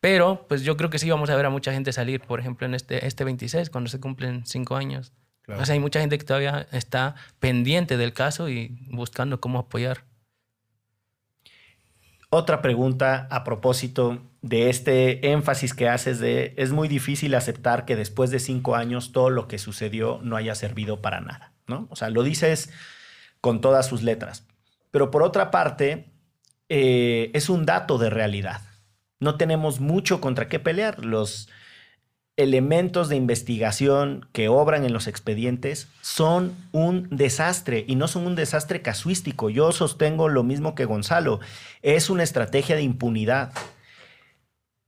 pero 0.00 0.46
pues 0.48 0.62
yo 0.62 0.76
creo 0.76 0.88
que 0.88 1.00
sí 1.00 1.10
vamos 1.10 1.30
a 1.30 1.34
ver 1.34 1.46
a 1.46 1.50
mucha 1.50 1.72
gente 1.72 1.92
salir, 1.92 2.20
por 2.20 2.38
ejemplo, 2.38 2.64
en 2.64 2.74
este, 2.74 3.08
este 3.08 3.24
26, 3.24 3.70
cuando 3.70 3.90
se 3.90 3.98
cumplen 3.98 4.46
cinco 4.46 4.76
años. 4.76 5.12
Claro. 5.42 5.62
O 5.62 5.64
sea, 5.64 5.74
hay 5.74 5.80
mucha 5.80 6.00
gente 6.00 6.18
que 6.18 6.24
todavía 6.24 6.66
está 6.72 7.14
pendiente 7.38 7.96
del 7.96 8.12
caso 8.12 8.48
y 8.48 8.78
buscando 8.90 9.40
cómo 9.40 9.58
apoyar. 9.58 10.04
Otra 12.32 12.62
pregunta 12.62 13.26
a 13.30 13.42
propósito 13.42 14.22
de 14.40 14.70
este 14.70 15.32
énfasis 15.32 15.74
que 15.74 15.88
haces 15.88 16.20
de 16.20 16.54
es 16.56 16.70
muy 16.70 16.86
difícil 16.86 17.34
aceptar 17.34 17.84
que 17.84 17.96
después 17.96 18.30
de 18.30 18.38
cinco 18.38 18.76
años 18.76 19.10
todo 19.10 19.30
lo 19.30 19.48
que 19.48 19.58
sucedió 19.58 20.20
no 20.22 20.36
haya 20.36 20.54
servido 20.54 21.02
para 21.02 21.20
nada, 21.20 21.52
¿no? 21.66 21.88
O 21.90 21.96
sea, 21.96 22.08
lo 22.08 22.22
dices 22.22 22.70
con 23.40 23.60
todas 23.60 23.86
sus 23.86 24.02
letras. 24.02 24.46
Pero 24.92 25.10
por 25.10 25.24
otra 25.24 25.50
parte, 25.50 26.12
eh, 26.68 27.32
es 27.34 27.48
un 27.48 27.66
dato 27.66 27.98
de 27.98 28.10
realidad. 28.10 28.62
No 29.18 29.36
tenemos 29.36 29.80
mucho 29.80 30.20
contra 30.20 30.48
qué 30.48 30.60
pelear. 30.60 31.04
Los 31.04 31.48
elementos 32.42 33.08
de 33.08 33.16
investigación 33.16 34.26
que 34.32 34.48
obran 34.48 34.84
en 34.84 34.92
los 34.92 35.06
expedientes 35.06 35.88
son 36.00 36.54
un 36.72 37.08
desastre 37.10 37.84
y 37.86 37.96
no 37.96 38.08
son 38.08 38.26
un 38.26 38.34
desastre 38.34 38.82
casuístico. 38.82 39.50
Yo 39.50 39.72
sostengo 39.72 40.28
lo 40.28 40.42
mismo 40.42 40.74
que 40.74 40.86
Gonzalo. 40.86 41.40
Es 41.82 42.08
una 42.08 42.22
estrategia 42.22 42.76
de 42.76 42.82
impunidad. 42.82 43.52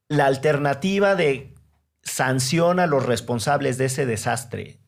La 0.08 0.26
alternativa 0.26 1.14
de 1.14 1.54
sanción 2.02 2.80
a 2.80 2.86
los 2.86 3.04
responsables 3.04 3.78
de 3.78 3.84
ese 3.86 4.06
desastre, 4.06 4.78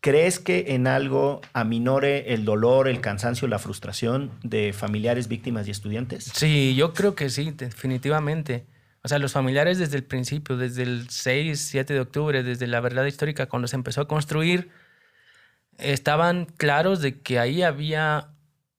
¿crees 0.00 0.38
que 0.38 0.74
en 0.74 0.86
algo 0.86 1.40
aminore 1.52 2.32
el 2.34 2.44
dolor, 2.44 2.88
el 2.88 3.00
cansancio, 3.00 3.48
la 3.48 3.58
frustración 3.58 4.30
de 4.42 4.72
familiares, 4.72 5.28
víctimas 5.28 5.66
y 5.66 5.72
estudiantes? 5.72 6.30
Sí, 6.34 6.74
yo 6.76 6.94
creo 6.94 7.14
que 7.14 7.30
sí, 7.30 7.50
definitivamente. 7.50 8.64
O 9.04 9.08
sea, 9.08 9.18
los 9.18 9.32
familiares 9.32 9.78
desde 9.78 9.96
el 9.96 10.04
principio, 10.04 10.56
desde 10.56 10.82
el 10.84 11.08
6, 11.10 11.60
7 11.60 11.92
de 11.92 12.00
octubre, 12.00 12.42
desde 12.42 12.66
la 12.68 12.80
verdad 12.80 13.04
histórica, 13.04 13.46
cuando 13.46 13.66
se 13.68 13.76
empezó 13.76 14.00
a 14.02 14.08
construir, 14.08 14.70
estaban 15.78 16.44
claros 16.44 17.00
de 17.00 17.20
que 17.20 17.38
ahí 17.38 17.62
había 17.62 18.28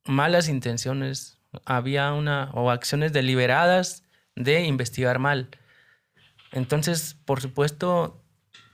malas 0.06 0.48
intenciones, 0.48 1.40
había 1.66 2.14
una 2.14 2.52
o 2.54 2.72
acciones 2.72 3.12
deliberadas 3.14 4.04
de 4.36 4.62
investigar 4.64 5.20
mal. 5.20 5.50
Entonces, 6.52 7.18
por 7.26 7.42
supuesto, 7.42 8.22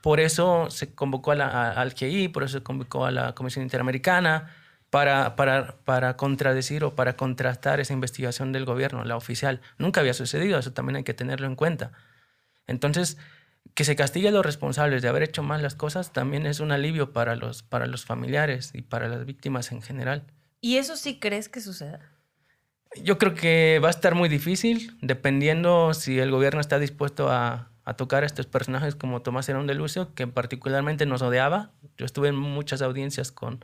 por 0.01 0.19
eso 0.19 0.69
se 0.69 0.93
convocó 0.93 1.31
a 1.31 1.35
la- 1.35 1.47
a- 1.47 1.71
al 1.71 1.93
GI, 1.93 2.27
por 2.29 2.43
eso 2.43 2.59
se 2.59 2.63
convocó 2.63 3.05
a 3.05 3.11
la 3.11 3.33
Comisión 3.33 3.63
Interamericana, 3.63 4.53
para, 4.89 5.35
para, 5.35 5.77
para 5.85 6.17
contradecir 6.17 6.83
o 6.83 6.95
para 6.95 7.15
contrastar 7.15 7.79
esa 7.79 7.93
investigación 7.93 8.51
del 8.51 8.65
gobierno, 8.65 9.03
la 9.03 9.15
oficial. 9.15 9.61
Nunca 9.77 10.01
había 10.01 10.13
sucedido, 10.13 10.57
eso 10.57 10.73
también 10.73 10.97
hay 10.97 11.03
que 11.03 11.13
tenerlo 11.13 11.47
en 11.47 11.55
cuenta. 11.55 11.91
Entonces, 12.67 13.17
que 13.73 13.83
se 13.83 13.95
castigue 13.95 14.29
a 14.29 14.31
los 14.31 14.45
responsables 14.45 15.01
de 15.01 15.09
haber 15.09 15.23
hecho 15.23 15.43
mal 15.43 15.61
las 15.61 15.75
cosas 15.75 16.11
también 16.11 16.45
es 16.45 16.59
un 16.59 16.71
alivio 16.71 17.13
para 17.13 17.35
los, 17.35 17.63
para 17.63 17.85
los 17.85 18.05
familiares 18.05 18.71
y 18.73 18.81
para 18.81 19.07
las 19.07 19.25
víctimas 19.25 19.71
en 19.71 19.81
general. 19.81 20.25
¿Y 20.61 20.77
eso 20.77 20.95
sí 20.95 21.19
crees 21.19 21.49
que 21.49 21.61
suceda? 21.61 21.99
Yo 23.03 23.17
creo 23.19 23.35
que 23.35 23.79
va 23.83 23.87
a 23.87 23.91
estar 23.91 24.15
muy 24.15 24.29
difícil, 24.29 24.97
dependiendo 25.01 25.93
si 25.93 26.19
el 26.19 26.31
gobierno 26.31 26.59
está 26.59 26.79
dispuesto 26.79 27.29
a, 27.29 27.71
a 27.85 27.93
tocar 27.93 28.23
a 28.23 28.25
estos 28.25 28.47
personajes 28.47 28.95
como 28.95 29.21
Tomás 29.21 29.47
Herón 29.47 29.67
de 29.67 29.75
Lucio, 29.75 30.13
que 30.15 30.27
particularmente 30.27 31.05
nos 31.05 31.21
odiaba 31.21 31.71
Yo 31.97 32.05
estuve 32.05 32.29
en 32.29 32.35
muchas 32.35 32.81
audiencias 32.81 33.31
con, 33.31 33.63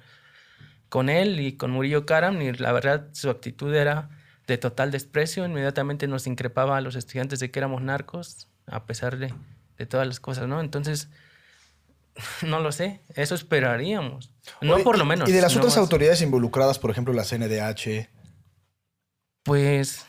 con 0.96 1.10
él 1.10 1.42
y 1.42 1.58
con 1.58 1.72
Murillo 1.72 2.06
Karam 2.06 2.42
y 2.42 2.54
la 2.54 2.72
verdad 2.72 3.10
su 3.12 3.30
actitud 3.30 3.76
era 3.76 4.08
de 4.48 4.58
total 4.58 4.92
desprecio. 4.92 5.44
Inmediatamente 5.44 6.08
nos 6.08 6.26
increpaba 6.26 6.78
a 6.78 6.80
los 6.80 6.96
estudiantes 6.96 7.42
de 7.42 7.52
que 7.52 7.60
éramos 7.60 7.82
narcos, 7.82 8.48
a 8.66 8.86
pesar 8.86 9.18
de, 9.18 9.34
de 9.78 9.86
todas 9.86 10.08
las 10.08 10.22
cosas, 10.22 10.48
¿no? 10.48 10.62
Entonces, 10.62 11.10
no 12.48 12.62
lo 12.62 12.72
sé, 12.72 13.02
eso 13.14 13.36
esperaríamos. 13.36 14.32
No 14.62 14.76
Oye, 14.76 14.86
por 14.86 14.98
lo 14.98 15.04
menos. 15.04 15.28
Y 15.28 15.34
de 15.34 15.42
las 15.42 15.58
otras 15.58 15.76
autoridades 15.76 16.22
involucradas, 16.22 16.80
por 16.80 16.92
ejemplo, 16.92 17.14
la 17.14 17.26
CNDH. 17.26 18.08
Pues 19.44 20.06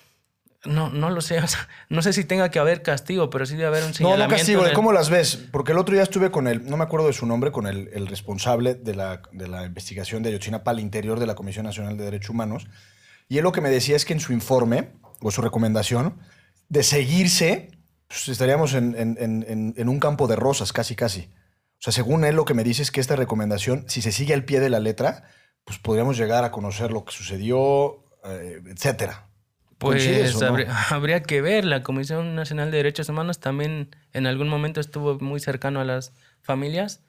no, 0.66 0.90
no 0.90 1.10
lo 1.10 1.20
sé. 1.20 1.38
o 1.42 1.46
sea, 1.46 1.68
no 1.88 2.02
sé 2.02 2.12
si 2.12 2.24
tenga 2.24 2.50
que 2.50 2.58
haber 2.58 2.82
castigo, 2.82 3.30
pero 3.30 3.46
sí 3.46 3.54
debe 3.54 3.66
haber 3.68 3.82
un 3.84 3.88
No, 3.88 3.90
no 3.90 3.94
señalamiento. 3.96 4.36
castigo, 4.36 4.64
¿de 4.64 4.72
¿cómo 4.72 4.92
las 4.92 5.08
ves? 5.10 5.36
Porque 5.52 5.72
el 5.72 5.78
otro 5.78 5.94
día 5.94 6.02
estuve 6.02 6.30
con 6.30 6.46
el, 6.48 6.64
no 6.68 6.76
me 6.76 6.84
acuerdo 6.84 7.06
de 7.06 7.12
su 7.12 7.26
nombre, 7.26 7.52
con 7.52 7.66
el, 7.66 7.88
el 7.92 8.06
responsable 8.06 8.74
de 8.74 8.94
la, 8.94 9.22
de 9.32 9.48
la 9.48 9.64
investigación 9.64 10.22
de 10.22 10.28
Ayotzinapa 10.30 10.70
al 10.70 10.80
interior 10.80 11.18
de 11.20 11.26
la 11.26 11.34
Comisión 11.34 11.64
Nacional 11.66 11.96
de 11.96 12.04
Derechos 12.04 12.30
Humanos. 12.30 12.66
Y 13.28 13.38
él 13.38 13.44
lo 13.44 13.52
que 13.52 13.60
me 13.60 13.70
decía 13.70 13.96
es 13.96 14.04
que 14.04 14.12
en 14.12 14.20
su 14.20 14.32
informe, 14.32 14.90
o 15.20 15.30
su 15.30 15.42
recomendación, 15.42 16.18
de 16.68 16.82
seguirse, 16.82 17.70
pues 18.08 18.28
estaríamos 18.28 18.74
en, 18.74 18.94
en- 18.98 19.16
en- 19.20 19.44
en- 19.48 19.74
en 19.76 19.88
un 19.88 19.98
campo 20.00 20.26
de 20.26 20.36
rosas, 20.36 20.72
casi, 20.72 20.94
casi. 20.94 21.30
O 21.78 21.82
sea, 21.82 21.92
según 21.92 22.24
él, 22.24 22.36
lo 22.36 22.44
que 22.44 22.54
me 22.54 22.64
dice 22.64 22.82
es 22.82 22.90
que 22.90 23.00
esta 23.00 23.16
recomendación, 23.16 23.84
si 23.88 24.00
se 24.02 24.12
sigue 24.12 24.32
al 24.34 24.44
pie 24.44 24.60
de 24.60 24.70
la 24.70 24.78
letra, 24.80 25.24
pues 25.64 25.78
podríamos 25.78 26.16
llegar 26.16 26.44
a 26.44 26.50
conocer 26.52 26.90
lo 26.92 27.04
que 27.04 27.12
sucedió, 27.12 28.04
eh, 28.24 28.60
etcétera. 28.66 29.25
¿Coincides 29.78 30.34
Pues 30.36 30.66
no? 30.68 30.74
habría, 30.90 31.22
que 31.26 31.40
ver. 31.40 31.64
La 31.64 31.82
Comisión 31.82 32.34
Nacional 32.34 32.70
de 32.70 32.78
Derechos 32.78 33.08
Humanos 33.08 33.38
también 33.40 33.94
en 34.12 34.26
algún 34.26 34.48
momento 34.48 34.80
estuvo 34.80 35.18
muy 35.18 35.40
cercano 35.40 35.80
a 35.80 35.84
las 35.84 36.12
familias. 36.42 37.02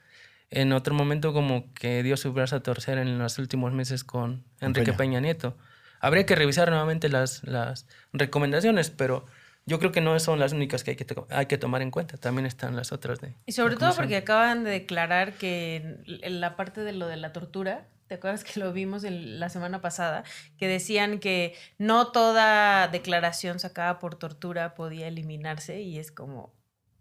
En 0.49 0.71
otro 0.71 0.93
momento 0.93 1.33
como 1.33 1.73
que 1.73 2.03
dio 2.03 2.15
su 2.17 2.31
brazo 2.33 2.55
a 2.57 2.59
torcer 2.61 2.97
en 2.97 3.17
los 3.19 3.37
últimos 3.39 3.73
meses 3.73 4.03
con 4.03 4.43
Enrique 4.61 4.87
Peña. 4.93 4.97
Peña, 4.97 5.19
Nieto. 5.21 5.57
Habría 5.99 6.25
que 6.25 6.35
revisar 6.35 6.69
nuevamente 6.69 7.09
las, 7.09 7.43
las 7.43 7.85
recomendaciones, 8.13 8.89
pero 8.91 9.25
yo 9.65 9.79
creo 9.79 9.91
que 9.91 9.99
no 9.99 10.17
son 10.19 10.39
las 10.39 10.53
únicas 10.53 10.83
que 10.83 10.91
hay 10.91 10.95
que, 10.97 11.03
to- 11.05 11.27
hay 11.29 11.47
que 11.47 11.57
tomar 11.57 11.81
en 11.81 11.91
cuenta. 11.91 12.17
También 12.17 12.45
están 12.45 12.75
las 12.75 12.91
otras 12.93 13.19
de... 13.19 13.35
Y 13.45 13.51
sobre 13.53 13.75
todo 13.75 13.93
porque 13.95 14.15
acaban 14.15 14.63
de 14.63 14.71
declarar 14.71 15.33
que 15.33 15.97
la 16.05 16.55
parte 16.55 16.81
de 16.81 16.93
lo 16.93 17.07
de 17.07 17.17
la 17.17 17.33
tortura, 17.33 17.87
¿te 18.07 18.15
acuerdas 18.15 18.43
que 18.43 18.59
lo 18.59 18.71
vimos 18.73 19.03
la 19.03 19.49
semana 19.49 19.81
pasada? 19.81 20.23
Que 20.57 20.67
decían 20.67 21.19
que 21.19 21.55
no 21.77 22.11
toda 22.11 22.87
declaración 22.87 23.59
sacada 23.59 23.99
por 23.99 24.15
tortura 24.15 24.75
podía 24.75 25.07
eliminarse 25.07 25.81
y 25.81 25.99
es 25.99 26.11
como, 26.11 26.53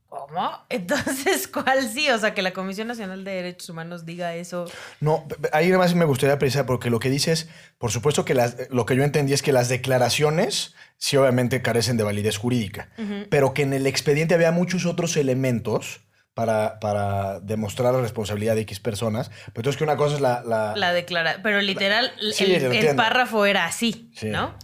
¿cómo? 0.09 0.51
Entonces, 0.69 1.49
¿cuál 1.49 1.89
sí? 1.89 2.09
O 2.11 2.19
sea, 2.19 2.35
que 2.35 2.43
la 2.43 2.53
Comisión 2.53 2.89
Nacional 2.89 3.25
de 3.25 3.33
Derechos 3.33 3.69
Humanos 3.69 4.05
diga 4.07 4.35
eso. 4.35 4.71
No, 5.01 5.27
ahí 5.53 5.67
nada 5.67 5.79
más 5.79 5.95
me 5.95 6.05
gustaría 6.05 6.39
precisar, 6.39 6.67
porque 6.67 6.91
lo 6.91 6.99
que 7.01 7.11
dice 7.11 7.33
es, 7.33 7.49
por 7.79 7.91
supuesto 7.91 8.25
que 8.25 8.35
las- 8.35 8.57
lo 8.71 8.87
que 8.87 8.97
yo 8.97 9.05
entendí 9.05 9.33
es 9.33 9.43
que 9.43 9.53
las 9.53 9.69
declaraciones 9.69 10.75
sí 10.99 11.17
obviamente 11.17 11.61
carecen 11.63 11.97
de 11.97 12.05
validez 12.05 12.37
jurídica, 12.39 12.89
pero 13.31 13.53
que 13.55 13.63
en 13.63 13.73
el 13.75 13.87
expediente 13.87 14.35
había 14.35 14.51
muchos 14.53 14.87
otros 14.87 15.17
elementos 15.17 16.01
para, 16.37 16.79
para 16.81 17.41
demostrar 17.41 17.95
la 17.95 18.03
responsabilidad 18.03 18.55
de 18.57 18.61
X 18.61 18.79
personas. 18.79 19.31
Pero 19.31 19.53
entonces 19.61 19.79
que 19.79 19.85
una 19.85 19.97
cosa 19.97 20.17
es 20.17 20.21
la... 20.21 20.43
la- 20.47 20.77
La 20.77 20.93
declara, 20.93 21.41
pero 21.43 21.63
literal, 21.63 22.13
Sí, 22.35 22.45
el, 22.55 22.95
párrafo 22.95 23.47
era 23.47 23.65
así, 23.65 24.11
Sí. 24.15 24.29
¿no? 24.29 24.55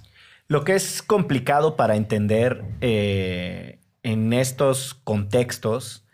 Lo 0.48 0.64
que 0.64 0.74
es 0.74 1.00
complicado 1.00 1.76
para 1.76 1.96
entender 1.96 2.62
eh, 2.82 3.78
en 4.02 4.34
estos 4.34 4.92
contextos 4.92 6.04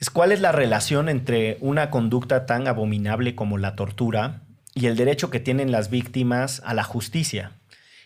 es 0.00 0.10
cuál 0.10 0.32
es 0.32 0.40
la 0.40 0.50
relación 0.50 1.08
entre 1.08 1.56
una 1.60 1.90
conducta 1.90 2.44
tan 2.44 2.66
abominable 2.66 3.36
como 3.36 3.56
la 3.56 3.76
tortura 3.76 4.42
y 4.74 4.86
el 4.86 4.96
derecho 4.96 5.30
que 5.30 5.38
tienen 5.38 5.70
las 5.70 5.90
víctimas 5.90 6.60
a 6.64 6.74
la 6.74 6.82
justicia. 6.82 7.52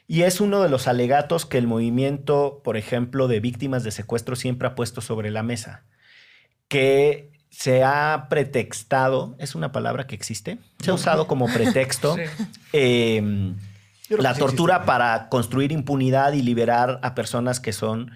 Y 0.06 0.24
es 0.24 0.42
uno 0.42 0.62
de 0.62 0.68
los 0.68 0.88
alegatos 0.88 1.46
que 1.46 1.56
el 1.56 1.66
movimiento, 1.66 2.60
por 2.62 2.76
ejemplo, 2.76 3.28
de 3.28 3.40
víctimas 3.40 3.84
de 3.84 3.92
secuestro 3.92 4.36
siempre 4.36 4.68
ha 4.68 4.74
puesto 4.74 5.00
sobre 5.00 5.30
la 5.30 5.42
mesa, 5.42 5.84
que 6.68 7.32
se 7.50 7.82
ha 7.82 8.26
pretextado, 8.30 9.34
es 9.38 9.54
una 9.54 9.72
palabra 9.72 10.06
que 10.06 10.14
existe, 10.14 10.58
se 10.80 10.90
ha 10.90 10.94
usado 10.94 11.26
como 11.26 11.46
pretexto. 11.52 12.14
Sí. 12.14 12.22
eh, 12.72 13.54
creo 14.06 14.22
la 14.22 14.34
sí 14.34 14.40
tortura 14.40 14.76
existe. 14.76 14.86
para 14.86 15.28
construir 15.28 15.72
impunidad 15.72 16.32
y 16.34 16.42
liberar 16.42 17.00
a 17.02 17.14
personas 17.14 17.60
que 17.60 17.72
son 17.72 18.12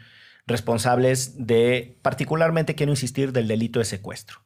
responsables 0.47 1.47
de, 1.47 1.99
particularmente 2.03 2.75
quiero 2.75 2.93
insistir, 2.93 3.33
del 3.33 3.49
delito 3.49 3.79
de 3.79 3.85
secuestro. 3.85 4.43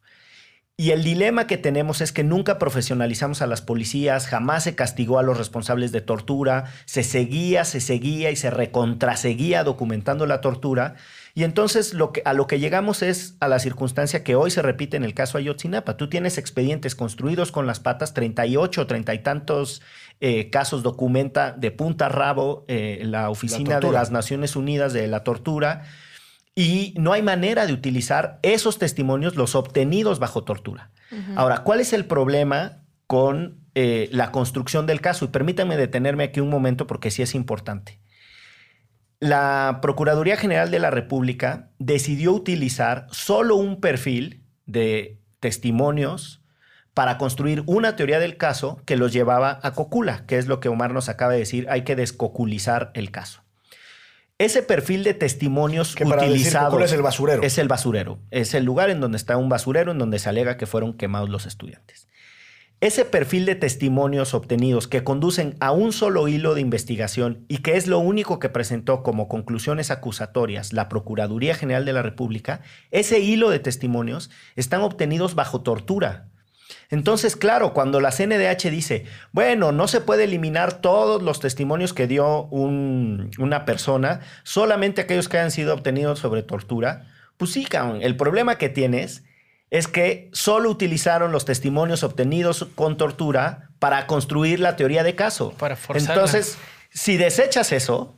Y 0.78 0.90
el 0.90 1.02
dilema 1.02 1.46
que 1.46 1.56
tenemos 1.56 2.02
es 2.02 2.12
que 2.12 2.22
nunca 2.22 2.58
profesionalizamos 2.58 3.40
a 3.40 3.46
las 3.46 3.62
policías, 3.62 4.26
jamás 4.26 4.64
se 4.64 4.74
castigó 4.74 5.18
a 5.18 5.22
los 5.22 5.38
responsables 5.38 5.90
de 5.90 6.02
tortura, 6.02 6.64
se 6.84 7.02
seguía, 7.02 7.64
se 7.64 7.80
seguía 7.80 8.30
y 8.30 8.36
se 8.36 8.50
recontraseguía 8.50 9.64
documentando 9.64 10.26
la 10.26 10.42
tortura. 10.42 10.96
Y 11.36 11.44
entonces 11.44 11.92
lo 11.92 12.12
que, 12.12 12.22
a 12.24 12.32
lo 12.32 12.46
que 12.46 12.58
llegamos 12.58 13.02
es 13.02 13.36
a 13.40 13.48
la 13.48 13.58
circunstancia 13.58 14.24
que 14.24 14.34
hoy 14.36 14.50
se 14.50 14.62
repite 14.62 14.96
en 14.96 15.04
el 15.04 15.12
caso 15.12 15.36
Ayotzinapa. 15.36 15.98
Tú 15.98 16.08
tienes 16.08 16.38
expedientes 16.38 16.94
construidos 16.94 17.52
con 17.52 17.66
las 17.66 17.78
patas, 17.78 18.14
38, 18.14 18.86
30 18.86 19.12
y 19.12 19.18
tantos 19.18 19.82
eh, 20.20 20.48
casos 20.48 20.82
documenta 20.82 21.52
de 21.52 21.70
punta 21.72 22.06
a 22.06 22.08
rabo 22.08 22.64
eh, 22.68 23.02
la 23.04 23.28
Oficina 23.28 23.80
de 23.80 23.92
las 23.92 24.10
Naciones 24.10 24.56
Unidas 24.56 24.94
de 24.94 25.08
la 25.08 25.24
Tortura. 25.24 25.84
Y 26.54 26.94
no 26.96 27.12
hay 27.12 27.20
manera 27.20 27.66
de 27.66 27.74
utilizar 27.74 28.38
esos 28.40 28.78
testimonios, 28.78 29.36
los 29.36 29.54
obtenidos 29.56 30.18
bajo 30.18 30.42
tortura. 30.42 30.90
Ahora, 31.34 31.64
¿cuál 31.64 31.80
es 31.80 31.92
el 31.92 32.06
problema 32.06 32.78
con 33.06 33.60
eh, 33.74 34.08
la 34.10 34.32
construcción 34.32 34.86
del 34.86 35.02
caso? 35.02 35.26
Y 35.26 35.28
permítanme 35.28 35.76
detenerme 35.76 36.24
aquí 36.24 36.40
un 36.40 36.48
momento 36.48 36.86
porque 36.86 37.10
sí 37.10 37.20
es 37.20 37.34
importante. 37.34 38.00
La 39.26 39.80
Procuraduría 39.82 40.36
General 40.36 40.70
de 40.70 40.78
la 40.78 40.90
República 40.90 41.70
decidió 41.80 42.32
utilizar 42.32 43.08
solo 43.10 43.56
un 43.56 43.80
perfil 43.80 44.44
de 44.66 45.18
testimonios 45.40 46.42
para 46.94 47.18
construir 47.18 47.64
una 47.66 47.96
teoría 47.96 48.20
del 48.20 48.36
caso 48.36 48.80
que 48.84 48.94
los 48.94 49.12
llevaba 49.12 49.58
a 49.64 49.72
Cocula, 49.72 50.24
que 50.26 50.38
es 50.38 50.46
lo 50.46 50.60
que 50.60 50.68
Omar 50.68 50.94
nos 50.94 51.08
acaba 51.08 51.32
de 51.32 51.40
decir, 51.40 51.66
hay 51.68 51.82
que 51.82 51.96
descoculizar 51.96 52.92
el 52.94 53.10
caso. 53.10 53.42
Ese 54.38 54.62
perfil 54.62 55.02
de 55.02 55.14
testimonios 55.14 55.96
Que 55.96 56.06
para 56.06 56.22
utilizados 56.22 56.80
es 56.82 56.92
el 56.92 57.02
basurero. 57.02 57.42
Es 57.42 57.58
el 57.58 57.66
basurero. 57.66 58.20
Es 58.30 58.54
el 58.54 58.64
lugar 58.64 58.90
en 58.90 59.00
donde 59.00 59.16
está 59.16 59.36
un 59.36 59.48
basurero 59.48 59.90
en 59.90 59.98
donde 59.98 60.20
se 60.20 60.28
alega 60.28 60.56
que 60.56 60.66
fueron 60.66 60.94
quemados 60.94 61.30
los 61.30 61.46
estudiantes. 61.46 62.06
Ese 62.82 63.06
perfil 63.06 63.46
de 63.46 63.54
testimonios 63.54 64.34
obtenidos 64.34 64.86
que 64.86 65.02
conducen 65.02 65.56
a 65.60 65.72
un 65.72 65.92
solo 65.94 66.28
hilo 66.28 66.54
de 66.54 66.60
investigación 66.60 67.44
y 67.48 67.58
que 67.58 67.76
es 67.76 67.86
lo 67.86 67.98
único 67.98 68.38
que 68.38 68.50
presentó 68.50 69.02
como 69.02 69.28
conclusiones 69.28 69.90
acusatorias 69.90 70.74
la 70.74 70.90
Procuraduría 70.90 71.54
General 71.54 71.86
de 71.86 71.94
la 71.94 72.02
República, 72.02 72.60
ese 72.90 73.20
hilo 73.20 73.48
de 73.48 73.60
testimonios 73.60 74.30
están 74.56 74.82
obtenidos 74.82 75.34
bajo 75.34 75.62
tortura. 75.62 76.28
Entonces, 76.90 77.34
claro, 77.34 77.72
cuando 77.72 78.00
la 78.00 78.10
CNDH 78.12 78.70
dice, 78.70 79.04
bueno, 79.32 79.72
no 79.72 79.88
se 79.88 80.02
puede 80.02 80.24
eliminar 80.24 80.82
todos 80.82 81.22
los 81.22 81.40
testimonios 81.40 81.94
que 81.94 82.06
dio 82.06 82.42
un- 82.48 83.30
una 83.38 83.64
persona, 83.64 84.20
solamente 84.42 85.00
aquellos 85.00 85.30
que 85.30 85.38
hayan 85.38 85.50
sido 85.50 85.72
obtenidos 85.72 86.18
sobre 86.18 86.42
tortura, 86.42 87.06
pues 87.38 87.52
sí, 87.52 87.66
el 88.02 88.16
problema 88.16 88.58
que 88.58 88.68
tienes 88.68 89.24
es 89.70 89.88
que 89.88 90.30
solo 90.32 90.70
utilizaron 90.70 91.32
los 91.32 91.44
testimonios 91.44 92.02
obtenidos 92.02 92.66
con 92.74 92.96
tortura 92.96 93.70
para 93.78 94.06
construir 94.06 94.60
la 94.60 94.76
teoría 94.76 95.02
de 95.02 95.14
caso. 95.14 95.52
Para 95.58 95.76
forzarla. 95.76 96.14
Entonces, 96.14 96.58
si 96.90 97.16
desechas 97.16 97.72
eso, 97.72 98.14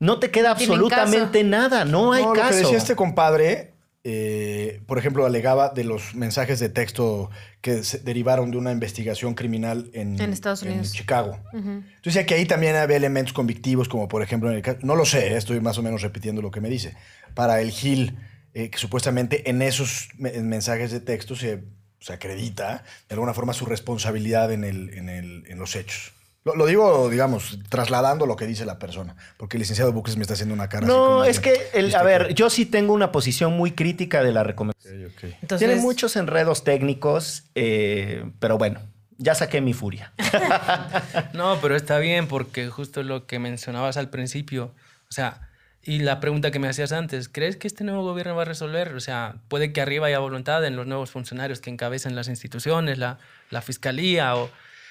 no 0.00 0.18
te 0.18 0.30
queda 0.30 0.50
absolutamente 0.50 1.44
nada, 1.44 1.84
no 1.84 2.12
hay 2.12 2.24
No, 2.24 2.32
caso. 2.32 2.44
Lo 2.44 2.50
que 2.50 2.56
decía 2.56 2.78
este 2.78 2.96
compadre, 2.96 3.74
eh, 4.04 4.80
por 4.86 4.98
ejemplo, 4.98 5.24
alegaba 5.24 5.70
de 5.70 5.84
los 5.84 6.14
mensajes 6.14 6.58
de 6.60 6.68
texto 6.68 7.30
que 7.60 7.84
se 7.84 7.98
derivaron 7.98 8.50
de 8.50 8.58
una 8.58 8.72
investigación 8.72 9.34
criminal 9.34 9.90
en, 9.92 10.20
En 10.20 10.32
Estados 10.32 10.62
Unidos. 10.62 10.92
Chicago. 10.92 11.38
Entonces 11.52 12.02
decía 12.02 12.26
que 12.26 12.34
ahí 12.34 12.44
también 12.44 12.76
había 12.76 12.96
elementos 12.96 13.32
convictivos, 13.32 13.88
como 13.88 14.08
por 14.08 14.22
ejemplo 14.22 14.50
en 14.50 14.56
el 14.56 14.62
caso, 14.62 14.78
no 14.82 14.94
lo 14.94 15.04
sé, 15.04 15.32
eh, 15.32 15.36
estoy 15.36 15.60
más 15.60 15.78
o 15.78 15.82
menos 15.82 16.02
repitiendo 16.02 16.42
lo 16.42 16.50
que 16.50 16.60
me 16.60 16.68
dice, 16.68 16.96
para 17.34 17.60
el 17.60 17.70
Gil, 17.70 18.16
eh, 18.58 18.70
que 18.70 18.78
supuestamente 18.78 19.48
en 19.50 19.62
esos 19.62 20.08
me- 20.18 20.34
en 20.34 20.48
mensajes 20.48 20.90
de 20.90 21.00
texto 21.00 21.36
se, 21.36 21.62
se 22.00 22.12
acredita 22.12 22.82
de 23.08 23.14
alguna 23.14 23.32
forma 23.34 23.52
su 23.52 23.66
responsabilidad 23.66 24.52
en, 24.52 24.64
el, 24.64 24.90
en, 24.94 25.08
el- 25.08 25.44
en 25.46 25.58
los 25.58 25.76
hechos. 25.76 26.12
Lo, 26.44 26.54
lo 26.54 26.66
digo, 26.66 27.08
digamos, 27.10 27.58
trasladando 27.68 28.24
lo 28.26 28.34
que 28.36 28.46
dice 28.46 28.64
la 28.64 28.78
persona, 28.78 29.14
porque 29.36 29.56
el 29.56 29.60
licenciado 29.60 29.92
Buques 29.92 30.16
me 30.16 30.22
está 30.22 30.34
haciendo 30.34 30.54
una 30.54 30.68
cara. 30.68 30.86
así 30.86 30.94
No, 30.96 31.04
como 31.04 31.24
es 31.24 31.40
que, 31.40 31.52
el- 31.74 31.86
¿viste 31.86 31.98
a 31.98 32.02
ver, 32.02 32.34
yo 32.34 32.48
sí 32.50 32.64
tengo 32.66 32.92
una 32.94 33.12
posición 33.12 33.52
muy 33.52 33.72
crítica 33.72 34.22
de 34.22 34.32
la 34.32 34.44
recomendación. 34.44 35.12
Entonces, 35.42 35.58
Tiene 35.68 35.76
muchos 35.82 36.16
enredos 36.16 36.64
técnicos, 36.64 37.44
eh, 37.54 38.24
pero 38.40 38.56
bueno, 38.56 38.80
ya 39.18 39.34
saqué 39.34 39.60
mi 39.60 39.74
furia. 39.74 40.12
No, 41.34 41.58
pero 41.60 41.76
está 41.76 41.98
bien 41.98 42.26
porque 42.28 42.68
justo 42.68 43.02
lo 43.02 43.26
que 43.26 43.38
mencionabas 43.38 43.96
al 43.96 44.08
principio, 44.10 44.74
o 45.08 45.12
sea, 45.12 45.47
y 45.88 46.00
la 46.00 46.20
pregunta 46.20 46.50
que 46.50 46.58
me 46.58 46.68
hacías 46.68 46.92
antes, 46.92 47.30
¿crees 47.30 47.56
que 47.56 47.66
este 47.66 47.82
nuevo 47.82 48.02
gobierno 48.02 48.36
va 48.36 48.42
a 48.42 48.44
resolver? 48.44 48.94
O 48.94 49.00
sea, 49.00 49.36
puede 49.48 49.72
que 49.72 49.80
arriba 49.80 50.08
haya 50.08 50.18
voluntad 50.18 50.62
en 50.66 50.76
los 50.76 50.86
nuevos 50.86 51.10
funcionarios 51.10 51.62
que 51.62 51.70
encabezan 51.70 52.14
las 52.14 52.28
instituciones, 52.28 52.98
la, 52.98 53.18
la 53.48 53.62
fiscalía 53.62 54.36
o 54.36 54.50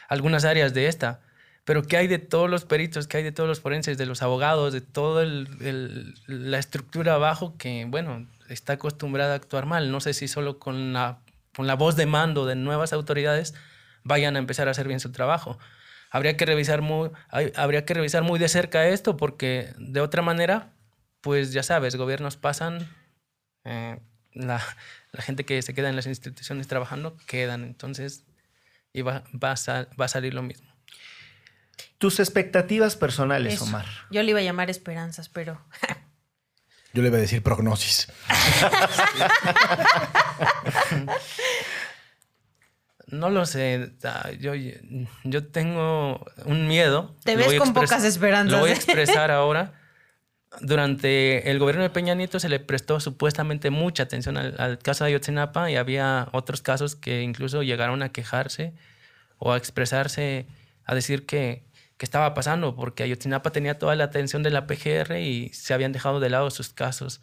algunas 0.09 0.43
áreas 0.43 0.73
de 0.73 0.87
esta. 0.87 1.19
Pero 1.65 1.83
¿qué 1.83 1.97
hay 1.97 2.07
de 2.07 2.17
todos 2.17 2.49
los 2.49 2.65
peritos, 2.65 3.05
qué 3.05 3.17
hay 3.17 3.23
de 3.23 3.31
todos 3.31 3.47
los 3.47 3.59
forenses, 3.59 3.99
de 3.99 4.07
los 4.07 4.23
abogados, 4.23 4.73
de 4.73 4.81
toda 4.81 5.23
la 5.23 6.57
estructura 6.57 7.13
abajo 7.13 7.55
que, 7.59 7.85
bueno, 7.87 8.27
está 8.49 8.73
acostumbrada 8.73 9.33
a 9.33 9.35
actuar 9.35 9.67
mal? 9.67 9.91
No 9.91 9.99
sé 9.99 10.15
si 10.15 10.27
solo 10.27 10.57
con 10.57 10.93
la, 10.93 11.19
con 11.55 11.67
la 11.67 11.75
voz 11.75 11.95
de 11.95 12.07
mando 12.07 12.47
de 12.47 12.55
nuevas 12.55 12.91
autoridades 12.91 13.53
vayan 14.03 14.35
a 14.35 14.39
empezar 14.39 14.67
a 14.67 14.71
hacer 14.71 14.87
bien 14.87 14.99
su 14.99 15.11
trabajo. 15.11 15.59
Habría 16.09 16.37
que 16.37 16.47
revisar 16.47 16.81
muy, 16.81 17.11
habría 17.55 17.85
que 17.85 17.93
revisar 17.93 18.23
muy 18.23 18.39
de 18.39 18.49
cerca 18.49 18.87
esto 18.87 19.15
porque 19.15 19.75
de 19.77 20.01
otra 20.01 20.23
manera, 20.23 20.71
pues 21.27 21.51
ya 21.51 21.61
sabes, 21.61 21.97
gobiernos 21.97 22.37
pasan, 22.37 22.87
eh, 23.65 23.99
la, 24.31 24.63
la, 25.11 25.21
gente 25.21 25.43
que 25.43 25.61
se 25.61 25.73
queda 25.73 25.89
en 25.89 25.97
las 25.97 26.05
instituciones 26.05 26.67
trabajando 26.67 27.17
quedan, 27.25 27.65
entonces 27.65 28.23
y 28.93 29.01
va, 29.01 29.25
va, 29.35 29.51
a, 29.51 29.87
va 29.99 30.05
a 30.05 30.07
salir 30.07 30.33
lo 30.33 30.41
mismo. 30.41 30.73
Tus 31.97 32.21
expectativas 32.21 32.95
personales, 32.95 33.55
Eso. 33.55 33.65
Omar. 33.65 33.85
Yo 34.09 34.23
le 34.23 34.29
iba 34.29 34.39
a 34.39 34.43
llamar 34.43 34.69
esperanzas, 34.69 35.27
pero 35.27 35.61
Yo 36.93 37.01
le 37.01 37.09
iba 37.09 37.17
a 37.17 37.19
decir 37.19 37.43
prognosis. 37.43 38.07
No 43.09 43.29
lo 43.29 43.45
sé. 43.45 43.93
ah, 44.03 44.31
Yo, 44.37 44.51
yo 45.23 45.47
tengo 45.47 46.25
un 46.45 46.67
miedo. 46.67 47.15
Te 47.23 47.37
ves 47.37 47.57
con 47.57 47.73
pocas 47.73 48.03
esperanzas, 48.03 48.51
Lo 48.51 48.59
voy 48.59 48.71
a 48.71 48.73
expresar 48.73 49.31
ahora. 49.31 49.76
Durante 50.61 51.51
el 51.51 51.59
gobierno 51.59 51.83
de 51.83 51.89
Peña 51.89 52.15
Nieto 52.15 52.39
se 52.39 52.49
le 52.49 52.59
prestó 52.59 52.99
supuestamente 52.99 53.69
mucha 53.69 54.03
atención 54.03 54.37
al, 54.37 54.55
al 54.59 54.79
caso 54.79 55.03
de 55.03 55.09
Ayotzinapa 55.09 55.69
y 55.69 55.75
había 55.75 56.29
otros 56.31 56.61
casos 56.61 56.95
que 56.95 57.21
incluso 57.21 57.63
llegaron 57.63 58.01
a 58.01 58.11
quejarse 58.11 58.73
o 59.37 59.53
a 59.53 59.57
expresarse, 59.57 60.47
a 60.85 60.95
decir 60.95 61.25
que, 61.25 61.67
que 61.97 62.05
estaba 62.05 62.33
pasando, 62.33 62.75
porque 62.75 63.03
Ayotzinapa 63.03 63.51
tenía 63.51 63.77
toda 63.79 63.95
la 63.95 64.05
atención 64.05 64.43
de 64.43 64.51
la 64.51 64.67
PGR 64.67 65.19
y 65.19 65.49
se 65.49 65.73
habían 65.73 65.91
dejado 65.91 66.19
de 66.19 66.29
lado 66.29 66.49
sus 66.49 66.69
casos 66.69 67.21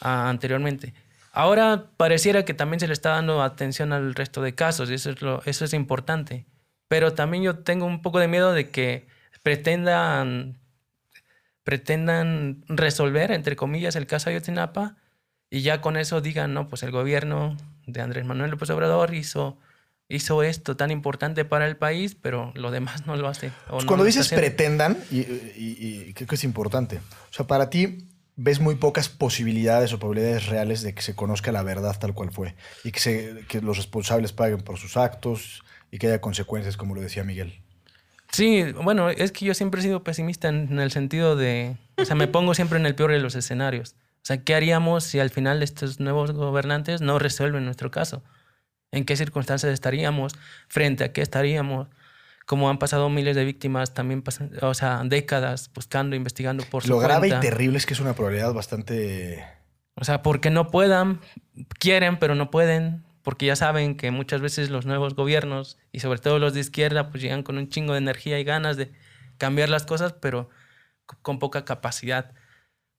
ah, 0.00 0.28
anteriormente. 0.28 0.94
Ahora 1.32 1.86
pareciera 1.96 2.44
que 2.44 2.54
también 2.54 2.80
se 2.80 2.86
le 2.86 2.92
está 2.92 3.10
dando 3.10 3.42
atención 3.42 3.92
al 3.92 4.14
resto 4.14 4.42
de 4.42 4.54
casos 4.54 4.90
y 4.90 4.94
eso 4.94 5.10
es, 5.10 5.22
lo, 5.22 5.42
eso 5.44 5.64
es 5.64 5.72
importante. 5.72 6.46
Pero 6.88 7.14
también 7.14 7.42
yo 7.42 7.58
tengo 7.60 7.86
un 7.86 8.02
poco 8.02 8.18
de 8.18 8.28
miedo 8.28 8.52
de 8.52 8.70
que 8.70 9.06
pretendan, 9.42 10.60
pretendan 11.64 12.64
resolver, 12.68 13.30
entre 13.32 13.56
comillas, 13.56 13.96
el 13.96 14.06
caso 14.06 14.30
Ayotzinapa 14.30 14.96
y 15.50 15.62
ya 15.62 15.80
con 15.80 15.96
eso 15.96 16.20
digan, 16.20 16.54
no, 16.54 16.68
pues 16.68 16.82
el 16.82 16.90
gobierno 16.90 17.56
de 17.86 18.00
Andrés 18.00 18.24
Manuel 18.24 18.50
López 18.50 18.70
Obrador 18.70 19.14
hizo, 19.14 19.58
hizo 20.08 20.42
esto 20.42 20.76
tan 20.76 20.90
importante 20.90 21.44
para 21.44 21.66
el 21.66 21.76
país, 21.76 22.16
pero 22.20 22.52
lo 22.54 22.70
demás 22.70 23.06
no 23.06 23.16
lo 23.16 23.28
hace. 23.28 23.48
o 23.68 23.72
Pues 23.72 23.84
no 23.84 23.88
cuando 23.88 24.04
lo 24.04 24.04
dices 24.06 24.28
pretendan, 24.28 24.96
y, 25.10 25.20
y- 25.20 26.04
y 26.08 26.12
creo 26.14 26.26
que 26.28 26.34
es 26.36 26.44
importante, 26.44 26.98
o 26.98 27.32
sea, 27.32 27.46
para 27.46 27.70
ti 27.70 28.08
ves 28.34 28.60
muy 28.60 28.76
pocas 28.76 29.08
posibilidades 29.10 29.92
o 29.92 29.98
probabilidades 29.98 30.46
reales 30.46 30.82
de 30.82 30.94
que 30.94 31.02
se 31.02 31.14
conozca 31.14 31.52
la 31.52 31.62
verdad 31.62 31.96
tal 31.98 32.14
cual 32.14 32.30
fue 32.32 32.54
y 32.82 32.90
que, 32.90 32.98
se, 32.98 33.44
que 33.46 33.60
los 33.60 33.76
responsables 33.76 34.32
paguen 34.32 34.62
por 34.62 34.78
sus 34.78 34.96
actos 34.96 35.62
y 35.90 35.98
que 35.98 36.06
haya 36.06 36.20
consecuencias, 36.22 36.78
como 36.78 36.94
lo 36.94 37.02
decía 37.02 37.24
Miguel. 37.24 37.61
Sí, 38.32 38.72
bueno, 38.72 39.10
es 39.10 39.30
que 39.30 39.44
yo 39.44 39.54
siempre 39.54 39.80
he 39.80 39.84
sido 39.84 40.02
pesimista 40.02 40.48
en, 40.48 40.78
el 40.78 40.90
sentido 40.90 41.36
de, 41.36 41.76
o 41.98 42.04
sea, 42.04 42.16
me 42.16 42.26
pongo 42.28 42.54
siempre 42.54 42.78
en 42.78 42.86
el 42.86 42.94
peor 42.94 43.12
de 43.12 43.20
los 43.20 43.34
escenarios. 43.34 43.94
O 44.16 44.24
sea, 44.24 44.38
¿qué 44.42 44.54
haríamos 44.54 45.04
si 45.04 45.20
al 45.20 45.30
final 45.30 45.62
estos 45.62 46.00
nuevos 46.00 46.32
gobernantes 46.32 47.00
no 47.00 47.18
resuelven 47.18 47.64
nuestro 47.64 47.90
caso? 47.90 48.22
¿En 48.90 49.04
qué 49.04 49.16
circunstancias 49.16 49.72
estaríamos? 49.72 50.34
¿Frente 50.68 51.04
a 51.04 51.12
qué 51.12 51.20
estaríamos? 51.20 51.88
Como 52.46 52.70
han 52.70 52.78
pasado 52.78 53.08
miles 53.10 53.36
de 53.36 53.44
víctimas, 53.44 53.94
también 53.94 54.22
pasan, 54.22 54.50
o 54.62 54.74
sea, 54.74 55.02
décadas 55.04 55.70
buscando, 55.74 56.16
investigando 56.16 56.64
por 56.64 56.82
su 56.82 56.90
Lo 56.90 56.98
grave 56.98 57.28
y 57.28 57.40
terrible 57.40 57.78
es 57.78 57.86
que 57.86 57.94
es 57.94 58.00
una 58.00 58.14
probabilidad 58.14 58.52
bastante... 58.52 59.44
O 59.94 60.04
sea, 60.04 60.22
porque 60.22 60.50
no 60.50 60.70
puedan, 60.70 61.20
quieren, 61.78 62.18
pero 62.18 62.34
no 62.34 62.50
pueden, 62.50 63.04
porque 63.22 63.46
ya 63.46 63.56
saben 63.56 63.96
que 63.96 64.10
muchas 64.10 64.40
veces 64.40 64.70
los 64.70 64.84
nuevos 64.86 65.14
gobiernos, 65.14 65.78
y 65.92 66.00
sobre 66.00 66.18
todo 66.18 66.38
los 66.38 66.54
de 66.54 66.60
izquierda, 66.60 67.10
pues 67.10 67.22
llegan 67.22 67.42
con 67.42 67.56
un 67.58 67.68
chingo 67.68 67.92
de 67.92 67.98
energía 67.98 68.38
y 68.38 68.44
ganas 68.44 68.76
de 68.76 68.92
cambiar 69.38 69.68
las 69.68 69.84
cosas, 69.86 70.12
pero 70.14 70.50
con 71.22 71.38
poca 71.38 71.64
capacidad, 71.64 72.32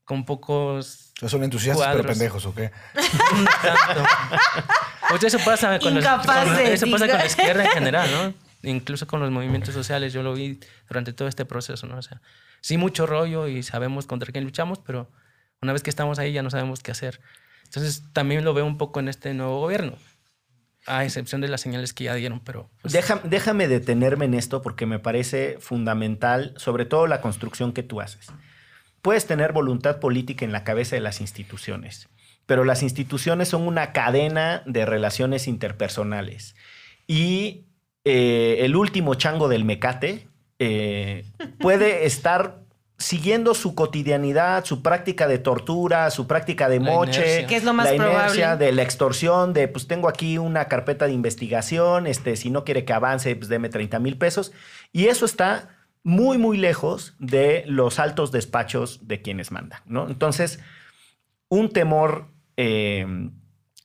con 0.06 0.26
pocos... 0.26 1.14
son 1.26 1.44
entusiastas 1.44 1.86
pero 1.88 1.96
Cuadros. 2.04 2.18
pendejos, 2.18 2.46
¿o 2.46 2.54
qué? 2.56 2.72
tanto. 3.62 4.04
Pues 5.10 5.24
eso 5.24 5.38
pasa 5.44 5.80
con, 5.80 5.94
los- 5.96 6.06
con- 6.06 6.20
eso 6.60 6.86
pasa 6.92 7.08
con 7.08 7.18
la 7.18 7.26
izquierda 7.26 7.66
en 7.66 7.72
general, 7.74 8.10
¿no? 8.12 8.34
Incluso 8.70 9.08
con 9.08 9.20
los 9.20 9.30
movimientos 9.32 9.74
sociales, 9.74 10.14
yo 10.14 10.24
lo 10.24 10.34
vi 10.34 10.60
durante 10.88 11.12
todo 11.14 11.28
este 11.28 11.46
proceso, 11.46 11.86
¿no? 11.88 11.98
O 11.98 12.02
sea, 12.02 12.22
sí 12.62 12.78
mucho 12.78 13.06
rollo 13.06 13.48
y 13.48 13.62
sabemos 13.64 14.06
contra 14.06 14.32
quién 14.32 14.46
luchamos, 14.46 14.80
pero 14.80 15.12
una 15.62 15.74
vez 15.74 15.84
que 15.84 15.90
estamos 15.90 16.18
ahí 16.20 16.32
ya 16.32 16.44
no 16.44 16.50
sabemos 16.50 16.82
qué 16.82 16.92
hacer. 16.92 17.20
Entonces 17.66 18.04
también 18.14 18.46
lo 18.46 18.54
veo 18.54 18.66
un 18.66 18.78
poco 18.78 19.00
en 19.00 19.08
este 19.10 19.34
nuevo 19.34 19.60
gobierno, 19.60 19.98
a 20.86 21.06
excepción 21.06 21.42
de 21.42 21.48
las 21.48 21.62
señales 21.62 21.94
que 21.94 22.06
ya 22.06 22.16
dieron, 22.16 22.40
pero... 22.40 22.70
pues, 22.82 22.94
déjame 23.24 23.68
detenerme 23.68 24.26
en 24.26 24.34
esto 24.34 24.62
porque 24.62 24.86
me 24.86 25.00
parece 25.00 25.58
fundamental, 25.60 26.54
sobre 26.58 26.86
todo 26.86 27.08
la 27.08 27.22
construcción 27.22 27.74
que 27.74 27.84
tú 27.84 28.02
haces. 28.02 28.28
Puedes 29.02 29.26
tener 29.26 29.52
voluntad 29.52 30.00
política 30.00 30.46
en 30.46 30.52
la 30.52 30.64
cabeza 30.64 30.96
de 30.96 31.02
las 31.02 31.22
instituciones, 31.22 32.10
pero 32.46 32.64
las 32.64 32.84
instituciones 32.84 33.50
son 33.50 33.64
una 33.64 33.92
cadena 33.92 34.64
de 34.66 34.86
relaciones 34.86 35.48
interpersonales. 35.48 36.56
Y 37.08 37.66
eh, 38.06 38.58
el 38.62 38.76
último 38.76 39.16
chango 39.16 39.48
del 39.48 39.66
mecate 39.66 40.28
eh, 40.60 41.26
puede 41.60 42.06
estar 42.06 42.63
siguiendo 43.04 43.54
su 43.54 43.76
cotidianidad, 43.76 44.64
su 44.64 44.82
práctica 44.82 45.28
de 45.28 45.38
tortura, 45.38 46.10
su 46.10 46.26
práctica 46.26 46.70
de 46.70 46.80
La 46.80 46.92
moche, 46.92 47.20
inercia. 47.20 47.48
Que 47.48 47.56
es 47.58 47.64
lo 47.66 47.74
más 47.74 47.88
la 47.88 47.96
inercia 47.96 48.46
probable. 48.46 48.66
de 48.66 48.72
la 48.72 48.82
extorsión, 48.82 49.54
de 49.54 49.68
pues 49.68 49.88
tengo 49.88 50.08
aquí 50.08 50.38
una 50.38 50.70
carpeta 50.70 51.06
de 51.06 51.12
investigación, 51.12 52.08
este, 52.08 52.38
si 52.38 52.50
no 52.50 52.64
quiere 52.64 52.86
que 52.86 52.94
avance, 52.94 53.36
pues 53.36 53.50
deme 53.50 53.68
30 53.68 54.00
mil 54.00 54.18
pesos. 54.18 54.54
Y 54.94 55.08
eso 55.08 55.26
está 55.26 55.76
muy, 56.04 56.38
muy 56.38 56.58
lejos 56.58 57.16
de 57.20 57.66
los 57.68 58.00
altos 58.00 58.32
despachos 58.32 59.06
de 59.06 59.22
quienes 59.22 59.52
mandan, 59.52 59.82
¿no? 59.86 60.08
Entonces, 60.08 60.60
un 61.50 61.70
temor 61.70 62.30
eh, 62.56 63.06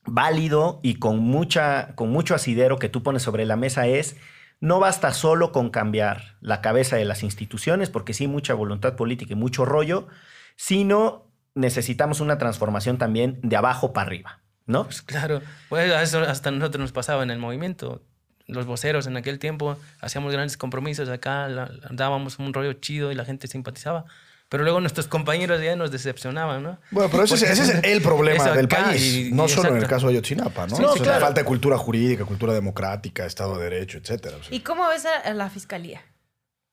válido 0.05 0.79
y 0.81 0.95
con, 0.95 1.19
mucha, 1.19 1.93
con 1.95 2.09
mucho 2.09 2.35
asidero 2.35 2.79
que 2.79 2.87
tú 2.87 3.03
pones 3.03 3.21
sobre 3.21 3.45
la 3.45 3.57
mesa 3.57 3.85
es, 3.85 4.15
no 4.59 4.79
basta 4.79 5.13
solo 5.13 5.51
con 5.51 5.69
cambiar 5.69 6.37
la 6.41 6.61
cabeza 6.61 6.95
de 6.95 7.05
las 7.05 7.23
instituciones, 7.23 7.89
porque 7.89 8.13
sí, 8.13 8.27
mucha 8.27 8.53
voluntad 8.53 8.95
política 8.95 9.33
y 9.33 9.35
mucho 9.35 9.65
rollo, 9.65 10.07
sino 10.55 11.31
necesitamos 11.55 12.19
una 12.19 12.37
transformación 12.37 12.97
también 12.97 13.39
de 13.41 13.55
abajo 13.55 13.93
para 13.93 14.07
arriba, 14.07 14.41
¿no? 14.65 14.85
Pues 14.85 15.01
claro, 15.01 15.41
pues 15.69 15.91
eso 15.91 16.21
hasta 16.21 16.51
nosotros 16.51 16.81
nos 16.81 16.91
pasaba 16.91 17.23
en 17.23 17.31
el 17.31 17.39
movimiento. 17.39 18.01
Los 18.47 18.65
voceros 18.65 19.07
en 19.07 19.15
aquel 19.15 19.39
tiempo 19.39 19.77
hacíamos 20.01 20.31
grandes 20.33 20.57
compromisos 20.57 21.07
acá, 21.09 21.47
dábamos 21.91 22.39
un 22.39 22.53
rollo 22.53 22.73
chido 22.73 23.11
y 23.11 23.15
la 23.15 23.25
gente 23.25 23.47
simpatizaba. 23.47 24.05
Pero 24.49 24.63
luego 24.63 24.81
nuestros 24.81 25.07
compañeros 25.07 25.61
ya 25.61 25.75
nos 25.75 25.91
decepcionaban, 25.91 26.63
¿no? 26.63 26.79
Bueno, 26.91 27.09
pero 27.11 27.23
ese, 27.23 27.35
es- 27.35 27.43
ese 27.43 27.63
es 27.63 27.83
el 27.83 28.01
problema 28.01 28.51
del 28.51 28.67
país, 28.67 29.01
y- 29.27 29.31
no 29.31 29.45
y 29.45 29.49
solo 29.49 29.69
en 29.69 29.75
el 29.75 29.83
exacto. 29.83 29.95
caso 29.95 30.07
de 30.07 30.13
Ayotzinapa, 30.13 30.65
¿no? 30.67 30.75
Sí, 30.75 30.83
O 30.83 30.87
sí, 30.93 30.93
sea, 30.95 31.03
claro. 31.03 31.19
La 31.19 31.25
falta 31.27 31.41
de 31.41 31.45
cultura 31.45 31.77
jurídica, 31.77 32.25
cultura 32.25 32.53
democrática, 32.53 33.25
Estado 33.25 33.57
de 33.57 33.63
Derecho, 33.69 33.99
etcétera. 33.99 34.37
O 34.37 34.43
sea, 34.43 34.55
¿Y 34.55 34.61
cómo 34.61 34.87
ves 34.87 35.05
a 35.05 35.33
la 35.33 35.49
fiscalía? 35.51 36.01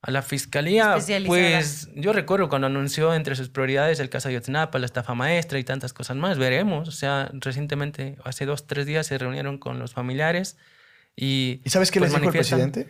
A 0.02 0.10
la 0.10 0.22
fiscalía, 0.22 0.96
pues 1.26 1.88
yo 1.96 2.12
recuerdo 2.12 2.48
cuando 2.48 2.68
anunció 2.68 3.12
entre 3.12 3.34
sus 3.34 3.48
prioridades 3.48 3.98
el 3.98 4.08
caso 4.08 4.28
Ayotzinapa, 4.28 4.78
la 4.78 4.86
estafa 4.86 5.14
maestra 5.14 5.58
y 5.58 5.64
tantas 5.64 5.92
cosas 5.92 6.16
más. 6.16 6.38
Veremos. 6.38 6.88
O 6.88 6.92
sea, 6.92 7.28
recientemente, 7.32 8.16
hace 8.24 8.46
dos, 8.46 8.66
tres 8.68 8.86
días, 8.86 9.06
se 9.08 9.18
reunieron 9.18 9.58
con 9.58 9.78
los 9.80 9.92
familiares 9.94 10.56
y... 11.16 11.60
¿Y 11.64 11.70
sabes 11.70 11.90
qué 11.90 11.98
pues, 11.98 12.12
les 12.12 12.20
dijo 12.20 12.30
el 12.32 12.36
presidente? 12.38 12.88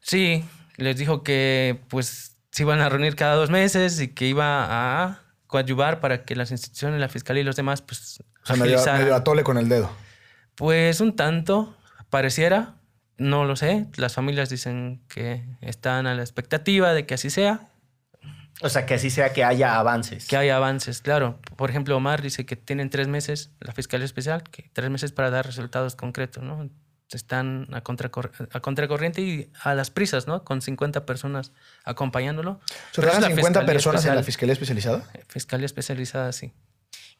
Sí, 0.00 0.44
les 0.76 0.96
dijo 0.96 1.22
que 1.22 1.80
pues 1.88 2.36
se 2.58 2.64
iban 2.64 2.80
a 2.80 2.88
reunir 2.88 3.14
cada 3.14 3.36
dos 3.36 3.50
meses 3.50 4.00
y 4.00 4.08
que 4.08 4.26
iba 4.26 4.66
a 4.66 5.20
coadyuvar 5.46 6.00
para 6.00 6.24
que 6.24 6.34
las 6.34 6.50
instituciones, 6.50 7.00
la 7.00 7.08
fiscalía 7.08 7.42
y 7.42 7.44
los 7.44 7.54
demás, 7.54 7.82
pues 7.82 8.20
O 8.42 8.46
sea, 8.46 8.56
medio, 8.56 8.84
medio 8.84 9.14
atole 9.14 9.44
con 9.44 9.58
el 9.58 9.68
dedo. 9.68 9.88
Pues 10.56 11.00
un 11.00 11.14
tanto, 11.14 11.76
pareciera, 12.10 12.74
no 13.16 13.44
lo 13.44 13.54
sé. 13.54 13.86
Las 13.94 14.14
familias 14.14 14.50
dicen 14.50 15.00
que 15.06 15.44
están 15.60 16.08
a 16.08 16.14
la 16.16 16.22
expectativa 16.22 16.92
de 16.94 17.06
que 17.06 17.14
así 17.14 17.30
sea, 17.30 17.68
O 18.60 18.68
sea, 18.68 18.86
que 18.86 18.94
así 18.94 19.08
sea 19.10 19.32
que 19.32 19.44
haya 19.44 19.78
avances. 19.78 20.26
que 20.26 20.36
haya 20.36 20.56
avances, 20.56 21.00
claro. 21.00 21.38
Por 21.54 21.70
ejemplo, 21.70 21.96
Omar 21.96 22.22
dice 22.22 22.44
que 22.44 22.56
tienen 22.56 22.90
tres 22.90 23.06
meses, 23.06 23.52
la 23.60 23.72
Fiscalía 23.72 24.04
Especial, 24.04 24.42
que 24.42 24.68
tres 24.72 24.90
meses 24.90 25.12
para 25.12 25.30
dar 25.30 25.46
resultados 25.46 25.94
concretos, 25.94 26.42
¿no? 26.42 26.68
Están 27.16 27.68
a, 27.72 27.82
contracor- 27.82 28.30
a 28.52 28.60
contracorriente 28.60 29.22
y 29.22 29.50
a 29.62 29.74
las 29.74 29.90
prisas, 29.90 30.26
¿no? 30.26 30.44
Con 30.44 30.60
50 30.60 31.06
personas 31.06 31.52
acompañándolo. 31.84 32.60
¿Se 32.66 33.00
Pero 33.00 33.08
es 33.08 33.12
trabajan 33.14 33.22
la 33.22 33.28
50 33.28 33.42
Fiscalía 33.60 33.72
personas 33.72 34.04
en 34.06 34.14
la 34.14 34.22
Fiscalía 34.22 34.52
Especializada? 34.52 35.04
Fiscalía 35.28 35.66
especializada, 35.66 36.32
sí. 36.32 36.52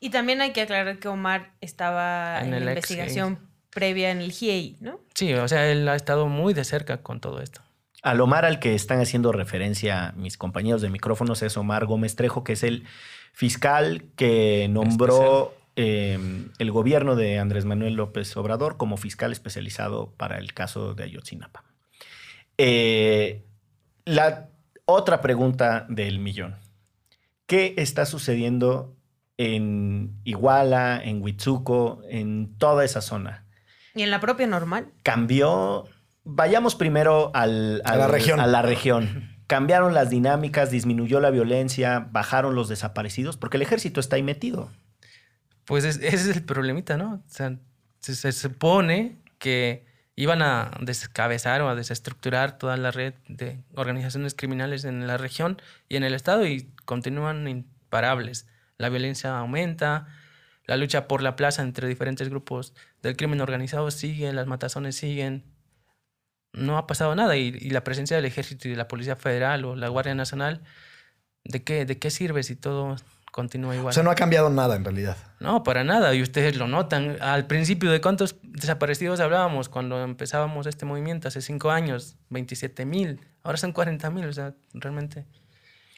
Y 0.01 0.11
también 0.11 0.41
hay 0.41 0.53
que 0.53 0.63
aclarar 0.63 0.99
que 0.99 1.09
Omar 1.09 1.53
estaba 1.61 2.39
En 2.41 2.55
en, 2.55 2.65
la 2.65 2.73
investigación 2.73 3.39
previa 3.71 4.11
en 4.11 4.21
el 4.21 4.33
GIEI, 4.33 4.77
¿no? 4.81 5.01
Sí, 5.15 5.35
o 5.35 5.49
sea, 5.49 5.71
él 5.71 5.89
ha 5.89 5.97
estado 5.97 6.29
muy 6.29 6.55
de 6.55 6.65
cerca 6.65 6.99
con 6.99 7.21
todo 7.21 7.41
esto. 7.41 7.63
Al 8.03 8.21
Omar 8.21 8.45
al 8.45 8.61
que 8.61 8.75
están 8.75 9.01
haciendo 9.01 9.33
referencia 9.33 10.13
mis 10.17 10.39
compañeros 10.39 10.83
de 10.83 10.89
micrófonos 10.89 11.43
es 11.43 11.57
Omar 11.57 11.87
Gómez 11.87 12.15
Trejo, 12.15 12.45
que 12.45 12.53
es 12.53 12.63
el 12.63 12.85
fiscal 13.33 14.05
que 14.17 14.69
nombró 14.71 15.55
eh, 15.79 16.19
el 16.59 16.71
gobierno 16.73 17.15
de 17.17 17.39
Andrés 17.39 17.65
Manuel 17.65 17.95
López 17.95 18.37
Obrador 18.37 18.77
como 18.77 18.97
fiscal 18.97 19.31
especializado 19.33 20.13
para 20.17 20.37
el 20.39 20.53
caso 20.53 20.95
de 20.95 21.05
Ayotzinapa. 21.05 21.65
Eh, 22.59 23.45
la 24.05 24.49
otra 24.85 25.21
pregunta 25.21 25.87
del 25.89 26.19
millón. 26.19 26.57
¿Qué 27.47 27.75
está 27.79 28.05
sucediendo 28.07 28.97
en 29.37 30.21
Iguala, 30.25 31.01
en 31.03 31.23
Huitzuco, 31.23 32.03
en 32.09 32.57
toda 32.59 32.85
esa 32.85 33.01
zona? 33.01 33.47
Y 33.95 34.03
en 34.03 34.11
la 34.11 34.21
propia 34.21 34.47
normal. 34.47 34.93
cambió. 35.03 35.85
Vayamos 36.25 36.75
primero 36.75 37.31
al- 37.35 37.81
A 37.85 37.97
la 37.97 38.07
región. 38.09 38.41
A 38.41 38.47
la 38.47 38.61
región. 38.63 39.39
Cambiaron 39.47 39.95
las 39.95 40.11
dinámicas, 40.11 40.71
disminuyó 40.71 41.21
la 41.21 41.31
violencia, 41.31 42.09
bajaron 42.13 42.55
los 42.55 42.69
desaparecidos, 42.69 43.39
porque 43.39 43.57
el 43.57 43.63
ejército 43.63 43.99
está 44.01 44.17
ahí 44.17 44.23
metido. 44.23 44.71
Pues 45.69 45.85
es- 45.85 45.97
ese 46.03 46.31
es 46.31 46.37
el 46.37 46.43
problemita, 46.45 46.97
¿no? 46.97 47.17
O 47.17 47.23
sea, 47.29 47.59
se, 48.01 48.33
supone 48.33 49.19
que 49.39 49.85
iban 50.17 50.41
a 50.43 50.71
descabezar 50.81 51.61
o 51.61 51.69
a 51.69 51.75
desestructurar 51.75 52.57
toda 52.59 52.77
la 52.79 52.91
red 52.91 53.13
de 53.29 53.61
organizaciones 53.75 54.35
criminales 54.35 54.85
en 54.85 55.07
la 55.07 55.19
región 55.19 55.61
y 55.89 55.97
en 55.97 56.05
el 56.05 56.15
estado 56.15 56.47
y 56.47 56.73
continúan 56.87 57.47
imparables. 57.47 58.49
La 58.79 58.89
violencia 58.89 59.39
aumenta, 59.39 60.09
la 60.67 60.79
lucha 60.79 61.07
por 61.07 61.23
la 61.23 61.37
plaza 61.37 61.63
entre 61.63 61.87
diferentes 61.87 62.31
grupos 62.31 62.73
del 63.03 63.17
crimen 63.17 63.41
organizado 63.43 63.91
sigue, 63.91 64.33
las 64.33 64.47
matazones 64.47 64.97
siguen. 64.97 65.45
No 66.55 66.79
ha 66.79 66.87
pasado 66.87 67.15
nada 67.15 67.37
y, 67.37 67.49
y 67.61 67.71
la 67.71 67.85
presencia 67.85 68.17
del 68.17 68.25
ejército 68.25 68.69
y 68.69 68.71
de 68.71 68.77
la 68.79 68.89
Policía 68.89 69.17
Federal 69.17 69.65
o 69.67 69.77
la 69.77 69.89
Guardia 69.89 70.15
Nacional, 70.15 70.63
¿de 71.45 71.63
qué, 71.63 71.85
de 71.85 71.99
qué 71.99 72.11
sirve 72.11 72.43
si 72.43 72.57
todo 72.57 72.97
continúa 73.39 73.75
igual? 73.77 73.91
O 73.91 73.93
sea, 73.93 74.03
no 74.03 74.11
ha 74.11 74.17
cambiado 74.17 74.51
nada 74.51 74.75
en 74.75 74.83
realidad. 74.85 75.17
No, 75.39 75.63
para 75.63 75.85
nada. 75.85 76.13
Y 76.15 76.23
ustedes 76.23 76.57
lo 76.57 76.67
notan. 76.67 77.17
Al 77.21 77.47
principio, 77.47 77.91
¿de 77.93 78.01
cuántos 78.01 78.35
desaparecidos 78.43 79.21
hablábamos 79.21 79.69
cuando 79.69 80.03
empezábamos 80.03 80.67
este 80.67 80.85
movimiento 80.85 81.29
hace 81.29 81.41
cinco 81.41 81.71
años? 81.71 82.17
27 82.31 82.85
mil. 82.85 83.21
Ahora 83.45 83.57
son 83.57 83.73
40 83.73 84.11
mil. 84.11 84.27
O 84.27 84.33
sea, 84.33 84.55
realmente. 84.75 85.25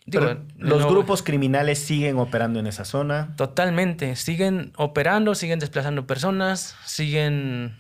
Digo, 0.05 0.25
Pero 0.27 0.45
los 0.59 0.81
no- 0.83 0.89
grupos 0.91 1.23
criminales 1.23 1.79
siguen 1.79 2.19
operando 2.19 2.59
en 2.61 2.67
esa 2.67 2.85
zona. 2.85 3.35
Totalmente. 3.37 4.17
Siguen 4.17 4.73
operando, 4.77 5.35
siguen 5.35 5.59
desplazando 5.61 6.07
personas, 6.07 6.77
siguen 6.85 7.77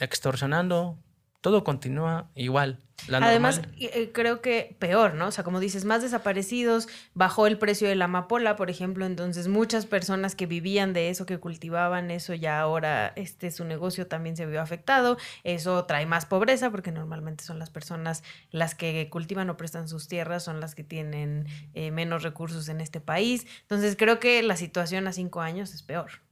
extorsionando. 0.00 0.98
Todo 1.42 1.64
continúa 1.64 2.30
igual. 2.36 2.78
La 3.08 3.18
Además, 3.18 3.56
normal- 3.56 3.74
eh, 3.80 4.10
creo 4.14 4.40
que 4.40 4.76
peor, 4.78 5.14
¿no? 5.14 5.26
O 5.26 5.30
sea, 5.32 5.42
como 5.42 5.58
dices, 5.58 5.84
más 5.84 6.02
desaparecidos, 6.02 6.86
bajó 7.14 7.48
el 7.48 7.58
precio 7.58 7.88
de 7.88 7.96
la 7.96 8.04
amapola, 8.04 8.54
por 8.54 8.70
ejemplo, 8.70 9.04
entonces 9.06 9.48
muchas 9.48 9.86
personas 9.86 10.36
que 10.36 10.46
vivían 10.46 10.92
de 10.92 11.10
eso, 11.10 11.26
que 11.26 11.38
cultivaban 11.38 12.12
eso, 12.12 12.32
ya 12.34 12.60
ahora 12.60 13.12
este 13.16 13.50
su 13.50 13.64
negocio 13.64 14.06
también 14.06 14.36
se 14.36 14.46
vio 14.46 14.62
afectado. 14.62 15.16
Eso 15.42 15.84
trae 15.84 16.06
más 16.06 16.26
pobreza 16.26 16.70
porque 16.70 16.92
normalmente 16.92 17.42
son 17.42 17.58
las 17.58 17.70
personas 17.70 18.22
las 18.52 18.76
que 18.76 19.08
cultivan 19.10 19.50
o 19.50 19.56
prestan 19.56 19.88
sus 19.88 20.06
tierras, 20.06 20.44
son 20.44 20.60
las 20.60 20.76
que 20.76 20.84
tienen 20.84 21.48
eh, 21.74 21.90
menos 21.90 22.22
recursos 22.22 22.68
en 22.68 22.80
este 22.80 23.00
país. 23.00 23.48
Entonces, 23.62 23.96
creo 23.98 24.20
que 24.20 24.44
la 24.44 24.56
situación 24.56 25.08
a 25.08 25.12
cinco 25.12 25.40
años 25.40 25.74
es 25.74 25.82
peor. 25.82 26.22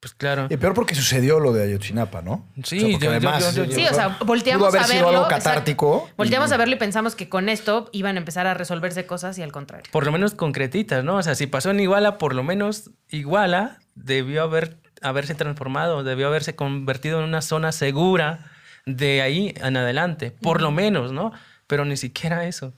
Pues 0.00 0.14
claro. 0.14 0.46
Y 0.48 0.56
peor 0.56 0.74
porque 0.74 0.94
sucedió 0.94 1.40
lo 1.40 1.52
de 1.52 1.64
Ayotzinapa, 1.64 2.22
¿no? 2.22 2.46
Sí, 2.62 2.78
O 2.78 2.88
sea, 2.88 2.98
yo- 2.98 3.10
además, 3.10 3.54
yo- 3.54 3.64
yo- 3.64 3.74
Sí, 3.74 3.84
o 3.90 3.94
sea, 3.94 4.16
volteamos 4.24 4.60
pudo 4.60 4.68
haber 4.68 4.82
a 4.82 4.84
sido 4.84 5.06
verlo. 5.06 5.08
algo 5.08 5.24
exacto. 5.24 5.44
catártico. 5.48 6.10
Volteamos 6.16 6.50
y- 6.50 6.54
a 6.54 6.56
verlo 6.56 6.74
y 6.76 6.78
pensamos 6.78 7.14
que 7.16 7.28
con 7.28 7.48
esto 7.48 7.90
iban 7.92 8.14
a 8.16 8.18
empezar 8.20 8.46
a 8.46 8.54
resolverse 8.54 9.06
cosas 9.06 9.36
y 9.38 9.42
al 9.42 9.50
contrario. 9.52 9.84
por 9.90 10.04
lo 10.06 10.12
menos 10.12 10.34
concretitas, 10.34 11.02
¿no? 11.04 11.16
O 11.16 11.22
sea, 11.22 11.34
si 11.34 11.46
pasó 11.48 11.70
en 11.70 11.80
Iguala, 11.80 12.16
por 12.18 12.34
lo 12.34 12.42
menos 12.44 12.90
Iguala 13.08 13.78
debió 13.96 14.42
haber, 14.44 14.76
haberse 15.02 15.34
transformado, 15.34 16.04
debió 16.04 16.28
haberse 16.28 16.54
convertido 16.54 17.18
en 17.18 17.24
una 17.24 17.42
zona 17.42 17.72
segura 17.72 18.50
de 18.86 19.20
ahí 19.20 19.52
en 19.56 19.76
adelante, 19.76 20.30
por 20.30 20.62
lo 20.62 20.70
menos, 20.70 21.10
¿no? 21.12 21.32
Pero 21.66 21.84
ni 21.84 21.96
siquiera 21.96 22.46
eso. 22.46 22.72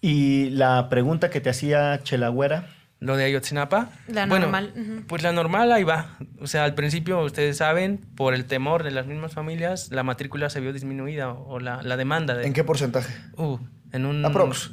Y 0.00 0.50
la 0.50 0.88
pregunta 0.88 1.30
que 1.30 1.40
te 1.40 1.50
hacía 1.50 2.00
Chelagüera, 2.02 2.68
Lo 2.98 3.16
de 3.16 3.24
Ayotzinapa. 3.24 3.90
La 4.08 4.26
bueno, 4.26 4.46
normal. 4.46 5.04
Pues 5.06 5.22
la 5.22 5.32
normal 5.32 5.70
ahí 5.70 5.84
va. 5.84 6.16
O 6.40 6.46
sea, 6.46 6.64
al 6.64 6.74
principio, 6.74 7.20
ustedes 7.20 7.58
saben, 7.58 7.98
por 8.16 8.32
el 8.32 8.46
temor 8.46 8.84
de 8.84 8.90
las 8.90 9.06
mismas 9.06 9.34
familias, 9.34 9.90
la 9.90 10.02
matrícula 10.02 10.48
se 10.48 10.60
vio 10.60 10.72
disminuida 10.72 11.30
o 11.30 11.60
la, 11.60 11.82
la 11.82 11.96
demanda. 11.96 12.34
De, 12.34 12.46
¿En 12.46 12.54
qué 12.54 12.64
porcentaje? 12.64 13.12
Uh, 13.36 13.58
en 13.92 14.06
un 14.06 14.24
Aprox. 14.24 14.72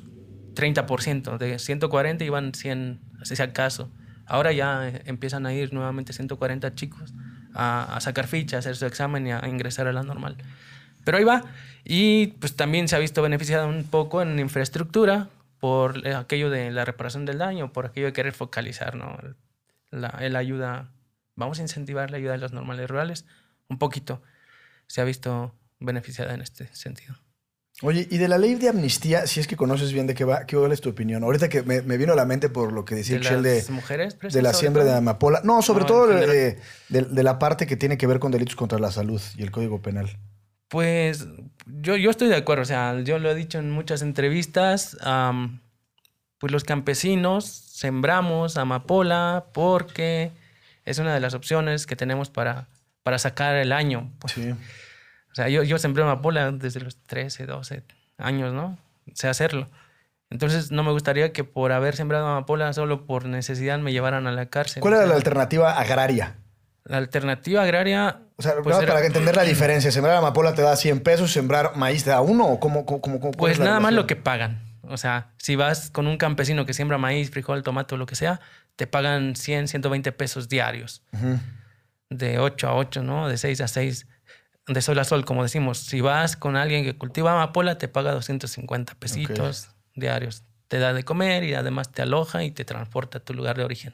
30%. 0.55 1.37
De 1.37 1.59
140 1.59 2.23
iban 2.23 2.53
100, 2.53 3.01
si 3.23 3.41
acaso. 3.41 3.91
Ahora 4.25 4.53
ya 4.53 4.87
eh, 4.87 5.01
empiezan 5.05 5.45
a 5.45 5.53
ir 5.53 5.73
nuevamente 5.73 6.13
140 6.13 6.75
chicos 6.75 7.13
a, 7.53 7.95
a 7.95 7.99
sacar 7.99 8.27
ficha, 8.27 8.55
a 8.55 8.59
hacer 8.59 8.77
su 8.77 8.85
examen 8.85 9.27
y 9.27 9.31
a, 9.33 9.45
ingresar 9.47 9.87
a 9.87 9.93
la 9.93 10.03
normal. 10.03 10.37
Pero 11.03 11.17
ahí 11.17 11.25
va. 11.25 11.43
Y 11.83 12.27
pues 12.39 12.55
también 12.55 12.87
se 12.87 12.95
ha 12.95 12.99
visto 12.99 13.21
beneficiado 13.21 13.67
un 13.67 13.83
poco 13.83 14.21
en 14.21 14.39
infraestructura 14.39 15.27
por 15.63 16.05
eh, 16.05 16.13
aquello 16.13 16.49
de 16.49 16.71
la 16.71 16.83
reparación 16.83 17.23
del 17.23 17.37
daño, 17.37 17.71
por 17.71 17.85
aquello 17.85 18.07
de 18.07 18.11
querer 18.11 18.33
focalizar, 18.33 18.95
¿no? 18.95 19.17
La, 19.91 20.09
el 20.19 20.35
ayuda, 20.35 20.91
vamos 21.37 21.57
a 21.59 21.61
incentivar 21.61 22.11
la 22.11 22.17
ayuda 22.17 22.33
de 22.33 22.39
las 22.39 22.51
normales 22.51 22.89
rurales 22.89 23.25
un 23.69 23.79
poquito. 23.79 24.21
Se 24.87 24.99
ha 24.99 25.05
visto 25.05 25.55
beneficiada 25.79 26.33
en 26.33 26.41
este 26.41 26.67
sentido. 26.75 27.15
Oye, 27.81 28.05
y 28.11 28.17
de 28.17 28.27
la 28.27 28.37
ley 28.37 28.55
de 28.55 28.67
amnistía, 28.67 29.25
si 29.25 29.39
es 29.39 29.47
que 29.47 29.55
conoces 29.55 29.93
bien 29.93 30.05
de 30.05 30.15
qué 30.15 30.25
va, 30.25 30.45
¿qué 30.45 30.57
es 30.69 30.81
tu 30.81 30.89
opinión? 30.89 31.23
Ahorita 31.23 31.47
que 31.47 31.63
me, 31.63 31.81
me 31.81 31.95
vino 31.95 32.11
a 32.11 32.17
la 32.17 32.25
mente 32.25 32.49
por 32.49 32.73
lo 32.73 32.83
que 32.83 32.95
decía 32.95 33.17
de 33.19 33.41
de, 33.61 33.63
mujeres 33.69 34.17
la 34.33 34.51
siembra 34.51 34.83
de 34.83 34.93
amapola. 34.93 35.39
No, 35.45 35.61
sobre 35.61 35.83
No, 35.83 35.85
todo 35.85 36.07
de, 36.07 36.59
de- 36.89 37.01
de 37.03 37.23
la 37.23 37.39
parte 37.39 37.67
que 37.67 37.77
tiene 37.77 37.97
que 37.97 38.05
ver 38.05 38.19
con 38.19 38.33
delitos 38.33 38.57
contra 38.57 38.79
la 38.79 38.91
salud 38.91 39.21
y 39.37 39.43
el 39.43 39.51
Código 39.51 39.81
Penal. 39.81 40.19
Pues 40.73 41.27
yo, 41.67 41.97
yo 41.97 42.09
estoy 42.09 42.29
de 42.29 42.35
acuerdo, 42.35 42.63
o 42.63 42.65
sea, 42.65 42.99
yo 43.01 43.19
lo 43.19 43.29
he 43.29 43.35
dicho 43.35 43.59
en 43.59 43.69
muchas 43.69 44.01
entrevistas, 44.01 44.97
pues 46.39 46.51
los 46.51 46.63
campesinos 46.63 47.45
sembramos 47.45 48.57
amapola 48.57 49.45
porque 49.53 50.31
es 50.83 50.97
una 50.97 51.13
de 51.13 51.19
las 51.19 51.35
opciones 51.35 51.85
que 51.85 51.95
tenemos 51.95 52.31
para, 52.31 52.69
para 53.03 53.19
sacar 53.19 53.55
el 53.55 53.71
año. 53.71 54.11
Sí. 54.33 54.49
O 54.49 55.35
sea, 55.35 55.47
yo, 55.47 55.61
yo 55.61 55.77
sembré 55.77 56.01
amapola 56.01 56.51
desde 56.51 56.79
los 56.79 56.97
13, 57.03 57.45
12 57.45 57.83
años, 58.17 58.51
¿no? 58.51 58.79
Sé 59.13 59.27
hacerlo. 59.27 59.69
Entonces 60.31 60.71
no 60.71 60.81
me 60.81 60.89
gustaría 60.89 61.33
que 61.33 61.43
por 61.43 61.71
haber 61.71 61.95
sembrado 61.95 62.25
amapola 62.25 62.73
solo 62.73 63.05
por 63.05 63.25
necesidad 63.25 63.77
me 63.77 63.91
llevaran 63.91 64.25
a 64.25 64.31
la 64.31 64.47
cárcel. 64.47 64.81
¿Cuál 64.81 64.95
O 64.95 64.97
era 64.97 65.03
sea, 65.03 65.11
la 65.11 65.17
alternativa 65.17 65.77
agraria? 65.77 66.37
La 66.85 66.97
alternativa 66.97 67.63
agraria? 67.63 68.19
O 68.35 68.41
sea, 68.41 68.53
pues, 68.63 68.77
era- 68.77 68.93
para 68.93 69.05
entender 69.05 69.35
la 69.35 69.43
diferencia, 69.53 69.91
¿sembrar 69.91 70.15
amapola 70.17 70.53
te 70.53 70.61
da 70.61 70.75
100 70.75 70.99
pesos, 71.01 71.31
sembrar 71.31 71.75
maíz 71.75 72.03
te 72.03 72.09
da 72.09 72.21
uno 72.21 72.45
o 72.47 72.59
cómo? 72.59 72.85
cómo, 72.85 73.01
cómo- 73.01 73.19
cuál 73.19 73.33
Pues 73.37 73.59
nada 73.59 73.79
más 73.79 73.93
lo 73.93 74.05
que 74.07 74.15
pagan. 74.15 74.61
O 74.83 74.97
sea, 74.97 75.31
si 75.37 75.55
vas 75.55 75.89
con 75.89 76.07
un 76.07 76.17
campesino 76.17 76.65
que 76.65 76.73
siembra 76.73 76.97
maíz, 76.97 77.31
frijol, 77.31 77.63
tomate 77.63 77.95
o 77.95 77.97
lo 77.97 78.05
que 78.05 78.15
sea, 78.15 78.41
te 78.75 78.85
pagan 78.85 79.35
100, 79.37 79.69
120 79.69 80.11
pesos 80.11 80.49
diarios. 80.49 81.01
De 82.09 82.37
8 82.39 82.67
a 82.67 82.75
8, 82.75 83.01
¿no? 83.01 83.27
De 83.29 83.37
6 83.37 83.61
a 83.61 83.67
6. 83.67 84.07
De 84.67 84.81
sol 84.81 84.99
a 84.99 85.03
sol, 85.03 85.25
como 85.25 85.41
decimos. 85.43 85.77
Si 85.79 86.01
vas 86.01 86.35
con 86.35 86.55
alguien 86.57 86.83
que 86.83 86.97
cultiva 86.97 87.31
amapola, 87.31 87.77
te 87.77 87.87
paga 87.87 88.11
250 88.11 88.95
pesitos 88.95 89.69
diarios. 89.95 90.43
Te 90.67 90.79
da 90.79 90.93
de 90.93 91.03
comer 91.03 91.43
y 91.43 91.53
además 91.53 91.91
te 91.91 92.01
aloja 92.01 92.43
y 92.43 92.51
te 92.51 92.65
transporta 92.65 93.19
a 93.19 93.21
tu 93.21 93.33
lugar 93.33 93.57
de 93.57 93.63
origen. 93.63 93.93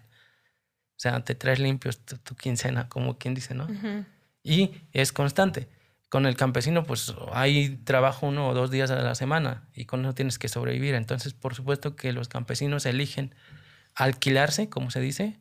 O 1.00 1.02
sea, 1.02 1.24
te 1.24 1.34
traes 1.34 1.60
limpios 1.60 1.98
tu, 2.06 2.18
tu 2.18 2.36
quincena, 2.36 2.90
como 2.90 3.18
quien 3.18 3.34
dice, 3.34 3.54
¿no? 3.54 3.64
Ujú. 3.64 4.04
y 4.44 4.72
es 4.92 5.14
constante. 5.14 5.70
Con 6.10 6.26
el 6.26 6.36
campesino, 6.36 6.84
pues 6.84 7.14
hay 7.32 7.78
trabajo 7.86 8.28
uno 8.28 8.50
o 8.50 8.54
dos 8.54 8.70
días 8.70 8.92
a 8.92 8.96
la 9.02 9.16
semana 9.16 9.70
y 9.74 9.86
con 9.86 10.04
eso 10.04 10.14
tienes 10.14 10.38
que 10.40 10.50
sobrevivir. 10.50 10.96
Entonces, 10.96 11.34
por 11.34 11.56
supuesto 11.56 11.96
que 11.96 12.12
los 12.12 12.28
campesinos 12.28 12.86
eligen 12.86 13.34
alquilarse, 13.96 14.70
como 14.70 14.92
se 14.92 15.00
dice, 15.00 15.40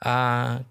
a- 0.00 0.62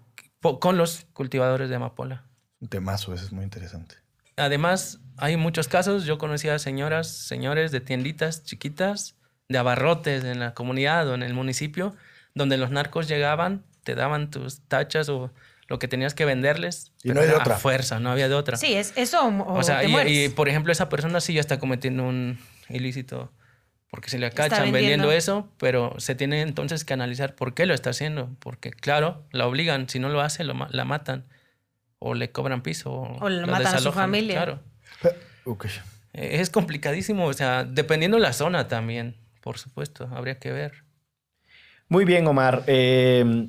con 0.60 0.76
los 0.76 1.06
cultivadores 1.14 1.68
de 1.70 1.76
amapola. 1.76 2.24
Un 2.60 2.68
temazo, 2.68 3.14
ese 3.14 3.24
es 3.24 3.32
muy 3.32 3.42
interesante. 3.44 3.96
Además, 4.36 5.00
hay 5.16 5.36
muchos 5.36 5.66
casos. 5.66 6.04
Yo 6.04 6.18
conocía 6.18 6.58
señoras, 6.58 7.08
señores 7.08 7.72
de 7.72 7.80
tienditas 7.80 8.44
chiquitas, 8.44 9.16
de 9.48 9.58
abarrotes 9.58 10.24
en 10.24 10.38
la 10.40 10.54
comunidad 10.54 11.08
o 11.08 11.14
en 11.14 11.22
el 11.22 11.34
municipio, 11.34 11.96
donde 12.34 12.56
los 12.56 12.70
narcos 12.70 13.08
llegaban, 13.08 13.64
te 13.84 13.94
daban 13.94 14.30
tus 14.30 14.60
tachas 14.68 15.08
o 15.08 15.30
lo 15.68 15.78
que 15.78 15.88
tenías 15.88 16.14
que 16.14 16.24
venderles. 16.24 16.92
Y 17.02 17.10
no 17.10 17.20
hay 17.20 17.28
de 17.28 17.34
otra. 17.34 17.56
A 17.56 17.58
fuerza, 17.58 17.98
no 18.00 18.10
había 18.10 18.28
de 18.28 18.34
otra. 18.34 18.56
Sí, 18.56 18.74
es 18.74 18.92
eso 18.96 19.20
o, 19.26 19.54
o 19.58 19.62
sea, 19.62 19.80
te 19.80 20.10
y, 20.10 20.28
por 20.28 20.48
ejemplo, 20.48 20.72
esa 20.72 20.88
persona 20.88 21.20
sí 21.20 21.34
ya 21.34 21.40
está 21.40 21.58
cometiendo 21.58 22.04
un 22.04 22.38
ilícito 22.68 23.32
porque 23.90 24.08
se 24.08 24.18
le 24.18 24.26
Está 24.28 24.44
acachan 24.44 24.72
vendiendo. 24.72 25.08
vendiendo. 25.08 25.12
eso, 25.12 25.50
pero 25.58 25.94
se 25.98 26.14
tiene 26.14 26.40
entonces 26.40 26.84
que 26.84 26.94
analizar 26.94 27.34
por 27.34 27.52
qué 27.54 27.66
lo 27.66 27.74
está 27.74 27.90
haciendo. 27.90 28.30
Porque, 28.38 28.70
claro, 28.70 29.24
la 29.32 29.46
obligan, 29.46 29.88
si 29.88 29.98
no 29.98 30.08
lo 30.08 30.20
hace, 30.22 30.44
lo 30.44 30.54
la 30.70 30.84
matan. 30.84 31.26
O 31.98 32.14
le 32.14 32.32
cobran 32.32 32.62
piso. 32.62 32.90
O, 32.90 33.18
O 33.24 33.28
la 33.28 33.42
la 33.42 33.46
matan 33.46 33.74
a 33.76 33.78
su 33.78 33.92
familia. 33.92 34.34
Claro. 34.36 34.60
Eh, 36.14 36.40
Es 36.40 36.50
complicadísimo, 36.50 37.26
o 37.26 37.32
sea, 37.32 37.64
dependiendo 37.64 38.18
la 38.18 38.32
zona 38.32 38.68
también, 38.68 39.16
por 39.40 39.58
supuesto, 39.58 40.08
habría 40.12 40.38
que 40.38 40.52
ver. 40.52 40.84
Muy 41.88 42.04
bien, 42.04 42.26
Omar. 42.26 42.64
Eh, 42.66 43.46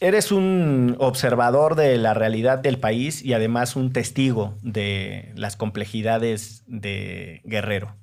eres 0.00 0.32
un 0.32 0.96
observador 0.98 1.76
de 1.76 1.96
la 1.98 2.14
realidad 2.14 2.58
del 2.58 2.78
país 2.78 3.22
y 3.22 3.34
además 3.34 3.76
un 3.76 3.92
testigo 3.92 4.56
de 4.62 5.32
las 5.36 5.56
complejidades 5.56 6.64
de 6.66 7.42
Guerrero. 7.44 7.96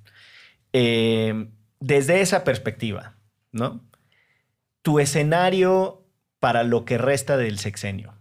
Eh, 0.73 1.49
desde 1.79 2.21
esa 2.21 2.43
perspectiva, 2.43 3.15
¿no? 3.51 3.83
Tu 4.83 4.99
escenario 4.99 6.05
para 6.39 6.63
lo 6.63 6.85
que 6.85 6.97
resta 6.97 7.35
del 7.35 7.57
sexenio. 7.57 8.13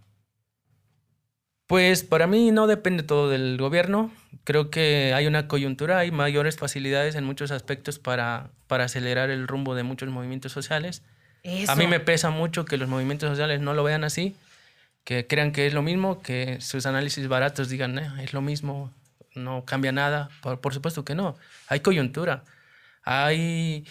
Pues 1.67 2.05
para 2.05 2.27
mí 2.27 2.53
no 2.53 2.67
depende 2.67 3.03
todo 3.03 3.29
del 3.29 3.59
gobierno. 3.59 4.13
Creo 4.45 4.71
que 4.71 5.13
hay 5.15 5.27
una 5.27 5.49
coyuntura, 5.49 5.99
hay 5.99 6.13
mayores 6.13 6.57
facilidades 6.57 7.17
en 7.17 7.25
muchos 7.25 7.51
aspectos 7.51 7.99
para, 7.99 8.51
para 8.69 8.85
acelerar 8.85 9.31
el 9.31 9.49
rumbo 9.49 9.75
de 9.75 9.83
muchos 9.83 10.09
movimientos 10.09 10.53
sociales. 10.53 11.03
Eso. 11.47 11.73
A 11.73 11.77
mí 11.77 11.87
me 11.87 12.01
pesa 12.01 12.31
mucho 12.31 12.65
que 12.65 12.77
los 12.77 12.89
movimientos 12.89 13.29
sociales 13.31 13.61
no 13.61 13.73
lo 13.73 13.85
vean 13.85 14.05
así, 14.05 14.35
que 15.05 15.27
crean 15.27 15.53
que 15.53 15.67
es 15.67 15.73
lo 15.75 15.83
mismo, 15.83 16.21
que 16.21 16.61
sus 16.61 16.87
análisis 16.87 17.29
baratos 17.29 17.69
digan, 17.69 17.99
"Eh, 17.99 18.11
es 18.25 18.33
lo 18.33 18.41
mismo, 18.43 18.93
no 19.37 19.65
cambia 19.65 19.93
nada. 19.93 20.29
Por, 20.43 20.61
por 20.61 20.75
supuesto 20.75 21.05
que 21.05 21.15
no. 21.15 21.37
Hay 21.69 21.81
coyuntura. 21.81 22.43
Hay 23.05 23.87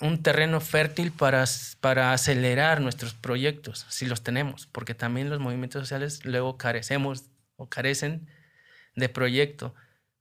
un 0.00 0.22
terreno 0.22 0.60
fértil 0.60 1.12
para, 1.12 1.44
para 1.80 2.12
acelerar 2.12 2.80
nuestros 2.80 3.14
proyectos, 3.14 3.86
si 3.90 4.06
los 4.06 4.22
tenemos, 4.22 4.66
porque 4.66 4.94
también 4.94 5.28
los 5.28 5.38
movimientos 5.38 5.82
sociales 5.82 6.24
luego 6.24 6.56
carecemos 6.56 7.24
o 7.56 7.68
carecen 7.68 8.26
de 8.96 9.08
proyecto, 9.08 9.74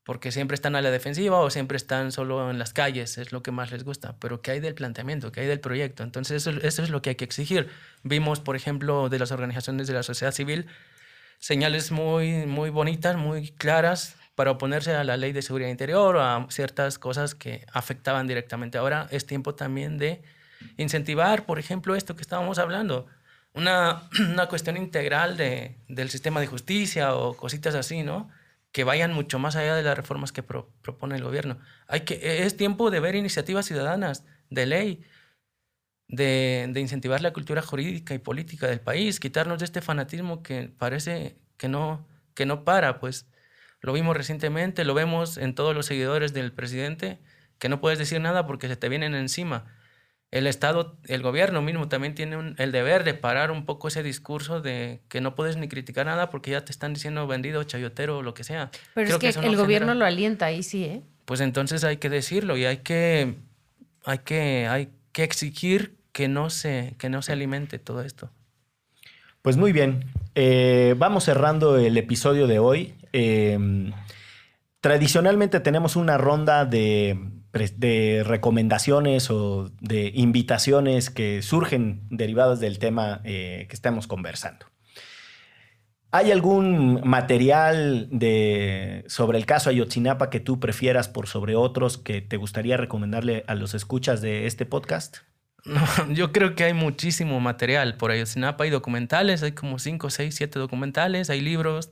porque 0.09 0.31
siempre 0.31 0.55
están 0.55 0.75
a 0.75 0.81
la 0.81 0.89
defensiva 0.89 1.37
o 1.37 1.51
siempre 1.51 1.77
están 1.77 2.11
solo 2.11 2.49
en 2.49 2.57
las 2.57 2.73
calles, 2.73 3.19
es 3.19 3.31
lo 3.31 3.43
que 3.43 3.51
más 3.51 3.69
les 3.69 3.83
gusta, 3.83 4.15
pero 4.19 4.41
¿qué 4.41 4.49
hay 4.49 4.59
del 4.59 4.73
planteamiento? 4.73 5.31
¿Qué 5.31 5.41
hay 5.41 5.45
del 5.45 5.59
proyecto? 5.59 6.01
Entonces 6.01 6.47
eso, 6.47 6.59
eso 6.63 6.81
es 6.81 6.89
lo 6.89 7.03
que 7.03 7.11
hay 7.11 7.15
que 7.15 7.25
exigir. 7.25 7.69
Vimos, 8.01 8.39
por 8.39 8.55
ejemplo, 8.55 9.07
de 9.09 9.19
las 9.19 9.31
organizaciones 9.31 9.85
de 9.85 9.93
la 9.93 10.01
sociedad 10.01 10.31
civil, 10.31 10.65
señales 11.37 11.91
muy, 11.91 12.47
muy 12.47 12.71
bonitas, 12.71 13.17
muy 13.17 13.51
claras 13.51 14.15
para 14.33 14.49
oponerse 14.49 14.95
a 14.95 15.03
la 15.03 15.15
ley 15.15 15.31
de 15.31 15.43
seguridad 15.43 15.69
interior 15.69 16.17
a 16.17 16.47
ciertas 16.49 16.97
cosas 16.97 17.35
que 17.35 17.67
afectaban 17.71 18.25
directamente. 18.25 18.79
Ahora 18.79 19.07
es 19.11 19.27
tiempo 19.27 19.53
también 19.53 19.99
de 19.99 20.23
incentivar, 20.77 21.45
por 21.45 21.59
ejemplo, 21.59 21.95
esto 21.95 22.15
que 22.15 22.23
estábamos 22.23 22.57
hablando, 22.57 23.05
una, 23.53 24.09
una 24.27 24.47
cuestión 24.47 24.75
integral 24.75 25.37
de, 25.37 25.75
del 25.87 26.09
sistema 26.09 26.39
de 26.39 26.47
justicia 26.47 27.13
o 27.13 27.37
cositas 27.37 27.75
así, 27.75 28.01
¿no? 28.01 28.27
Que 28.71 28.83
vayan 28.83 29.13
mucho 29.13 29.39
más 29.39 29.55
allá 29.55 29.75
de 29.75 29.83
las 29.83 29.97
reformas 29.97 30.31
que 30.31 30.43
pro- 30.43 30.71
propone 30.81 31.15
el 31.15 31.23
gobierno. 31.23 31.59
Hay 31.87 32.01
que, 32.01 32.45
es 32.45 32.55
tiempo 32.57 32.91
de 32.91 32.99
ver 32.99 33.15
iniciativas 33.15 33.65
ciudadanas 33.65 34.25
de 34.49 34.65
ley, 34.67 35.03
de, 36.07 36.67
de 36.71 36.79
incentivar 36.81 37.21
la 37.21 37.33
cultura 37.33 37.61
jurídica 37.61 38.13
y 38.13 38.19
política 38.19 38.67
del 38.67 38.81
país, 38.81 39.19
quitarnos 39.19 39.59
de 39.59 39.65
este 39.65 39.81
fanatismo 39.81 40.41
que 40.43 40.69
parece 40.77 41.37
que 41.57 41.67
no, 41.69 42.07
que 42.33 42.45
no 42.45 42.63
para, 42.63 42.99
pues 42.99 43.27
lo 43.81 43.93
vimos 43.93 44.17
recientemente, 44.17 44.85
lo 44.85 44.93
vemos 44.93 45.37
en 45.37 45.55
todos 45.55 45.75
los 45.75 45.85
seguidores 45.85 46.33
del 46.33 46.51
presidente, 46.53 47.19
que 47.59 47.69
no 47.69 47.79
puedes 47.81 47.99
decir 47.99 48.19
nada 48.21 48.45
porque 48.47 48.67
se 48.67 48.75
te 48.75 48.89
vienen 48.89 49.13
encima. 49.15 49.65
El 50.31 50.45
Estado, 50.45 50.95
el 51.07 51.23
gobierno 51.23 51.61
mismo 51.63 51.87
también 51.89 52.13
tiene 52.13 52.37
un- 52.37 52.53
el 52.59 52.71
deber 52.71 53.03
de 53.03 53.15
parar 53.15 53.49
un 53.49 53.65
poco 53.65 53.87
ese 53.87 54.03
discurso 54.03 54.61
de 54.61 54.99
que 55.09 55.21
no 55.21 55.33
puedes 55.33 55.57
ni 55.57 55.67
criticar 55.67 56.05
nada 56.05 56.29
porque 56.29 56.51
ya 56.51 56.63
te 56.63 56.71
están 56.71 56.93
diciendo 56.93 57.25
vendido, 57.25 57.63
chayotero 57.63 58.19
o 58.19 58.21
lo 58.21 58.35
que 58.35 58.43
sea. 58.43 58.69
Pero 58.93 59.07
Creo 59.07 59.17
es 59.29 59.37
que, 59.37 59.45
el 59.45 59.51
no 59.53 59.57
gobierno 59.57 59.87
genera- 59.87 59.95
lo 59.99 60.05
alienta 60.05 60.45
ahí 60.45 60.61
sí, 60.61 60.83
¿eh? 60.85 61.01
pues 61.25 61.41
entonces 61.41 61.83
hay 61.83 61.97
que 61.97 62.09
decirlo 62.09 62.57
y 62.57 62.65
hay 62.65 62.77
que, 62.77 63.35
hay 64.05 64.19
que, 64.19 64.67
hay 64.67 64.89
que 65.13 65.23
exigir 65.23 65.95
que 66.11 66.27
no 66.27 66.49
se, 66.51 66.95
que 66.99 67.09
no 67.09 67.21
se 67.23 67.31
alimente 67.31 67.79
todo 67.79 68.01
esto. 68.03 68.29
Pues 69.41 69.57
muy 69.57 69.71
bien. 69.71 70.05
Eh, 70.35 70.93
vamos 70.97 71.23
cerrando 71.23 71.77
el 71.77 71.97
episodio 71.97 72.45
de 72.45 72.59
hoy. 72.59 72.93
Eh, 73.13 73.91
tradicionalmente 74.81 75.59
tenemos 75.59 75.95
una 75.95 76.17
ronda 76.17 76.65
de, 76.65 77.17
de 77.51 78.23
recomendaciones 78.25 79.31
o 79.31 79.71
de 79.81 80.11
invitaciones 80.13 81.09
que 81.09 81.41
surgen 81.41 82.01
derivadas 82.09 82.59
del 82.59 82.79
tema 82.79 83.21
eh, 83.23 83.65
que 83.69 83.75
estamos 83.75 84.07
conversando. 84.07 84.65
¿Hay 86.11 86.31
algún 86.31 87.01
material 87.03 88.07
de, 88.11 89.05
sobre 89.07 89.37
el 89.37 89.45
caso 89.45 89.69
Ayotzinapa 89.69 90.31
que 90.31 90.39
tú 90.39 90.59
prefieras 90.59 91.07
por 91.07 91.27
sobre 91.27 91.55
otros 91.55 91.99
que 91.99 92.21
te 92.21 92.37
gustaría 92.37 92.77
recomendarle 92.77 93.43
a 93.47 93.53
los 93.53 93.75
escuchas 93.75 94.19
de 94.19 94.47
este 94.47 94.65
podcast? 94.65 95.17
No, 95.65 95.81
yo 96.09 96.31
creo 96.31 96.55
que 96.55 96.63
hay 96.63 96.73
muchísimo 96.73 97.39
material 97.39 97.95
por 97.95 98.09
Ayotzinapa. 98.09 98.63
Hay 98.63 98.71
documentales, 98.71 99.43
hay 99.43 99.51
como 99.51 99.77
5, 99.77 100.09
6, 100.09 100.33
7 100.33 100.57
documentales, 100.57 101.29
hay 101.29 101.41
libros, 101.41 101.91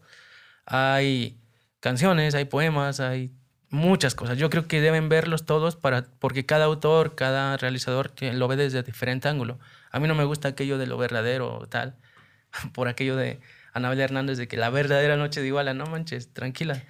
hay 0.65 1.39
canciones, 1.79 2.33
hay 2.33 2.45
poemas, 2.45 2.99
hay 2.99 3.36
muchas 3.69 4.15
cosas. 4.15 4.37
Yo 4.37 4.49
creo 4.49 4.67
que 4.67 4.81
deben 4.81 5.09
verlos 5.09 5.45
todos 5.45 5.75
para, 5.75 6.05
porque 6.19 6.45
cada 6.45 6.65
autor, 6.65 7.15
cada 7.15 7.57
realizador 7.57 8.11
que 8.11 8.33
lo 8.33 8.47
ve 8.47 8.55
desde 8.55 8.83
diferente 8.83 9.27
ángulo. 9.27 9.59
A 9.91 9.99
mí 9.99 10.07
no 10.07 10.15
me 10.15 10.23
gusta 10.23 10.49
aquello 10.49 10.77
de 10.77 10.87
lo 10.87 10.97
verdadero 10.97 11.55
o 11.57 11.67
tal, 11.67 11.95
por 12.73 12.87
aquello 12.87 13.15
de 13.15 13.39
Anabel 13.77 13.99
Hernández 13.99 14.37
de 14.37 14.47
que 14.47 14.57
la 14.57 14.69
verdadera 14.69 15.17
noche 15.17 15.41
de 15.41 15.47
Iguala, 15.47 15.73
no 15.73 15.85
manches, 15.85 16.33
tranquila. 16.33 16.81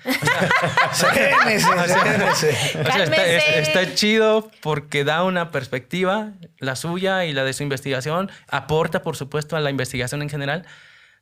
Está 3.55 3.93
chido 3.93 4.49
porque 4.61 5.03
da 5.03 5.23
una 5.23 5.51
perspectiva, 5.51 6.31
la 6.59 6.75
suya 6.75 7.25
y 7.25 7.33
la 7.33 7.43
de 7.43 7.53
su 7.53 7.63
investigación, 7.63 8.31
aporta, 8.47 9.01
por 9.01 9.17
supuesto, 9.17 9.57
a 9.57 9.59
la 9.59 9.69
investigación 9.69 10.21
en 10.21 10.29
general, 10.29 10.65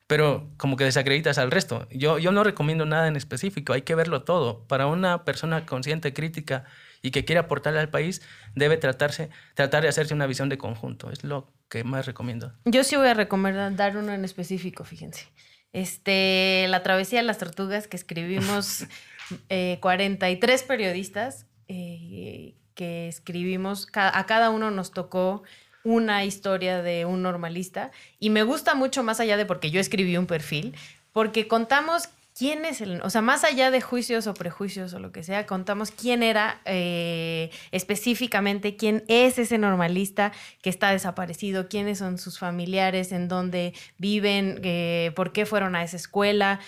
pero 0.07 0.49
como 0.57 0.77
que 0.77 0.83
desacreditas 0.83 1.37
al 1.37 1.51
resto. 1.51 1.87
Yo, 1.89 2.19
yo 2.19 2.31
no 2.31 2.43
recomiendo 2.43 2.85
nada 2.85 3.07
en 3.07 3.15
específico, 3.15 3.73
hay 3.73 3.81
que 3.81 3.95
verlo 3.95 4.23
todo. 4.23 4.67
Para 4.67 4.87
una 4.87 5.25
persona 5.25 5.65
consciente, 5.65 6.13
crítica 6.13 6.65
y 7.01 7.11
que 7.11 7.25
quiere 7.25 7.39
aportarle 7.39 7.79
al 7.79 7.89
país, 7.89 8.21
debe 8.55 8.77
tratarse, 8.77 9.29
tratar 9.55 9.83
de 9.83 9.89
hacerse 9.89 10.13
una 10.13 10.27
visión 10.27 10.49
de 10.49 10.57
conjunto. 10.57 11.11
Es 11.11 11.23
lo 11.23 11.51
que 11.69 11.83
más 11.83 12.05
recomiendo. 12.05 12.53
Yo 12.65 12.83
sí 12.83 12.95
voy 12.95 13.07
a 13.07 13.13
recomendar 13.13 13.97
uno 13.97 14.13
en 14.13 14.25
específico, 14.25 14.83
fíjense. 14.83 15.27
Este, 15.73 16.67
La 16.69 16.83
Travesía 16.83 17.19
de 17.19 17.25
las 17.25 17.37
Tortugas, 17.37 17.87
que 17.87 17.97
escribimos 17.97 18.85
eh, 19.49 19.79
43 19.81 20.63
periodistas 20.63 21.47
eh, 21.67 22.55
que 22.75 23.07
escribimos, 23.07 23.87
a 23.93 24.25
cada 24.25 24.49
uno 24.51 24.69
nos 24.69 24.91
tocó 24.91 25.43
una 25.85 26.25
historia 26.25 26.81
de 26.81 27.05
un 27.05 27.21
normalista 27.21 27.91
y 28.19 28.31
me 28.31 28.43
gusta 28.43 28.75
mucho 28.75 29.03
más 29.03 29.21
allá 29.21 29.37
de 29.37 29.45
porque 29.45 29.71
yo 29.71 29.79
escribí 29.79 30.17
un 30.17 30.25
perfil, 30.25 30.75
porque 31.13 31.47
contamos 31.47 32.09
quién 32.37 32.65
es 32.65 32.81
el, 32.81 33.01
o 33.01 33.09
sea, 33.09 33.21
más 33.21 33.45
allá 33.45 33.71
de 33.71 33.79
juicios 33.79 34.27
o 34.27 34.33
prejuicios 34.33 34.93
o 34.93 34.99
lo 34.99 35.13
que 35.13 35.23
sea, 35.23 35.45
contamos 35.45 35.91
quién 35.91 36.21
era 36.21 36.59
eh, 36.65 37.49
específicamente, 37.71 38.75
quién 38.75 39.05
es 39.07 39.39
ese 39.39 39.57
normalista 39.57 40.33
que 40.61 40.69
está 40.69 40.91
desaparecido, 40.91 41.69
quiénes 41.69 41.99
son 41.99 42.17
sus 42.17 42.37
familiares, 42.37 43.13
en 43.13 43.29
dónde 43.29 43.73
viven, 43.97 44.59
eh, 44.63 45.13
por 45.15 45.31
qué 45.31 45.45
fueron 45.45 45.75
a 45.75 45.83
esa 45.83 45.95
escuela, 45.95 46.59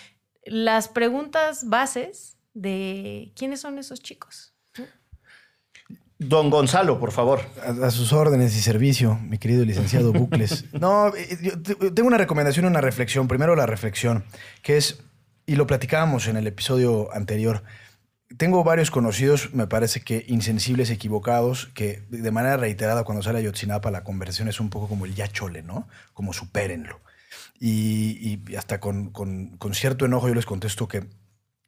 las 0.46 0.88
preguntas 0.88 1.68
bases 1.68 2.38
de 2.54 3.34
quiénes 3.36 3.60
son 3.60 3.78
esos 3.78 4.02
chicos. 4.02 4.57
Don 6.20 6.50
Gonzalo, 6.50 7.00
por 7.00 7.12
favor. 7.12 7.42
A, 7.64 7.88
a 7.88 7.92
sus 7.92 8.12
órdenes 8.12 8.56
y 8.56 8.62
servicio, 8.62 9.20
mi 9.30 9.38
querido 9.38 9.64
licenciado 9.66 10.12
Bucles. 10.14 10.66
No, 10.80 11.14
eh, 11.16 11.38
yo 11.42 11.62
te- 11.62 11.76
tengo 11.92 12.08
una 12.08 12.18
recomendación 12.18 12.66
y 12.66 12.70
una 12.70 12.82
reflexión. 12.82 13.28
Primero 13.28 13.56
la 13.56 13.66
reflexión, 13.68 14.24
que 14.64 14.78
es, 14.78 15.00
y 15.46 15.56
lo 15.56 15.68
platicábamos 15.68 16.28
en 16.28 16.38
el 16.38 16.48
episodio 16.48 17.14
anterior, 17.14 17.64
tengo 18.36 18.64
varios 18.64 18.92
conocidos, 18.92 19.54
me 19.54 19.68
parece 19.68 20.02
que 20.02 20.26
insensibles, 20.28 20.90
equivocados, 20.90 21.68
que 21.74 22.02
de 22.10 22.32
manera 22.32 22.58
reiterada 22.58 23.04
cuando 23.04 23.22
sale 23.24 23.40
Ayotzinapa 23.40 23.90
la 23.92 24.04
conversión 24.04 24.48
es 24.50 24.60
un 24.60 24.70
poco 24.70 24.90
como 24.90 25.06
el 25.06 25.16
ya 25.16 25.28
chole, 25.28 25.62
¿no? 25.64 25.88
Como 26.14 26.34
supérenlo. 26.34 27.00
Y, 27.60 28.42
y 28.50 28.56
hasta 28.56 28.80
con, 28.80 29.12
con- 29.12 29.56
con 29.58 29.74
cierto 29.76 30.06
enojo 30.06 30.28
yo 30.28 30.34
les 30.36 30.46
contesto 30.46 30.88
que 30.88 31.06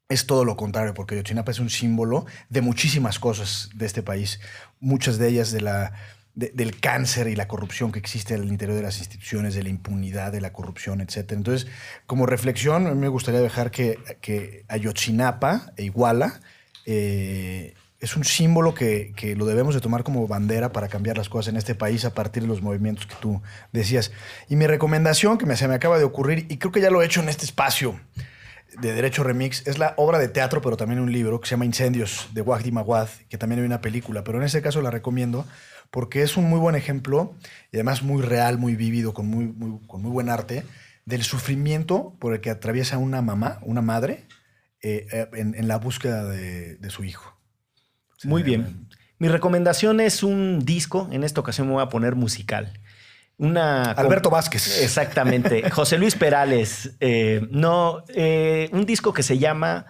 es 0.10 0.26
todo 0.26 0.44
lo 0.44 0.58
contrario, 0.58 0.96
porque 0.96 1.14
Ayotzinapa 1.14 1.52
es 1.52 1.60
un 1.60 1.70
símbolo 1.70 2.26
de 2.50 2.62
muchísimas 2.62 3.20
cosas 3.20 3.70
de 3.76 3.86
este 3.86 4.02
país, 4.02 4.40
muchas 4.80 5.20
de 5.20 5.28
ellas 5.28 5.52
de 5.52 5.62
la, 5.62 5.94
de- 6.34 6.52
del 6.56 6.80
cáncer 6.80 7.28
y 7.28 7.36
la 7.36 7.48
corrupción 7.48 7.92
que 7.92 8.00
existe 8.00 8.34
al 8.34 8.46
interior 8.48 8.76
de 8.76 8.82
las 8.82 8.98
instituciones, 8.98 9.54
de 9.54 9.62
la 9.62 9.70
impunidad, 9.70 10.32
de 10.32 10.42
la 10.42 10.52
corrupción, 10.52 11.00
etc. 11.02 11.34
Entonces, 11.34 11.68
como 12.08 12.26
reflexión, 12.26 12.88
a 12.88 12.92
mí 12.92 13.00
me 13.00 13.08
gustaría 13.08 13.40
dejar 13.40 13.70
que, 13.70 14.00
que 14.20 14.66
Ayotzinapa 14.68 15.74
e 15.78 15.84
Iguala 15.84 16.42
eh, 16.88 17.76
es 18.00 18.16
un 18.16 18.24
símbolo 18.24 18.74
que, 18.74 19.14
que 19.16 19.36
lo 19.36 19.46
debemos 19.46 19.76
de 19.76 19.82
tomar 19.82 20.04
como 20.04 20.28
bandera 20.28 20.72
para 20.72 20.88
cambiar 20.88 21.18
las 21.20 21.30
cosas 21.30 21.50
en 21.52 21.58
este 21.58 21.76
país 21.76 22.04
a 22.04 22.16
partir 22.16 22.42
de 22.42 22.50
los 22.50 22.64
movimientos 22.64 23.06
que 23.06 23.16
tú 23.22 23.44
decías. 23.74 24.12
Y 24.48 24.56
mi 24.56 24.66
recomendación, 24.66 25.38
que 25.38 25.46
me, 25.46 25.56
se 25.56 25.68
me 25.68 25.76
acaba 25.76 26.00
de 26.00 26.04
ocurrir, 26.06 26.48
y 26.50 26.58
creo 26.58 26.72
que 26.72 26.82
ya 26.82 26.90
lo 26.90 27.04
he 27.04 27.06
hecho 27.06 27.22
en 27.22 27.30
este 27.30 27.46
espacio 27.46 28.00
de 28.82 28.94
Derecho 28.94 29.24
Remix, 29.24 29.66
es 29.68 29.78
la 29.78 29.94
obra 29.98 30.20
de 30.20 30.28
teatro, 30.28 30.62
pero 30.62 30.78
también 30.78 31.00
un 31.00 31.12
libro 31.12 31.40
que 31.40 31.48
se 31.48 31.52
llama 31.52 31.66
Incendios, 31.66 32.28
de 32.34 32.42
Wajdi 32.42 32.72
Mawad, 32.72 33.10
que 33.30 33.38
también 33.38 33.60
hay 33.60 33.66
una 33.66 33.82
película, 33.82 34.24
pero 34.24 34.38
en 34.38 34.44
ese 34.46 34.62
caso 34.62 34.82
la 34.82 34.92
recomiendo 34.92 35.46
porque 35.92 36.22
es 36.22 36.38
un 36.38 36.46
muy 36.46 36.60
buen 36.60 36.76
ejemplo 36.76 37.36
y 37.72 37.78
además 37.78 38.04
muy 38.04 38.22
real, 38.22 38.58
muy 38.58 38.76
vívido, 38.76 39.14
con 39.14 39.28
muy, 39.28 39.46
muy- 39.46 39.80
con 39.88 40.02
muy 40.02 40.12
buen 40.12 40.30
arte, 40.30 40.64
del 41.06 41.24
sufrimiento 41.24 42.16
por 42.20 42.34
el 42.34 42.42
que 42.42 42.52
atraviesa 42.52 43.00
una 43.00 43.22
mamá, 43.24 43.58
una 43.64 43.82
madre, 43.82 44.26
eh, 44.82 45.08
eh, 45.12 45.28
en, 45.34 45.56
en 45.56 45.68
la 45.68 45.78
búsqueda 45.78 46.26
de, 46.26 46.76
de 46.76 46.90
su 46.92 47.04
hijo. 47.04 47.36
Muy 48.24 48.44
bien. 48.44 48.88
Mi 49.18 49.28
recomendación 49.28 50.00
es 50.00 50.24
un 50.24 50.60
disco. 50.64 51.10
En 51.12 51.24
esta 51.24 51.42
ocasión 51.42 51.68
me 51.68 51.74
voy 51.74 51.84
a 51.84 51.90
poner 51.90 52.16
musical. 52.16 52.80
Una 53.40 53.94
Alberto 53.94 54.30
Vázquez. 54.30 54.84
Exactamente. 54.84 55.70
José 55.72 55.98
Luis 55.98 56.16
Perales. 56.16 56.92
eh, 57.00 57.48
no, 57.50 58.04
eh, 58.10 58.70
un 58.74 58.86
disco 58.86 59.14
que 59.14 59.24
se 59.24 59.38
llama 59.38 59.86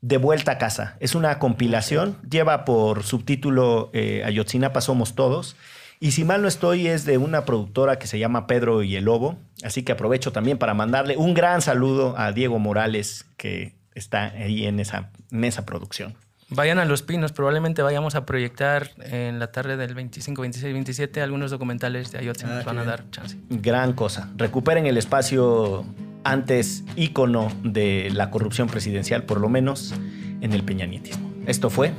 De 0.00 0.16
vuelta 0.16 0.52
a 0.52 0.58
casa. 0.58 0.96
Es 1.00 1.14
una 1.14 1.38
compilación. 1.38 2.18
Lleva 2.28 2.64
por 2.64 3.02
subtítulo 3.02 3.90
eh, 3.92 4.22
Ayotzinapa 4.24 4.80
somos 4.80 5.14
todos. 5.14 5.54
Y 6.00 6.12
si 6.12 6.24
mal 6.24 6.40
no 6.40 6.48
estoy, 6.48 6.88
es 6.88 7.04
de 7.04 7.18
una 7.18 7.44
productora 7.44 7.98
que 7.98 8.06
se 8.06 8.18
llama 8.18 8.46
Pedro 8.46 8.82
y 8.82 8.96
el 8.96 9.04
Lobo. 9.04 9.38
Así 9.62 9.82
que 9.82 9.92
aprovecho 9.92 10.32
también 10.32 10.56
para 10.56 10.72
mandarle 10.72 11.18
un 11.18 11.34
gran 11.34 11.60
saludo 11.60 12.14
a 12.18 12.32
Diego 12.32 12.58
Morales, 12.58 13.26
que 13.36 13.74
está 13.94 14.24
ahí 14.24 14.66
en 14.66 14.80
esa, 14.80 15.10
en 15.30 15.44
esa 15.44 15.66
producción. 15.66 16.16
Vayan 16.50 16.78
a 16.78 16.84
Los 16.84 17.02
Pinos, 17.02 17.32
probablemente 17.32 17.82
vayamos 17.82 18.14
a 18.14 18.26
proyectar 18.26 18.90
en 18.98 19.38
la 19.38 19.50
tarde 19.50 19.76
del 19.76 19.94
25, 19.94 20.42
26, 20.42 20.72
27 20.72 21.22
algunos 21.22 21.50
documentales 21.50 22.12
de 22.12 22.18
Ayotzinapa. 22.18 22.56
nos 22.56 22.64
van 22.64 22.78
a 22.78 22.84
dar 22.84 23.10
chance. 23.10 23.38
Gran 23.50 23.92
cosa. 23.94 24.30
Recuperen 24.36 24.86
el 24.86 24.96
espacio 24.96 25.84
antes 26.22 26.84
ícono 26.96 27.50
de 27.62 28.10
la 28.12 28.30
corrupción 28.30 28.68
presidencial, 28.68 29.24
por 29.24 29.40
lo 29.40 29.48
menos 29.48 29.94
en 30.40 30.52
el 30.52 30.62
peñanietismo. 30.62 31.32
Esto 31.46 31.70
fue 31.70 31.92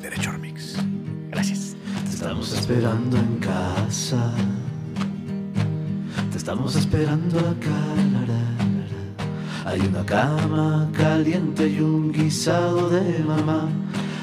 Derecho 0.00 0.32
Remix. 0.32 0.76
Gracias. 1.30 1.76
Te 2.04 2.10
estamos 2.10 2.52
esperando 2.52 3.16
en 3.16 3.36
casa. 3.36 4.32
Te 6.30 6.38
estamos 6.38 6.76
esperando 6.76 7.38
acá. 7.38 8.57
Hay 9.68 9.80
una 9.80 10.02
cama 10.06 10.88
caliente 10.96 11.68
y 11.68 11.80
un 11.80 12.10
guisado 12.10 12.88
de 12.88 13.18
mamá. 13.18 13.68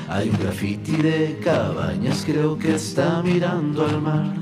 Hay 0.10 0.30
un 0.30 0.40
graffiti 0.40 0.94
de 0.94 1.40
cabañas, 1.44 2.24
creo 2.26 2.58
que 2.58 2.74
está 2.74 3.22
mirando 3.22 3.86
al 3.86 4.02
mar. 4.02 4.34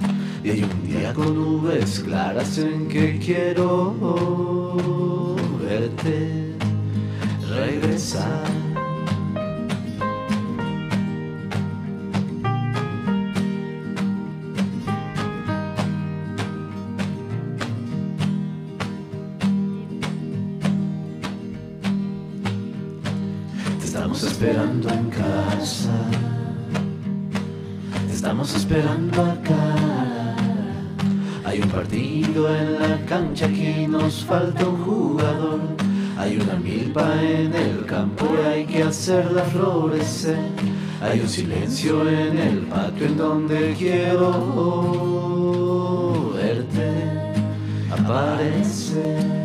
Y 0.45 0.51
hay 0.51 0.63
un 0.63 0.87
día 0.87 1.13
con 1.13 1.35
nubes 1.35 1.99
claras 1.99 2.57
en 2.57 2.87
que 2.87 3.19
quiero 3.19 3.93
verte 5.61 6.55
regresar. 7.49 8.72
Esperando 28.51 29.21
acá. 29.21 30.35
Hay 31.45 31.61
un 31.61 31.69
partido 31.69 32.53
en 32.53 32.79
la 32.79 32.97
cancha, 33.05 33.45
aquí 33.45 33.87
nos 33.87 34.25
falta 34.25 34.67
un 34.67 34.83
jugador. 34.83 35.61
Hay 36.17 36.37
una 36.37 36.55
milpa 36.55 37.21
en 37.21 37.53
el 37.55 37.85
campo 37.85 38.25
y 38.35 38.45
hay 38.45 38.65
que 38.65 38.83
hacerla 38.83 39.43
florecer. 39.43 40.37
Hay 41.01 41.21
un 41.21 41.29
silencio 41.29 42.07
en 42.09 42.37
el 42.37 42.57
patio 42.63 43.07
en 43.07 43.17
donde 43.17 43.75
quiero 43.77 44.31
verte 46.35 46.91
aparecer. 47.91 49.42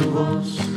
vos 0.00 0.71